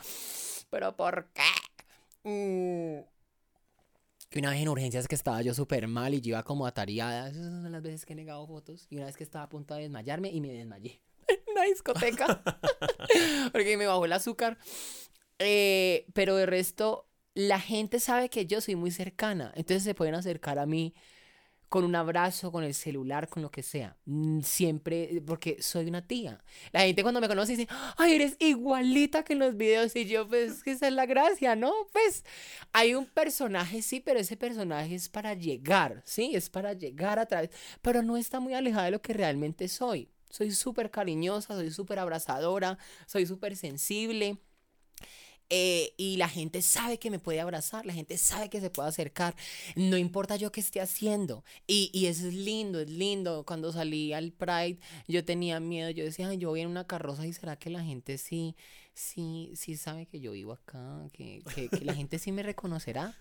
¿pero 0.70 0.96
por 0.96 1.30
qué? 1.32 1.42
Mm. 2.24 3.04
Y 4.34 4.38
una 4.38 4.50
vez 4.50 4.60
en 4.60 4.68
urgencias 4.68 5.08
que 5.08 5.14
estaba 5.14 5.42
yo 5.42 5.52
súper 5.52 5.86
mal 5.88 6.14
y 6.14 6.20
yo 6.20 6.30
iba 6.30 6.42
como 6.42 6.66
atareada. 6.66 7.28
Esas 7.28 7.44
son 7.44 7.70
las 7.70 7.82
veces 7.82 8.06
que 8.06 8.14
he 8.14 8.16
negado 8.16 8.46
fotos. 8.46 8.86
Y 8.88 8.96
una 8.96 9.06
vez 9.06 9.16
que 9.16 9.24
estaba 9.24 9.44
a 9.44 9.48
punto 9.48 9.74
de 9.74 9.82
desmayarme 9.82 10.30
y 10.30 10.40
me 10.40 10.52
desmayé. 10.52 11.00
En 11.28 11.38
una 11.52 11.62
discoteca. 11.64 12.42
Porque 13.52 13.76
me 13.76 13.86
bajó 13.86 14.04
el 14.04 14.12
azúcar. 14.12 14.58
Eh, 15.38 16.06
pero 16.14 16.36
de 16.36 16.46
resto, 16.46 17.06
la 17.34 17.60
gente 17.60 18.00
sabe 18.00 18.30
que 18.30 18.46
yo 18.46 18.60
soy 18.60 18.74
muy 18.74 18.90
cercana. 18.90 19.52
Entonces 19.54 19.82
se 19.82 19.94
pueden 19.94 20.14
acercar 20.14 20.58
a 20.58 20.66
mí 20.66 20.94
con 21.72 21.84
un 21.84 21.94
abrazo, 21.94 22.52
con 22.52 22.64
el 22.64 22.74
celular, 22.74 23.30
con 23.30 23.42
lo 23.42 23.50
que 23.50 23.62
sea. 23.62 23.96
Mm, 24.04 24.40
Siempre, 24.42 25.22
porque 25.26 25.62
soy 25.62 25.86
una 25.86 26.06
tía. 26.06 26.44
La 26.70 26.80
gente 26.82 27.02
cuando 27.02 27.18
me 27.18 27.28
conoce 27.28 27.56
dice, 27.56 27.66
ay, 27.96 28.12
eres 28.12 28.36
igualita 28.40 29.22
que 29.24 29.32
en 29.32 29.38
los 29.38 29.56
videos. 29.56 29.96
Y 29.96 30.04
yo, 30.04 30.28
pues, 30.28 30.62
que 30.62 30.72
esa 30.72 30.88
es 30.88 30.92
la 30.92 31.06
gracia, 31.06 31.56
¿no? 31.56 31.72
Pues, 31.90 32.26
hay 32.72 32.94
un 32.94 33.06
personaje, 33.06 33.80
sí, 33.80 34.00
pero 34.00 34.20
ese 34.20 34.36
personaje 34.36 34.94
es 34.94 35.08
para 35.08 35.32
llegar, 35.32 36.02
¿sí? 36.04 36.32
Es 36.34 36.50
para 36.50 36.74
llegar 36.74 37.18
a 37.18 37.24
través, 37.24 37.48
pero 37.80 38.02
no 38.02 38.18
está 38.18 38.38
muy 38.38 38.52
alejada 38.52 38.84
de 38.84 38.90
lo 38.90 39.00
que 39.00 39.14
realmente 39.14 39.66
soy. 39.66 40.10
Soy 40.28 40.50
súper 40.50 40.90
cariñosa, 40.90 41.54
soy 41.54 41.70
súper 41.70 41.98
abrazadora, 42.00 42.76
soy 43.06 43.24
súper 43.24 43.56
sensible. 43.56 44.36
Eh, 45.54 45.92
y 45.98 46.16
la 46.16 46.30
gente 46.30 46.62
sabe 46.62 46.98
que 46.98 47.10
me 47.10 47.18
puede 47.18 47.38
abrazar, 47.40 47.84
la 47.84 47.92
gente 47.92 48.16
sabe 48.16 48.48
que 48.48 48.58
se 48.62 48.70
puede 48.70 48.88
acercar, 48.88 49.36
no 49.76 49.98
importa 49.98 50.36
yo 50.36 50.50
qué 50.50 50.60
esté 50.60 50.80
haciendo. 50.80 51.44
Y, 51.66 51.90
y 51.92 52.06
eso 52.06 52.26
es 52.26 52.32
lindo, 52.32 52.80
es 52.80 52.88
lindo. 52.88 53.44
Cuando 53.44 53.70
salí 53.70 54.14
al 54.14 54.32
Pride, 54.32 54.78
yo 55.08 55.26
tenía 55.26 55.60
miedo, 55.60 55.90
yo 55.90 56.04
decía, 56.04 56.28
"Ay, 56.28 56.38
yo 56.38 56.48
voy 56.48 56.62
en 56.62 56.68
una 56.68 56.86
carroza 56.86 57.26
y 57.26 57.34
será 57.34 57.56
que 57.56 57.68
la 57.68 57.84
gente 57.84 58.16
sí, 58.16 58.56
sí, 58.94 59.52
sí 59.54 59.76
sabe 59.76 60.06
que 60.06 60.20
yo 60.20 60.32
vivo 60.32 60.52
acá, 60.52 61.06
que, 61.12 61.42
que, 61.54 61.68
que 61.68 61.84
la 61.84 61.94
gente 61.94 62.18
sí 62.18 62.32
me 62.32 62.42
reconocerá. 62.42 63.14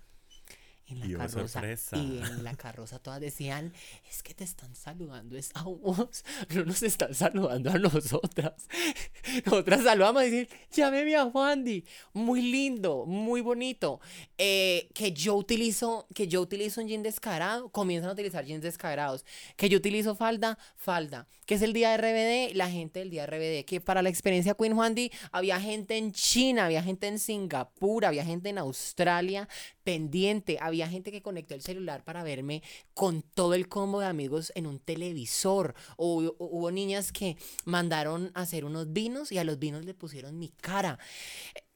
En 0.92 1.00
la 1.00 1.06
Y, 1.08 1.14
carroza. 1.14 1.48
sorpresa. 1.48 1.98
Y 1.98 2.18
en 2.20 2.44
la 2.44 2.56
carroza 2.56 3.00
todas 3.00 3.22
decían, 3.22 3.74
es 4.10 4.22
que 4.24 4.34
te 4.34 4.44
están 4.44 4.76
saludando, 4.76 5.38
es 5.38 5.52
a 5.54 5.64
vos, 5.64 6.24
no 6.54 6.66
nos 6.66 6.84
están 6.84 7.14
saludando 7.16 7.72
a 7.72 7.78
nosotras. 7.80 8.68
Nosotras 9.46 9.84
saludamos 9.84 10.24
y 10.24 10.30
decir, 10.30 10.50
llámeme 10.72 11.16
a 11.16 11.26
Juandi. 11.30 11.86
Muy 12.14 12.42
lindo, 12.42 13.06
muy 13.06 13.42
bonito. 13.42 14.00
Eh, 14.38 14.90
que 14.94 15.14
yo 15.14 15.36
utilizo, 15.36 16.08
que 16.14 16.28
yo 16.28 16.42
utilizo 16.42 16.82
un 16.82 16.88
jean 16.88 17.04
descarado, 17.04 17.70
comienzan 17.70 18.10
a 18.10 18.14
utilizar 18.14 18.44
jeans 18.46 18.62
descarados. 18.64 19.26
Que 19.56 19.70
yo 19.70 19.78
utilizo 19.78 20.16
falda, 20.16 20.58
falda. 20.76 21.28
Que 21.46 21.56
es 21.56 21.62
el 21.62 21.74
día 21.74 21.92
de 21.92 21.98
RBD, 21.98 22.56
la 22.56 22.70
gente 22.70 23.00
del 23.00 23.10
día 23.10 23.26
de 23.26 23.28
RBD. 23.62 23.66
Que 23.66 23.80
para 23.82 24.02
la 24.02 24.10
experiencia 24.10 24.54
Queen 24.56 24.74
Juandi 24.76 25.12
había 25.32 25.60
gente 25.60 25.98
en 25.98 26.12
China, 26.12 26.66
había 26.66 26.84
gente 26.84 27.08
en 27.08 27.20
Singapur, 27.20 28.06
había 28.06 28.26
gente 28.26 28.50
en 28.50 28.58
Australia 28.58 29.48
pendiente. 29.84 30.58
Había 30.62 30.81
gente 30.88 31.12
que 31.12 31.22
conectó 31.22 31.54
el 31.56 31.62
celular 31.62 32.04
para 32.04 32.24
verme 32.24 32.62
con 32.94 33.22
todo 33.22 33.54
el 33.54 33.68
combo 33.70 34.00
de 34.00 34.08
amigos 34.08 34.52
en 34.56 34.68
un 34.68 34.80
televisor. 34.80 35.76
O 35.98 36.34
hubo, 36.38 36.72
niñas 36.72 37.12
que 37.12 37.38
mandaron 37.66 38.32
a 38.34 38.42
hacer 38.42 38.66
unos 38.66 38.92
vinos 38.94 39.32
y 39.32 39.38
a 39.38 39.44
los 39.44 39.60
vinos 39.60 39.86
le 39.86 39.94
pusieron 39.94 40.38
mi 40.40 40.50
cara. 40.50 41.00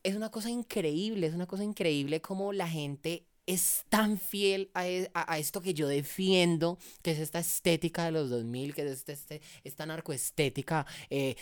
Es 0.03 0.15
una 0.15 0.29
cosa 0.29 0.49
increíble, 0.49 1.27
es 1.27 1.33
una 1.33 1.47
cosa 1.47 1.63
increíble 1.63 2.21
como 2.21 2.53
la 2.53 2.67
gente 2.67 3.25
es 3.47 3.85
tan 3.89 4.17
fiel 4.19 4.71
a, 4.73 4.87
e- 4.87 5.11
a- 5.13 5.37
esto 5.37 5.61
que 5.61 5.73
yo 5.75 5.87
defiendo, 5.87 6.79
que 7.03 7.11
es 7.11 7.19
esta 7.19 7.39
estética 7.39 8.05
de 8.05 8.11
los 8.11 8.29
2000, 8.29 8.73
que 8.73 8.81
es 8.83 8.91
este, 8.91 9.13
este- 9.13 9.41
esta 9.63 9.85
narcoestética. 9.85 10.85
eh, 11.09 11.35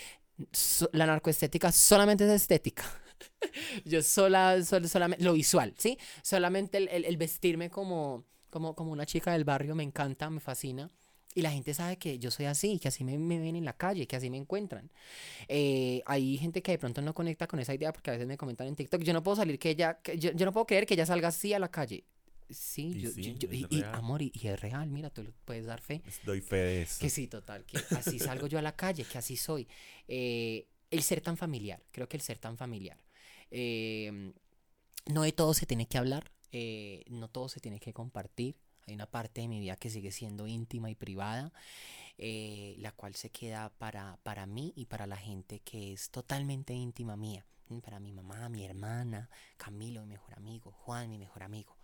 la 0.92 1.06
narcoestética 1.06 1.70
solamente 1.72 2.24
es 2.24 2.30
estética. 2.42 2.84
Yo 3.84 4.02
sola, 4.02 4.62
sol- 4.64 4.88
solamente, 4.88 5.24
lo 5.24 5.32
visual, 5.34 5.74
¿sí? 5.78 5.98
Solamente 6.22 6.78
el, 6.78 6.88
el- 6.88 7.04
el 7.04 7.16
vestirme 7.16 7.70
como, 7.70 8.24
como, 8.50 8.74
como 8.74 8.92
una 8.92 9.06
chica 9.06 9.32
del 9.32 9.44
barrio 9.44 9.74
me 9.74 9.82
encanta, 9.82 10.30
me 10.30 10.40
fascina. 10.40 10.90
Y 11.36 11.42
la 11.42 11.50
gente 11.50 11.74
sabe 11.74 11.96
que 11.98 12.18
yo 12.20 12.30
soy 12.30 12.46
así, 12.46 12.78
que 12.78 12.86
así 12.88 13.02
me, 13.02 13.18
me 13.18 13.38
ven 13.40 13.56
en 13.56 13.64
la 13.64 13.76
calle, 13.76 14.06
que 14.06 14.14
así 14.14 14.30
me 14.30 14.36
encuentran. 14.36 14.88
Eh, 15.48 16.00
hay 16.06 16.38
gente 16.38 16.62
que 16.62 16.72
de 16.72 16.78
pronto 16.78 17.02
no 17.02 17.12
conecta 17.12 17.46
con 17.48 17.58
esa 17.58 17.74
idea 17.74 17.92
porque 17.92 18.10
a 18.10 18.12
veces 18.12 18.28
me 18.28 18.36
comentan 18.36 18.68
en 18.68 18.76
TikTok, 18.76 19.02
yo 19.02 19.12
no 19.12 19.22
puedo 19.22 19.36
salir 19.36 19.58
que 19.58 19.70
ella, 19.70 19.98
que 20.00 20.16
yo, 20.18 20.30
yo 20.32 20.46
no 20.46 20.52
puedo 20.52 20.66
creer 20.66 20.86
que 20.86 20.94
ella 20.94 21.06
salga 21.06 21.28
así 21.28 21.52
a 21.52 21.58
la 21.58 21.70
calle. 21.70 22.04
Sí, 22.50 22.92
Y 22.94 23.00
yo, 23.00 23.10
sí, 23.10 23.22
yo- 23.22 23.48
yo- 23.48 23.52
y, 23.52 23.66
y, 23.78 23.82
amor, 23.82 24.22
y, 24.22 24.30
y 24.32 24.46
es 24.46 24.60
real, 24.60 24.88
mira, 24.90 25.10
tú 25.10 25.24
puedes 25.44 25.66
dar 25.66 25.80
fe. 25.80 26.02
Doy 26.24 26.40
fe 26.40 26.56
de 26.56 26.82
eso. 26.82 27.00
Que 27.00 27.10
sí, 27.10 27.26
total, 27.26 27.64
que 27.64 27.78
así 27.96 28.18
salgo 28.20 28.46
yo 28.46 28.58
a 28.58 28.62
la 28.62 28.76
calle, 28.76 29.04
que 29.04 29.18
así 29.18 29.36
soy. 29.36 29.66
Eh, 30.06 30.68
el 30.90 31.02
ser 31.02 31.20
tan 31.20 31.36
familiar, 31.36 31.82
creo 31.90 32.08
que 32.08 32.16
el 32.16 32.22
ser 32.22 32.38
tan 32.38 32.56
familiar. 32.56 32.98
Eh, 33.56 34.32
no 35.06 35.22
de 35.22 35.30
todo 35.30 35.54
se 35.54 35.64
tiene 35.64 35.86
que 35.86 35.96
hablar, 35.96 36.32
eh, 36.50 37.04
no 37.08 37.28
todo 37.28 37.48
se 37.48 37.60
tiene 37.60 37.78
que 37.78 37.92
compartir. 37.92 38.56
Hay 38.86 38.94
una 38.94 39.06
parte 39.06 39.42
de 39.42 39.48
mi 39.48 39.60
vida 39.60 39.76
que 39.76 39.90
sigue 39.90 40.10
siendo 40.10 40.48
íntima 40.48 40.90
y 40.90 40.96
privada, 40.96 41.52
eh, 42.18 42.74
la 42.78 42.90
cual 42.90 43.14
se 43.14 43.30
queda 43.30 43.70
para, 43.78 44.18
para 44.24 44.46
mí 44.46 44.72
y 44.74 44.86
para 44.86 45.06
la 45.06 45.16
gente 45.16 45.60
que 45.60 45.92
es 45.92 46.10
totalmente 46.10 46.74
íntima 46.74 47.16
mía. 47.16 47.46
Mm, 47.68 47.78
Para 47.78 48.00
mi 48.00 48.10
mamá, 48.12 48.48
mi 48.48 48.64
hermana, 48.64 49.30
Camilo, 49.56 50.02
mi 50.02 50.08
mejor 50.08 50.34
amigo, 50.34 50.72
Juan, 50.72 51.08
mi 51.08 51.18
mejor 51.18 51.44
amigo. 51.44 51.76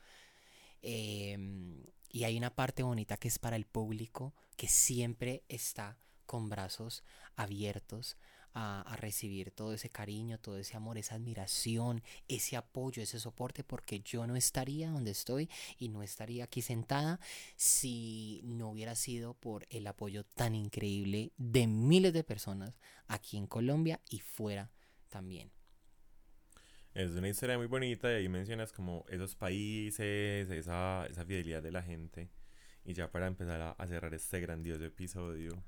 Em, 0.83 1.85
y 2.09 2.25
hay 2.25 2.37
una 2.37 2.55
parte 2.55 2.83
bonita 2.83 3.17
que 3.17 3.29
es 3.29 3.39
para 3.39 3.55
el 3.57 3.65
público 3.65 4.35
que 4.57 4.67
siempre 4.67 5.45
está 5.49 5.99
con 6.27 6.49
brazos 6.49 7.05
abiertos 7.37 8.17
a, 8.55 8.83
a 8.83 8.97
recibir 8.97 9.51
todo 9.51 9.73
ese 9.75 9.91
cariño, 9.91 10.39
todo 10.39 10.59
ese 10.59 10.77
amor, 10.77 10.99
esa 10.99 11.15
admiración, 11.15 12.03
ese 12.29 12.57
apoyo, 12.57 13.03
ese 13.03 13.19
soporte, 13.19 13.65
porque 13.65 14.01
yo 14.01 14.27
no 14.27 14.37
estaría 14.37 14.91
donde 14.91 15.11
estoy 15.11 15.49
y 15.79 15.89
no 15.89 16.03
estaría 16.03 16.45
aquí 16.45 16.63
sentada 16.63 17.21
si 17.57 18.41
no 18.45 18.71
hubiera 18.71 18.95
sido 18.95 19.35
por 19.35 19.67
el 19.71 19.87
apoyo 19.87 20.25
tan 20.25 20.55
increíble 20.55 21.33
de 21.37 21.67
miles 21.67 22.13
de 22.13 22.25
personas 22.25 22.79
aquí 23.07 23.37
en 23.37 23.47
Colombia 23.47 24.01
y 24.09 24.21
fuera 24.21 24.71
también. 25.09 25.51
Es 26.95 27.11
una 27.13 27.29
historia 27.29 27.57
muy 27.57 27.67
bonita 27.67 28.11
y 28.11 28.15
ahí 28.17 28.29
mencionas 28.29 28.73
como 28.73 29.05
esos 29.09 29.37
países, 29.37 30.51
esa, 30.51 31.07
esa 31.07 31.25
fidelidad 31.25 31.63
de 31.63 31.71
la 31.71 31.83
gente. 31.83 32.31
Y 32.85 32.95
ya 32.95 33.11
para 33.11 33.27
empezar 33.27 33.61
a, 33.61 33.71
a 33.73 33.87
cerrar 33.87 34.13
este 34.15 34.41
grandioso 34.41 34.85
episodio. 34.85 35.63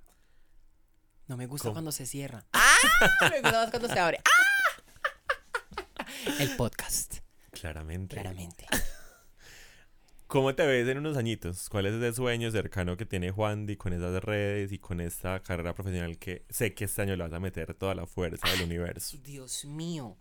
No 1.33 1.39
me 1.39 1.47
gusta 1.47 1.69
¿Cómo? 1.69 1.77
cuando 1.77 1.93
se 1.93 2.05
cierra. 2.05 2.45
¡Ah! 2.53 2.77
Me 3.31 3.41
gusta 3.41 3.53
más 3.53 3.71
cuando 3.71 3.89
se 3.89 3.99
abre. 3.99 4.19
¡Ah! 4.23 4.83
El 6.39 6.55
podcast, 6.57 7.21
Claramente. 7.53 8.17
claramente. 8.17 8.67
¿Cómo 10.27 10.55
te 10.55 10.67
ves 10.67 10.87
en 10.87 10.99
unos 10.99 11.17
añitos? 11.17 11.71
¿Cuál 11.71 11.87
es 11.87 11.95
ese 11.95 12.13
sueño 12.13 12.51
cercano 12.51 12.99
que 12.99 13.07
tiene 13.07 13.31
Juan 13.31 13.65
Di 13.65 13.79
con 13.79 13.95
esas 13.95 14.23
redes 14.23 14.73
y 14.73 14.79
con 14.79 15.01
esta 15.01 15.43
carrera 15.43 15.75
profesional 15.75 16.19
que 16.19 16.45
sé 16.51 16.75
que 16.75 16.85
este 16.85 17.01
año 17.01 17.17
le 17.17 17.23
vas 17.25 17.33
a 17.33 17.41
meter 17.41 17.73
toda 17.73 17.95
la 17.95 18.05
fuerza 18.07 18.47
del 18.51 18.65
universo? 18.65 19.17
Dios 19.23 19.65
mío. 19.65 20.19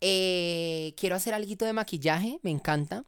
Eh, 0.00 0.92
quiero 0.96 1.14
hacer 1.14 1.34
algo 1.34 1.54
de 1.54 1.72
maquillaje, 1.72 2.40
me 2.42 2.50
encanta. 2.50 3.04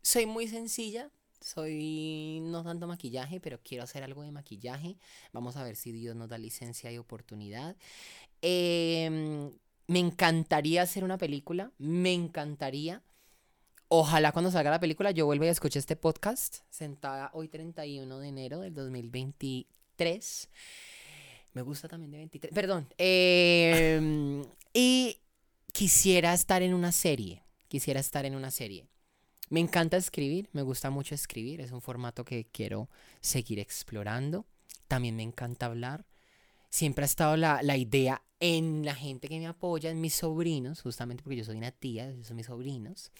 Soy 0.00 0.24
muy 0.24 0.48
sencilla, 0.48 1.10
soy 1.40 2.40
no 2.42 2.64
tanto 2.64 2.86
maquillaje, 2.86 3.40
pero 3.40 3.60
quiero 3.62 3.84
hacer 3.84 4.02
algo 4.02 4.22
de 4.22 4.30
maquillaje. 4.30 4.96
Vamos 5.32 5.56
a 5.56 5.64
ver 5.64 5.76
si 5.76 5.92
Dios 5.92 6.16
nos 6.16 6.28
da 6.28 6.38
licencia 6.38 6.90
y 6.92 6.98
oportunidad. 6.98 7.76
Em, 8.42 9.52
me 9.86 9.98
encantaría 9.98 10.82
hacer 10.82 11.04
una 11.04 11.18
película, 11.18 11.72
me 11.78 12.12
encantaría. 12.12 13.02
Ojalá 13.88 14.32
cuando 14.32 14.50
salga 14.50 14.70
la 14.70 14.80
película 14.80 15.12
yo 15.12 15.26
vuelva 15.26 15.46
y 15.46 15.50
escuche 15.50 15.78
este 15.78 15.94
podcast, 15.94 16.58
sentada 16.70 17.30
hoy 17.34 17.48
31 17.48 18.18
de 18.18 18.28
enero 18.28 18.60
del 18.60 18.74
2023. 18.74 20.48
Me 21.52 21.62
gusta 21.62 21.88
también 21.88 22.10
de 22.10 22.18
23. 22.18 22.52
Perdón. 22.52 22.88
em, 22.98 24.44
y 24.74 25.18
quisiera 25.72 26.34
estar 26.34 26.62
en 26.62 26.74
una 26.74 26.92
serie. 26.92 27.44
Quisiera 27.68 28.00
estar 28.00 28.24
en 28.26 28.34
una 28.34 28.50
serie. 28.50 28.88
Me 29.48 29.60
encanta 29.60 29.96
escribir, 29.96 30.48
me 30.52 30.62
gusta 30.62 30.90
mucho 30.90 31.14
escribir. 31.14 31.60
Es 31.60 31.70
un 31.70 31.80
formato 31.80 32.24
que 32.24 32.46
quiero 32.46 32.90
seguir 33.20 33.60
explorando. 33.60 34.46
También 34.88 35.16
me 35.16 35.22
encanta 35.22 35.66
hablar. 35.66 36.06
Siempre 36.68 37.04
ha 37.04 37.06
estado 37.06 37.36
la, 37.36 37.62
la 37.62 37.76
idea 37.76 38.22
en 38.40 38.84
la 38.84 38.94
gente 38.94 39.28
que 39.28 39.38
me 39.38 39.46
apoya, 39.46 39.90
en 39.90 40.00
mis 40.00 40.14
sobrinos, 40.14 40.82
justamente 40.82 41.22
porque 41.22 41.36
yo 41.36 41.44
soy 41.44 41.56
una 41.56 41.70
tía, 41.70 42.12
son 42.22 42.36
mis 42.36 42.46
sobrinos, 42.46 43.12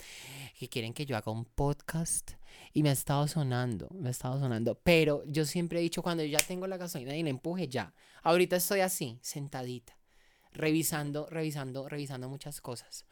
que 0.58 0.68
quieren 0.68 0.92
que 0.92 1.06
yo 1.06 1.16
haga 1.16 1.32
un 1.32 1.44
podcast. 1.44 2.32
Y 2.72 2.82
me 2.82 2.90
ha 2.90 2.92
estado 2.92 3.26
sonando, 3.28 3.88
me 3.94 4.08
ha 4.08 4.10
estado 4.10 4.38
sonando. 4.38 4.74
Pero 4.82 5.22
yo 5.26 5.44
siempre 5.44 5.78
he 5.78 5.82
dicho, 5.82 6.02
cuando 6.02 6.22
yo 6.22 6.38
ya 6.38 6.44
tengo 6.44 6.66
la 6.66 6.76
gasolina 6.76 7.16
y 7.16 7.22
la 7.22 7.30
empuje, 7.30 7.68
ya. 7.68 7.94
Ahorita 8.22 8.56
estoy 8.56 8.80
así, 8.80 9.18
sentadita, 9.22 9.96
revisando, 10.52 11.26
revisando, 11.30 11.88
revisando 11.88 12.28
muchas 12.28 12.60
cosas. 12.60 13.06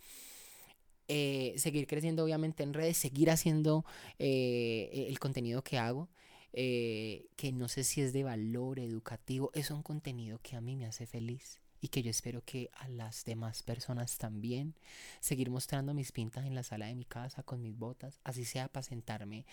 Eh, 1.06 1.54
seguir 1.58 1.86
creciendo 1.86 2.24
obviamente 2.24 2.62
en 2.62 2.72
redes, 2.72 2.96
seguir 2.96 3.30
haciendo 3.30 3.84
eh, 4.18 5.06
el 5.08 5.18
contenido 5.18 5.62
que 5.62 5.78
hago, 5.78 6.08
eh, 6.54 7.26
que 7.36 7.52
no 7.52 7.68
sé 7.68 7.84
si 7.84 8.00
es 8.00 8.12
de 8.12 8.24
valor 8.24 8.78
educativo, 8.78 9.50
es 9.54 9.70
un 9.70 9.82
contenido 9.82 10.38
que 10.42 10.56
a 10.56 10.62
mí 10.62 10.76
me 10.76 10.86
hace 10.86 11.06
feliz 11.06 11.60
y 11.82 11.88
que 11.88 12.02
yo 12.02 12.10
espero 12.10 12.42
que 12.42 12.70
a 12.72 12.88
las 12.88 13.24
demás 13.26 13.62
personas 13.62 14.16
también. 14.16 14.74
Seguir 15.20 15.50
mostrando 15.50 15.92
mis 15.92 16.12
pintas 16.12 16.46
en 16.46 16.54
la 16.54 16.62
sala 16.62 16.86
de 16.86 16.94
mi 16.94 17.04
casa 17.04 17.42
con 17.42 17.60
mis 17.60 17.76
botas, 17.76 18.20
así 18.24 18.46
sea 18.46 18.68
para 18.68 18.82
sentarme 18.82 19.44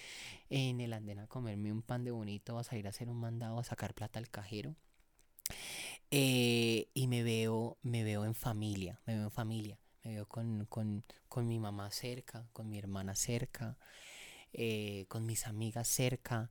en 0.50 0.80
el 0.80 0.94
andén 0.94 1.20
a 1.20 1.28
comerme 1.28 1.74
un 1.74 1.82
pan 1.82 2.06
de 2.06 2.12
bonito, 2.12 2.58
a 2.58 2.64
salir 2.64 2.88
a 2.88 2.92
hacer 2.92 3.10
un 3.10 3.20
mandado, 3.20 3.60
a 3.60 3.64
sacar 3.66 3.94
plata 3.94 4.20
al 4.20 4.30
cajero. 4.30 4.76
Y 6.10 7.08
me 7.10 7.24
veo, 7.24 7.78
me 7.82 8.04
veo 8.04 8.24
en 8.26 8.36
familia, 8.36 9.02
me 9.06 9.16
veo 9.16 9.24
en 9.26 9.32
familia, 9.32 9.78
me 10.04 10.12
veo 10.12 10.28
con, 10.28 10.66
con, 10.66 11.04
con 11.28 11.48
mi 11.48 11.60
mamá 11.60 11.92
cerca, 11.92 12.48
con 12.54 12.70
mi 12.70 12.78
hermana 12.78 13.16
cerca, 13.16 13.78
eh, 14.54 15.06
con 15.08 15.26
mis 15.26 15.48
amigas 15.48 15.88
cerca, 15.88 16.50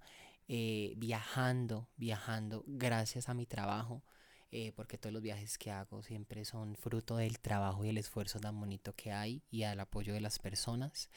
eh, 0.49 0.95
viajando, 0.97 1.89
viajando 1.97 2.65
gracias 2.67 3.29
a 3.29 3.35
mi 3.35 3.47
trabajo, 3.47 4.03
eh, 4.53 4.73
porque 4.75 4.99
todos 4.99 5.13
los 5.13 5.23
viajes 5.23 5.59
que 5.59 5.71
hago 5.71 6.03
siempre 6.03 6.45
son 6.45 6.77
fruto 6.77 7.17
del 7.17 7.39
trabajo 7.39 7.85
y 7.85 7.89
el 7.89 7.99
esfuerzo 7.99 8.41
tan 8.41 8.59
bonito 8.59 8.95
que 8.95 9.13
hay 9.13 9.43
y 9.51 9.63
al 9.63 9.81
apoyo 9.81 10.13
de 10.13 10.21
las 10.21 10.39
personas. 10.39 11.09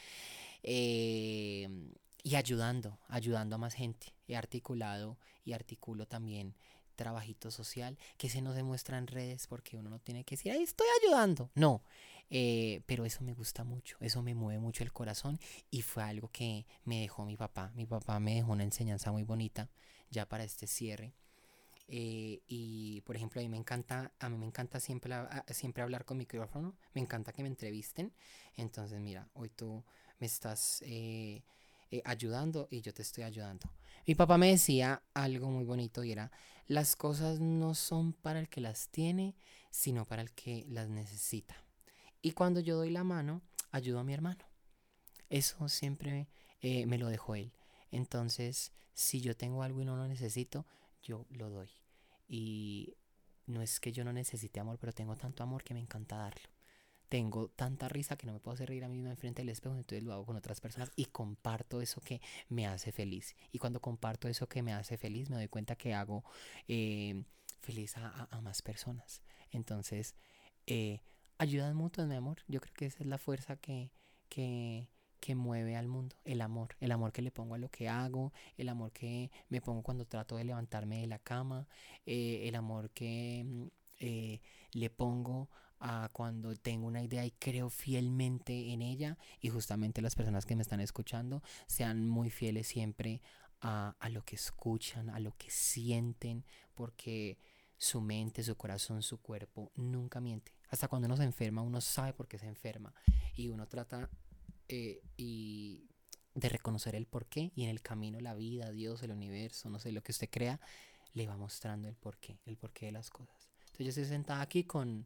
Y 0.61 2.35
ayudando, 2.35 2.99
ayudando 3.09 3.55
a 3.55 3.59
más 3.59 3.73
gente. 3.73 4.13
He 4.27 4.35
articulado 4.37 5.17
y 5.43 5.51
articulo 5.53 6.07
también 6.07 6.55
trabajito 6.95 7.51
social 7.51 7.97
que 8.17 8.29
se 8.29 8.41
nos 8.41 8.55
demuestra 8.55 8.97
en 8.97 9.07
redes 9.07 9.47
porque 9.47 9.77
uno 9.77 9.89
no 9.89 9.99
tiene 9.99 10.23
que 10.23 10.35
decir, 10.35 10.51
ahí 10.51 10.63
estoy 10.63 10.87
ayudando. 11.01 11.49
No, 11.55 11.83
eh, 12.29 12.81
pero 12.85 13.05
eso 13.05 13.23
me 13.23 13.33
gusta 13.33 13.63
mucho, 13.63 13.97
eso 13.99 14.21
me 14.21 14.35
mueve 14.35 14.59
mucho 14.59 14.83
el 14.83 14.93
corazón 14.93 15.39
y 15.69 15.81
fue 15.81 16.03
algo 16.03 16.29
que 16.29 16.65
me 16.85 17.01
dejó 17.01 17.25
mi 17.25 17.37
papá. 17.37 17.71
Mi 17.75 17.85
papá 17.85 18.19
me 18.19 18.35
dejó 18.35 18.53
una 18.53 18.63
enseñanza 18.63 19.11
muy 19.11 19.23
bonita 19.23 19.69
ya 20.09 20.27
para 20.27 20.43
este 20.43 20.67
cierre. 20.67 21.13
Eh, 21.87 22.41
y 22.47 23.01
por 23.01 23.15
ejemplo, 23.15 23.41
a 23.41 23.43
mí 23.43 23.49
me 23.49 23.57
encanta, 23.57 24.13
a 24.19 24.29
mí 24.29 24.37
me 24.37 24.45
encanta 24.45 24.79
siempre, 24.79 25.13
siempre 25.47 25.83
hablar 25.83 26.05
con 26.05 26.17
micrófono, 26.17 26.75
me 26.93 27.01
encanta 27.01 27.33
que 27.33 27.43
me 27.43 27.49
entrevisten. 27.49 28.13
Entonces, 28.55 28.99
mira, 28.99 29.29
hoy 29.33 29.49
tú 29.49 29.83
me 30.19 30.27
estás 30.27 30.81
eh, 30.85 31.43
eh, 31.91 32.01
ayudando 32.05 32.67
y 32.71 32.81
yo 32.81 32.93
te 32.93 33.01
estoy 33.01 33.23
ayudando. 33.23 33.69
Mi 34.05 34.15
papá 34.15 34.37
me 34.37 34.49
decía 34.49 35.01
algo 35.13 35.49
muy 35.49 35.63
bonito 35.63 36.03
y 36.03 36.11
era, 36.11 36.31
las 36.67 36.95
cosas 36.95 37.39
no 37.39 37.73
son 37.73 38.13
para 38.13 38.39
el 38.39 38.49
que 38.49 38.59
las 38.59 38.89
tiene, 38.89 39.35
sino 39.69 40.05
para 40.05 40.21
el 40.21 40.31
que 40.31 40.65
las 40.67 40.89
necesita. 40.89 41.55
Y 42.21 42.31
cuando 42.31 42.59
yo 42.59 42.75
doy 42.75 42.89
la 42.89 43.03
mano, 43.03 43.41
ayudo 43.71 43.99
a 43.99 44.03
mi 44.03 44.13
hermano. 44.13 44.45
Eso 45.29 45.69
siempre 45.69 46.27
eh, 46.61 46.85
me 46.85 46.97
lo 46.97 47.07
dejó 47.07 47.35
él. 47.35 47.53
Entonces, 47.91 48.73
si 48.93 49.21
yo 49.21 49.35
tengo 49.35 49.63
algo 49.63 49.81
y 49.81 49.85
no 49.85 49.95
lo 49.95 50.07
necesito, 50.07 50.65
yo 51.01 51.25
lo 51.29 51.49
doy. 51.49 51.69
Y 52.27 52.95
no 53.45 53.61
es 53.61 53.79
que 53.79 53.91
yo 53.91 54.03
no 54.03 54.13
necesite 54.13 54.59
amor, 54.59 54.77
pero 54.79 54.93
tengo 54.93 55.15
tanto 55.15 55.43
amor 55.43 55.63
que 55.63 55.73
me 55.73 55.79
encanta 55.79 56.17
darlo. 56.17 56.52
Tengo 57.13 57.49
tanta 57.49 57.87
risa 57.89 58.15
que 58.17 58.25
no 58.25 58.33
me 58.33 58.39
puedo 58.39 58.55
hacer 58.55 58.69
reír 58.69 58.83
a 58.83 58.87
mí 58.87 58.95
misma 58.95 59.11
enfrente 59.11 59.43
del 59.43 59.49
espejo, 59.49 59.75
entonces 59.75 60.03
lo 60.03 60.13
hago 60.13 60.25
con 60.25 60.35
otras 60.35 60.59
personas 60.59 60.91
y 60.95 61.05
comparto 61.05 61.79
eso 61.79 62.01
que 62.01 62.21
me 62.49 62.65
hace 62.65 62.91
feliz. 62.91 63.35
Y 63.51 63.59
cuando 63.59 63.79
comparto 63.79 64.27
eso 64.27 64.49
que 64.49 64.63
me 64.63 64.73
hace 64.73 64.97
feliz, 64.97 65.29
me 65.29 65.35
doy 65.35 65.47
cuenta 65.47 65.75
que 65.75 65.93
hago 65.93 66.23
eh, 66.67 67.23
feliz 67.59 67.97
a, 67.97 68.41
más 68.41 68.63
personas. 68.63 69.21
Entonces, 69.51 70.15
eh, 70.65 71.01
ayudas 71.37 71.75
mutuas, 71.75 72.07
mi 72.07 72.15
amor. 72.15 72.37
Yo 72.47 72.59
creo 72.59 72.73
que 72.73 72.87
esa 72.87 73.03
es 73.03 73.05
la 73.05 73.19
fuerza 73.19 73.57
que, 73.57 73.91
que, 74.27 74.89
que 75.19 75.35
mueve 75.35 75.75
al 75.75 75.87
mundo. 75.87 76.15
El 76.25 76.41
amor. 76.41 76.75
El 76.79 76.91
amor 76.91 77.11
que 77.11 77.21
le 77.21 77.29
pongo 77.29 77.53
a 77.53 77.59
lo 77.59 77.69
que 77.69 77.89
hago. 77.89 78.33
El 78.57 78.69
amor 78.69 78.91
que 78.91 79.29
me 79.49 79.61
pongo 79.61 79.83
cuando 79.83 80.07
trato 80.07 80.35
de 80.37 80.45
levantarme 80.45 81.01
de 81.01 81.05
la 81.05 81.19
cama. 81.19 81.67
eh, 82.07 82.47
el 82.47 82.55
amor 82.55 82.89
que 82.89 83.43
mm, 83.45 83.67
eh, 83.99 84.41
le 84.71 84.89
pongo 84.89 85.51
a 85.85 86.09
cuando 86.13 86.55
tengo 86.55 86.87
una 86.87 87.03
idea 87.03 87.25
y 87.25 87.31
creo 87.31 87.69
fielmente 87.69 88.71
en 88.71 88.81
ella. 88.81 89.17
Y 89.41 89.49
justamente 89.49 90.01
las 90.01 90.15
personas 90.15 90.45
que 90.45 90.55
me 90.55 90.61
están 90.61 90.79
escuchando 90.79 91.43
sean 91.67 92.07
muy 92.07 92.29
fieles 92.29 92.67
siempre 92.67 93.21
a, 93.59 93.95
a 93.99 94.09
lo 94.09 94.23
que 94.23 94.37
escuchan, 94.37 95.09
a 95.09 95.19
lo 95.19 95.35
que 95.37 95.49
sienten, 95.49 96.45
porque 96.73 97.37
su 97.77 97.99
mente, 97.99 98.43
su 98.43 98.55
corazón, 98.55 99.03
su 99.03 99.21
cuerpo 99.21 99.73
nunca 99.75 100.21
miente. 100.21 100.53
Hasta 100.69 100.87
cuando 100.87 101.07
uno 101.07 101.17
se 101.17 101.23
enferma, 101.23 101.61
uno 101.61 101.81
sabe 101.81 102.13
por 102.13 102.29
qué 102.29 102.39
se 102.39 102.47
enferma 102.47 102.93
y 103.35 103.49
uno 103.49 103.67
trata 103.67 104.09
eh, 104.69 105.01
y 105.17 105.89
de 106.33 106.47
reconocer 106.47 106.95
el 106.95 107.07
porqué 107.07 107.51
y 107.55 107.63
en 107.63 107.69
el 107.69 107.81
camino 107.81 108.21
la 108.21 108.35
vida, 108.35 108.71
Dios, 108.71 109.03
el 109.03 109.11
universo, 109.11 109.69
no 109.69 109.79
sé, 109.79 109.91
lo 109.91 110.01
que 110.01 110.13
usted 110.13 110.29
crea, 110.31 110.61
le 111.13 111.27
va 111.27 111.35
mostrando 111.35 111.89
el 111.89 111.95
porqué, 111.95 112.39
el 112.45 112.55
porqué 112.55 112.85
de 112.85 112.93
las 112.93 113.09
cosas. 113.09 113.49
Entonces 113.65 113.85
yo 113.85 113.89
estoy 113.89 114.05
sentada 114.05 114.41
aquí 114.41 114.63
con, 114.63 115.05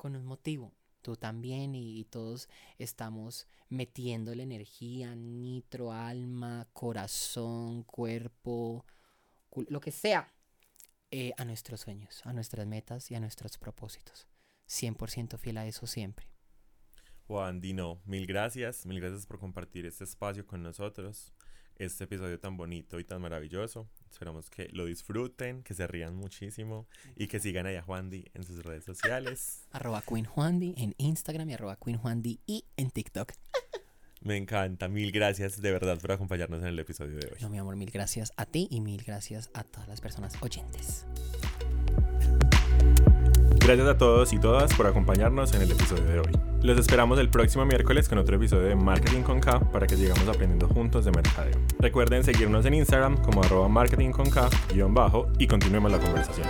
con 0.00 0.16
un 0.16 0.24
motivo, 0.24 0.72
tú 1.02 1.14
también 1.14 1.74
y, 1.74 2.04
todos 2.04 2.48
estamos 2.78 3.46
metiendo 3.68 4.34
la 4.34 4.42
energía, 4.42 5.14
nitro, 5.14 5.92
alma, 5.92 6.66
corazón, 6.72 7.82
cuerpo, 7.82 8.86
lo 9.68 9.78
que 9.82 9.90
sea, 9.90 10.32
eh, 11.10 11.34
a 11.36 11.44
nuestros 11.44 11.80
sueños, 11.80 12.22
a 12.24 12.32
nuestras 12.32 12.66
metas 12.66 13.10
y 13.10 13.14
a 13.14 13.20
nuestros 13.20 13.58
propósitos. 13.58 14.26
100% 14.68 15.36
fiel 15.36 15.58
a 15.58 15.66
eso 15.66 15.86
siempre. 15.86 16.30
Juan 17.26 17.60
Dino, 17.60 18.00
mil 18.06 18.26
gracias, 18.26 18.86
mil 18.86 19.00
gracias 19.00 19.26
por 19.26 19.38
compartir 19.38 19.84
este 19.84 20.04
espacio 20.04 20.46
con 20.46 20.62
nosotros, 20.62 21.34
este 21.76 22.04
episodio 22.04 22.40
tan 22.40 22.56
bonito 22.56 22.98
y 22.98 23.04
tan 23.04 23.20
maravilloso. 23.20 23.86
Esperamos 24.10 24.50
que 24.50 24.68
lo 24.72 24.84
disfruten, 24.84 25.62
que 25.62 25.74
se 25.74 25.86
rían 25.86 26.14
muchísimo 26.14 26.86
y 27.16 27.28
que 27.28 27.40
sigan 27.40 27.66
a 27.66 27.82
Juan 27.82 28.10
Di 28.10 28.26
en 28.34 28.42
sus 28.44 28.62
redes 28.64 28.84
sociales. 28.84 29.62
arroba 29.72 30.02
Queen 30.02 30.24
Juandi 30.24 30.74
en 30.76 30.94
Instagram 30.98 31.48
y 31.50 31.54
arroba 31.54 31.76
Queen 31.76 31.98
Juandi 31.98 32.40
y 32.46 32.64
en 32.76 32.90
TikTok. 32.90 33.32
Me 34.22 34.36
encanta, 34.36 34.88
mil 34.88 35.12
gracias 35.12 35.62
de 35.62 35.72
verdad 35.72 35.98
por 35.98 36.12
acompañarnos 36.12 36.60
en 36.60 36.68
el 36.68 36.78
episodio 36.78 37.16
de 37.18 37.28
hoy. 37.28 37.38
No, 37.40 37.48
mi 37.48 37.58
amor, 37.58 37.76
mil 37.76 37.90
gracias 37.90 38.32
a 38.36 38.44
ti 38.44 38.68
y 38.70 38.80
mil 38.80 39.02
gracias 39.02 39.50
a 39.54 39.64
todas 39.64 39.88
las 39.88 40.02
personas 40.02 40.34
oyentes. 40.42 41.06
Gracias 43.70 43.88
a 43.88 43.96
todos 43.96 44.32
y 44.32 44.38
todas 44.40 44.74
por 44.74 44.88
acompañarnos 44.88 45.54
en 45.54 45.62
el 45.62 45.70
episodio 45.70 46.02
de 46.02 46.18
hoy. 46.18 46.32
Los 46.60 46.76
esperamos 46.76 47.20
el 47.20 47.28
próximo 47.28 47.64
miércoles 47.64 48.08
con 48.08 48.18
otro 48.18 48.34
episodio 48.34 48.64
de 48.64 48.74
Marketing 48.74 49.22
con 49.22 49.38
K 49.38 49.60
para 49.60 49.86
que 49.86 49.96
sigamos 49.96 50.26
aprendiendo 50.26 50.66
juntos 50.66 51.04
de 51.04 51.12
mercadeo. 51.12 51.56
Recuerden 51.78 52.24
seguirnos 52.24 52.66
en 52.66 52.74
Instagram 52.74 53.22
como 53.22 53.44
arroba 53.44 53.68
marketing 53.68 54.10
con 54.10 54.28
K 54.28 54.50
bajo 54.88 55.28
y 55.38 55.46
continuemos 55.46 55.92
la 55.92 56.00
conversación. 56.00 56.48